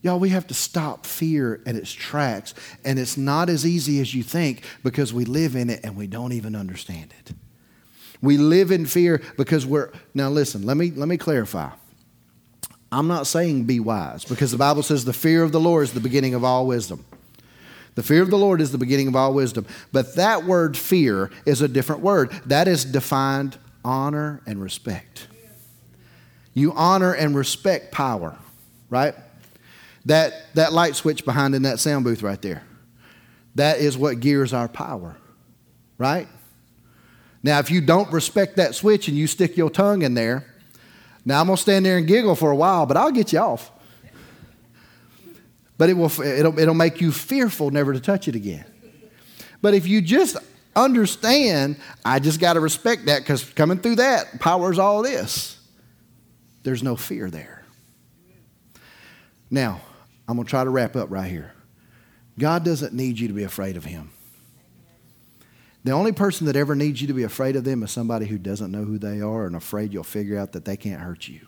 Y'all, 0.02 0.18
we 0.18 0.31
have 0.31 0.48
to 0.48 0.55
stop 0.55 1.07
fear 1.07 1.61
at 1.64 1.76
its 1.76 1.92
tracks, 1.92 2.55
and 2.85 2.98
it's 2.98 3.16
not 3.16 3.48
as 3.48 3.64
easy 3.64 4.00
as 4.00 4.12
you 4.12 4.24
think 4.24 4.64
because 4.83 5.14
we 5.14 5.24
live 5.24 5.55
in 5.55 5.70
it 5.70 5.78
and 5.85 5.96
we 5.96 6.09
don't 6.09 6.33
even 6.33 6.57
understand 6.57 7.14
it. 7.20 7.35
We 8.20 8.37
live 8.37 8.72
in 8.72 8.85
fear 8.85 9.22
because 9.37 9.64
we're 9.64 9.92
now. 10.12 10.28
Listen, 10.28 10.66
let 10.66 10.76
me 10.76 10.90
let 10.90 11.07
me 11.07 11.16
clarify. 11.16 11.70
I'm 12.92 13.09
not 13.09 13.26
saying 13.26 13.64
be 13.64 13.81
wise 13.81 14.24
because 14.24 14.50
the 14.50 14.59
Bible 14.59 14.83
says 14.83 15.07
the 15.07 15.14
fear 15.14 15.42
of 15.42 15.50
the 15.50 15.59
Lord 15.59 15.85
is 15.85 15.94
the 15.94 16.00
beginning 16.00 16.35
of 16.35 16.44
all 16.44 16.66
wisdom. 16.66 17.05
The 17.94 18.02
fear 18.02 18.22
of 18.22 18.31
the 18.31 18.38
Lord 18.38 18.61
is 18.61 18.70
the 18.70 18.78
beginning 18.78 19.09
of 19.09 19.16
all 19.16 19.33
wisdom. 19.33 19.66
But 19.92 20.14
that 20.16 20.44
word 20.44 20.76
fear 20.76 21.31
is 21.46 21.62
a 21.62 21.68
different 21.68 22.02
word. 22.02 22.31
That 22.46 22.68
is 22.68 22.85
defined 22.85 23.57
honor 23.83 24.42
and 24.46 24.61
respect. 24.62 25.26
You 26.55 26.72
honor 26.74 27.14
and 27.14 27.35
respect 27.35 27.92
power, 27.92 28.37
right? 28.90 29.14
That, 30.05 30.55
that 30.55 30.74
light 30.74 30.94
switch 30.94 31.24
behind 31.24 31.55
in 31.55 31.62
that 31.62 31.81
sound 31.81 32.05
booth 32.05 32.22
right 32.22 32.40
there. 32.40 32.62
That 33.55 33.78
is 33.78 33.96
what 33.96 34.20
gears 34.20 34.52
our 34.52 34.68
power, 34.68 35.16
right? 35.96 36.28
Now, 37.42 37.59
if 37.59 37.70
you 37.70 37.81
don't 37.81 38.12
respect 38.12 38.57
that 38.57 38.74
switch 38.74 39.09
and 39.09 39.16
you 39.16 39.26
stick 39.26 39.57
your 39.57 39.70
tongue 39.70 40.02
in 40.02 40.14
there, 40.14 40.51
now 41.24 41.40
I'm 41.40 41.46
gonna 41.46 41.56
stand 41.56 41.87
there 41.87 41.98
and 41.98 42.06
giggle 42.06 42.35
for 42.35 42.50
a 42.50 42.56
while, 42.56 42.87
but 42.87 42.96
I'll 42.96 43.12
get 43.12 43.32
you 43.32 43.38
off. 43.38 43.70
But 45.78 45.90
it 45.90 45.94
will 45.94 46.11
it'll, 46.20 46.58
it'll 46.58 46.74
make 46.74 47.00
you 47.00 47.12
fearful 47.12 47.70
never 47.70 47.92
to 47.92 48.00
touch 48.00 48.28
it 48.28 48.35
again. 48.35 48.64
But 49.61 49.74
if 49.74 49.87
you 49.87 50.00
just 50.00 50.37
understand, 50.74 51.76
I 52.04 52.18
just 52.18 52.40
got 52.40 52.54
to 52.54 52.61
respect 52.61 53.06
that 53.06 53.20
because 53.20 53.44
coming 53.44 53.78
through 53.78 53.96
that 53.96 54.40
powers 54.40 54.78
all 54.78 55.02
this. 55.02 55.58
There's 56.62 56.82
no 56.82 56.96
fear 56.96 57.30
there. 57.30 57.64
Now, 59.50 59.80
I'm 60.28 60.37
going 60.37 60.46
to 60.46 60.50
try 60.50 60.64
to 60.64 60.70
wrap 60.70 60.96
up 60.96 61.11
right 61.11 61.30
here. 61.30 61.52
God 62.38 62.64
doesn't 62.64 62.94
need 62.94 63.18
you 63.18 63.28
to 63.28 63.35
be 63.35 63.42
afraid 63.42 63.76
of 63.76 63.85
Him. 63.85 64.12
The 65.85 65.92
only 65.92 66.12
person 66.12 66.47
that 66.47 66.57
ever 66.57 66.77
needs 66.77 67.01
you 67.01 67.09
to 67.09 67.14
be 67.14 67.25
afraid 67.25 67.57
of 67.57 67.64
them 67.64 67.83
is 67.83 67.90
somebody 67.90 68.27
who 68.27 68.38
doesn't 68.38 68.71
know 68.71 68.85
who 68.85 68.99
they 68.99 69.21
are 69.21 69.47
and 69.47 69.57
afraid 69.57 69.92
you'll 69.92 70.05
figure 70.05 70.38
out 70.38 70.53
that 70.53 70.64
they 70.64 70.77
can't 70.77 71.01
hurt 71.01 71.27
you. 71.27 71.40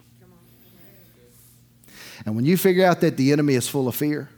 And 2.26 2.34
when 2.36 2.44
you 2.44 2.56
figure 2.56 2.84
out 2.84 3.00
that 3.02 3.16
the 3.16 3.32
enemy 3.32 3.54
is 3.54 3.68
full 3.68 3.86
of 3.86 3.94
fear 3.94 4.28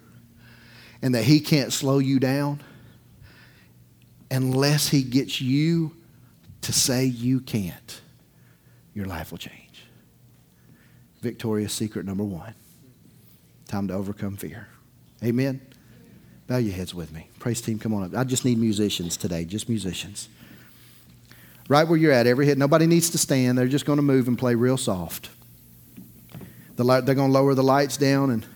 and 1.03 1.15
that 1.15 1.25
he 1.25 1.41
can't 1.41 1.73
slow 1.73 1.99
you 1.99 2.19
down 2.19 2.63
unless 4.31 4.89
he 4.89 5.03
gets 5.03 5.41
you 5.41 5.97
to 6.63 6.73
say 6.73 7.05
you 7.05 7.41
can't, 7.41 8.01
your 8.93 9.07
life 9.07 9.31
will 9.31 9.39
change. 9.39 9.85
Victoria's 11.21 11.73
secret 11.73 12.07
number 12.07 12.25
one 12.25 12.55
time 13.67 13.89
to 13.89 13.95
overcome 13.95 14.37
fear. 14.37 14.69
Amen. 15.25 15.61
Bow 16.47 16.59
your 16.59 16.75
heads 16.75 16.95
with 16.95 17.13
me. 17.13 17.29
Praise 17.41 17.61
team, 17.61 17.79
come 17.79 17.93
on 17.93 18.05
up. 18.05 18.15
I 18.15 18.25
just 18.25 18.45
need 18.45 18.59
musicians 18.59 19.17
today, 19.17 19.45
just 19.45 19.69
musicians. 19.69 20.29
Right 21.69 21.87
where 21.87 21.99
you're 21.99 22.13
at, 22.13 22.29
every 22.29 22.47
head. 22.47 22.57
Nobody 22.59 22.87
needs 22.87 23.11
to 23.11 23.19
stand. 23.19 23.59
They're 23.59 23.67
just 23.67 23.85
going 23.85 23.97
to 23.97 24.03
move 24.03 24.29
and 24.29 24.39
play 24.39 24.55
real 24.55 24.77
soft. 24.77 25.31
The 26.77 26.85
light, 26.85 27.05
they're 27.05 27.17
going 27.17 27.31
to 27.31 27.33
lower 27.33 27.55
the 27.55 27.65
lights 27.65 27.97
down, 27.97 28.31
and 28.31 28.47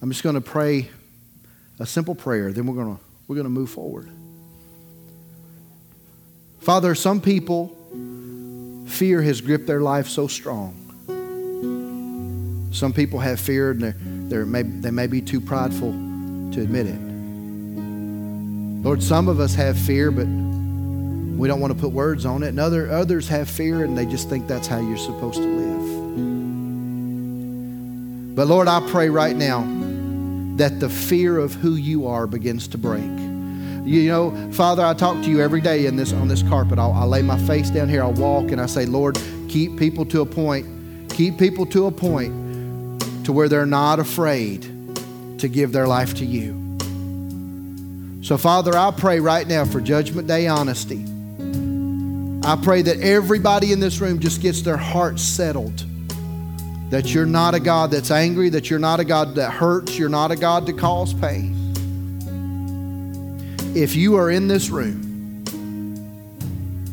I'm 0.00 0.10
just 0.10 0.22
going 0.22 0.36
to 0.36 0.40
pray 0.40 0.90
a 1.80 1.86
simple 1.86 2.14
prayer. 2.14 2.52
Then 2.52 2.66
we're 2.66 2.76
going 2.76 2.96
to 2.96 3.02
we're 3.26 3.36
going 3.36 3.46
to 3.46 3.50
move 3.50 3.70
forward. 3.70 4.08
Father, 6.60 6.94
some 6.94 7.20
people 7.20 7.76
fear 8.86 9.22
has 9.22 9.40
gripped 9.40 9.66
their 9.66 9.80
life 9.80 10.08
so 10.08 10.26
strong. 10.26 10.76
Some 12.72 12.92
people 12.92 13.18
have 13.18 13.40
fear 13.40 13.70
and 13.70 13.80
they're, 13.80 13.96
they're 13.98 14.46
may, 14.46 14.62
they 14.62 14.90
may 14.90 15.06
be 15.06 15.20
too 15.20 15.40
prideful 15.40 16.09
to 16.52 16.60
admit 16.60 16.86
it. 16.86 17.00
Lord, 18.84 19.02
some 19.02 19.28
of 19.28 19.40
us 19.40 19.54
have 19.54 19.78
fear, 19.78 20.10
but 20.10 20.26
we 20.26 21.48
don't 21.48 21.60
want 21.60 21.72
to 21.72 21.78
put 21.78 21.92
words 21.92 22.24
on 22.26 22.42
it. 22.42 22.48
And 22.48 22.60
other, 22.60 22.90
others 22.90 23.28
have 23.28 23.48
fear 23.48 23.84
and 23.84 23.96
they 23.96 24.06
just 24.06 24.28
think 24.28 24.46
that's 24.46 24.66
how 24.66 24.80
you're 24.80 24.96
supposed 24.96 25.36
to 25.36 25.46
live. 25.46 25.80
But 28.36 28.46
Lord, 28.46 28.68
I 28.68 28.80
pray 28.90 29.10
right 29.10 29.36
now 29.36 29.60
that 30.56 30.80
the 30.80 30.88
fear 30.88 31.38
of 31.38 31.54
who 31.54 31.74
you 31.74 32.06
are 32.06 32.26
begins 32.26 32.68
to 32.68 32.78
break. 32.78 33.02
You 33.02 34.08
know, 34.08 34.52
Father, 34.52 34.84
I 34.84 34.94
talk 34.94 35.22
to 35.22 35.30
you 35.30 35.40
every 35.40 35.60
day 35.60 35.86
in 35.86 35.96
this 35.96 36.12
on 36.12 36.28
this 36.28 36.42
carpet. 36.42 36.78
I'll, 36.78 36.92
I 36.92 37.04
lay 37.04 37.22
my 37.22 37.38
face 37.46 37.70
down 37.70 37.88
here. 37.88 38.02
I'll 38.02 38.12
walk 38.12 38.50
and 38.50 38.60
I 38.60 38.66
say, 38.66 38.86
Lord, 38.86 39.18
keep 39.48 39.78
people 39.78 40.04
to 40.06 40.20
a 40.20 40.26
point. 40.26 41.10
Keep 41.10 41.38
people 41.38 41.66
to 41.66 41.86
a 41.86 41.90
point 41.90 43.24
to 43.24 43.32
where 43.32 43.48
they're 43.48 43.66
not 43.66 43.98
afraid 43.98 44.69
to 45.40 45.48
give 45.48 45.72
their 45.72 45.86
life 45.86 46.14
to 46.14 46.24
you. 46.24 46.56
So, 48.22 48.36
Father, 48.36 48.76
I 48.76 48.90
pray 48.90 49.20
right 49.20 49.46
now 49.46 49.64
for 49.64 49.80
Judgment 49.80 50.28
Day 50.28 50.46
honesty. 50.46 51.04
I 52.42 52.56
pray 52.56 52.82
that 52.82 53.00
everybody 53.00 53.72
in 53.72 53.80
this 53.80 54.00
room 54.00 54.18
just 54.18 54.40
gets 54.40 54.62
their 54.62 54.76
heart 54.76 55.18
settled. 55.18 55.84
That 56.90 57.14
you're 57.14 57.26
not 57.26 57.54
a 57.54 57.60
God 57.60 57.90
that's 57.90 58.10
angry, 58.10 58.48
that 58.50 58.70
you're 58.70 58.78
not 58.78 59.00
a 59.00 59.04
God 59.04 59.34
that 59.36 59.52
hurts, 59.52 59.98
you're 59.98 60.08
not 60.08 60.30
a 60.30 60.36
God 60.36 60.66
to 60.66 60.72
cause 60.72 61.14
pain. 61.14 61.56
If 63.74 63.94
you 63.94 64.16
are 64.16 64.30
in 64.30 64.48
this 64.48 64.70
room, 64.70 65.44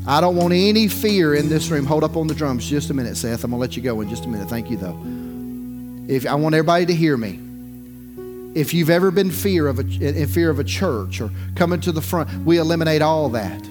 I 0.08 0.22
don't 0.22 0.36
want 0.36 0.54
any 0.54 0.88
fear 0.88 1.36
in 1.36 1.50
this 1.50 1.70
room. 1.70 1.86
Hold 1.86 2.04
up 2.04 2.16
on 2.16 2.28
the 2.28 2.36
drums 2.36 2.70
just 2.70 2.90
a 2.92 2.94
minute, 2.94 3.18
Seth. 3.18 3.44
I'm 3.44 3.52
going 3.52 3.60
to 3.60 3.62
let 3.62 3.76
you 3.76 3.84
go 3.84 4.00
in 4.02 4.10
just 4.10 4.26
a 4.26 4.30
minute. 4.30 4.48
Thank 4.48 4.70
you, 4.70 4.78
though. 4.78 4.98
If 6.08 6.26
I 6.26 6.36
want 6.36 6.56
everybody 6.56 6.86
to 6.86 6.94
hear 6.94 7.18
me. 7.18 7.47
If 8.58 8.74
you've 8.74 8.90
ever 8.90 9.12
been 9.12 9.30
fear 9.30 9.68
of 9.68 9.78
a, 9.78 9.84
in 9.84 10.26
fear 10.26 10.50
of 10.50 10.58
a 10.58 10.64
church 10.64 11.22
or 11.22 11.30
coming 11.56 11.80
to 11.82 11.92
the 11.92 12.02
front, 12.02 12.28
we 12.44 12.58
eliminate 12.58 13.04
all 13.04 13.30
that. 13.30 13.62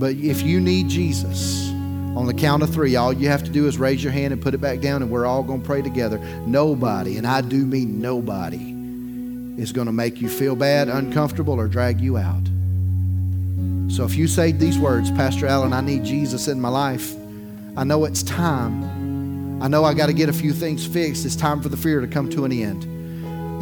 But 0.00 0.16
if 0.16 0.42
you 0.42 0.58
need 0.58 0.88
Jesus, 0.88 1.70
on 2.16 2.26
the 2.26 2.34
count 2.34 2.64
of 2.64 2.74
three, 2.74 2.96
all 2.96 3.12
you 3.12 3.28
have 3.28 3.44
to 3.44 3.50
do 3.50 3.68
is 3.68 3.78
raise 3.78 4.02
your 4.02 4.12
hand 4.12 4.32
and 4.32 4.42
put 4.42 4.52
it 4.52 4.58
back 4.58 4.80
down, 4.80 5.00
and 5.00 5.12
we're 5.12 5.26
all 5.26 5.44
going 5.44 5.60
to 5.60 5.66
pray 5.66 5.80
together. 5.80 6.18
Nobody, 6.44 7.18
and 7.18 7.24
I 7.26 7.40
do 7.40 7.64
mean 7.64 8.00
nobody, 8.00 8.74
is 9.62 9.70
going 9.70 9.86
to 9.86 9.92
make 9.92 10.20
you 10.20 10.28
feel 10.28 10.56
bad, 10.56 10.88
uncomfortable, 10.88 11.54
or 11.54 11.68
drag 11.68 12.00
you 12.00 12.16
out. 12.18 12.42
So 13.92 14.04
if 14.04 14.16
you 14.16 14.26
say 14.26 14.50
these 14.50 14.76
words, 14.76 15.12
Pastor 15.12 15.46
Allen, 15.46 15.72
I 15.72 15.82
need 15.82 16.02
Jesus 16.02 16.48
in 16.48 16.60
my 16.60 16.68
life, 16.68 17.14
I 17.76 17.84
know 17.84 18.06
it's 18.06 18.24
time. 18.24 19.62
I 19.62 19.68
know 19.68 19.84
I 19.84 19.94
got 19.94 20.06
to 20.06 20.12
get 20.12 20.28
a 20.28 20.32
few 20.32 20.52
things 20.52 20.84
fixed. 20.84 21.24
It's 21.24 21.36
time 21.36 21.62
for 21.62 21.68
the 21.68 21.76
fear 21.76 22.00
to 22.00 22.08
come 22.08 22.28
to 22.30 22.44
an 22.44 22.50
end. 22.50 22.95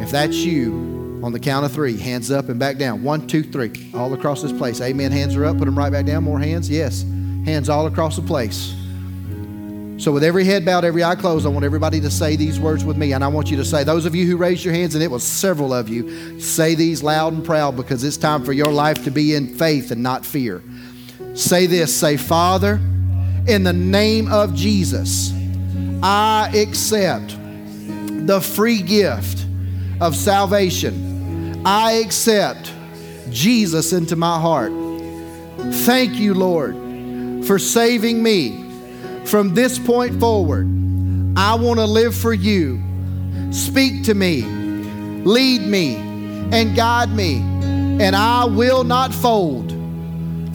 If 0.01 0.11
that's 0.11 0.35
you, 0.35 1.19
on 1.23 1.31
the 1.31 1.39
count 1.39 1.65
of 1.65 1.71
three, 1.71 1.97
hands 1.97 2.29
up 2.29 2.49
and 2.49 2.59
back 2.59 2.77
down. 2.77 3.01
One, 3.01 3.25
two, 3.25 3.41
three, 3.43 3.91
all 3.95 4.13
across 4.13 4.41
this 4.41 4.51
place. 4.51 4.79
Amen. 4.81 5.11
Hands 5.11 5.35
are 5.35 5.45
up. 5.45 5.57
Put 5.57 5.65
them 5.65 5.77
right 5.77 5.91
back 5.91 6.05
down. 6.05 6.23
More 6.23 6.39
hands. 6.39 6.69
Yes. 6.69 7.03
Hands 7.45 7.67
all 7.67 7.87
across 7.87 8.15
the 8.15 8.21
place. 8.21 8.75
So, 9.97 10.11
with 10.11 10.23
every 10.23 10.43
head 10.43 10.65
bowed, 10.65 10.83
every 10.83 11.03
eye 11.03 11.15
closed, 11.15 11.45
I 11.45 11.49
want 11.49 11.63
everybody 11.63 12.01
to 12.01 12.11
say 12.11 12.35
these 12.35 12.59
words 12.59 12.83
with 12.83 12.97
me. 12.97 13.13
And 13.13 13.23
I 13.23 13.27
want 13.27 13.49
you 13.49 13.55
to 13.57 13.65
say, 13.65 13.83
those 13.83 14.05
of 14.05 14.13
you 14.13 14.27
who 14.27 14.35
raised 14.35 14.65
your 14.65 14.73
hands, 14.73 14.93
and 14.93 15.03
it 15.03 15.09
was 15.09 15.23
several 15.23 15.73
of 15.73 15.87
you, 15.87 16.39
say 16.39 16.75
these 16.75 17.01
loud 17.01 17.33
and 17.33 17.45
proud 17.45 17.77
because 17.77 18.03
it's 18.03 18.17
time 18.17 18.43
for 18.43 18.51
your 18.51 18.71
life 18.71 19.03
to 19.05 19.09
be 19.09 19.35
in 19.35 19.47
faith 19.47 19.91
and 19.91 20.03
not 20.03 20.25
fear. 20.25 20.61
Say 21.33 21.65
this 21.65 21.95
say, 21.95 22.17
Father, 22.17 22.73
in 23.47 23.63
the 23.63 23.73
name 23.73 24.31
of 24.31 24.53
Jesus, 24.53 25.33
I 26.03 26.51
accept 26.53 27.35
the 28.27 28.41
free 28.41 28.81
gift 28.81 29.44
of 30.01 30.15
salvation. 30.15 31.61
I 31.65 31.93
accept 31.93 32.71
Jesus 33.29 33.93
into 33.93 34.15
my 34.15 34.39
heart. 34.39 34.71
Thank 35.85 36.15
you, 36.15 36.33
Lord, 36.33 36.75
for 37.45 37.57
saving 37.57 38.21
me 38.21 38.65
from 39.25 39.55
this 39.55 39.79
point 39.79 40.19
forward, 40.19 40.67
I 41.35 41.55
want 41.55 41.79
to 41.79 41.85
live 41.85 42.15
for 42.15 42.33
you. 42.33 42.81
Speak 43.51 44.03
to 44.03 44.13
me, 44.13 44.43
lead 44.43 45.61
me, 45.61 45.95
and 45.95 46.75
guide 46.75 47.09
me, 47.09 47.37
and 47.37 48.15
I 48.15 48.45
will 48.45 48.83
not 48.83 49.13
fold 49.13 49.69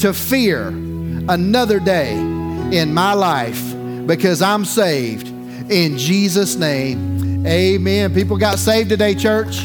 to 0.00 0.14
fear 0.14 0.68
another 0.68 1.80
day 1.80 2.12
in 2.12 2.94
my 2.94 3.12
life 3.12 3.60
because 4.06 4.40
I'm 4.40 4.64
saved. 4.64 5.28
In 5.70 5.98
Jesus' 5.98 6.56
name, 6.56 7.29
amen. 7.46 8.14
People 8.14 8.36
got 8.36 8.58
saved 8.58 8.90
today, 8.90 9.14
church. 9.14 9.64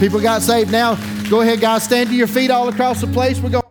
People 0.00 0.20
got 0.20 0.42
saved 0.42 0.70
now. 0.70 0.96
Go 1.28 1.40
ahead, 1.40 1.60
guys, 1.60 1.82
stand 1.82 2.08
to 2.10 2.14
your 2.14 2.26
feet 2.26 2.50
all 2.50 2.68
across 2.68 3.00
the 3.00 3.06
place. 3.06 3.38
We're 3.40 3.50
going 3.50 3.63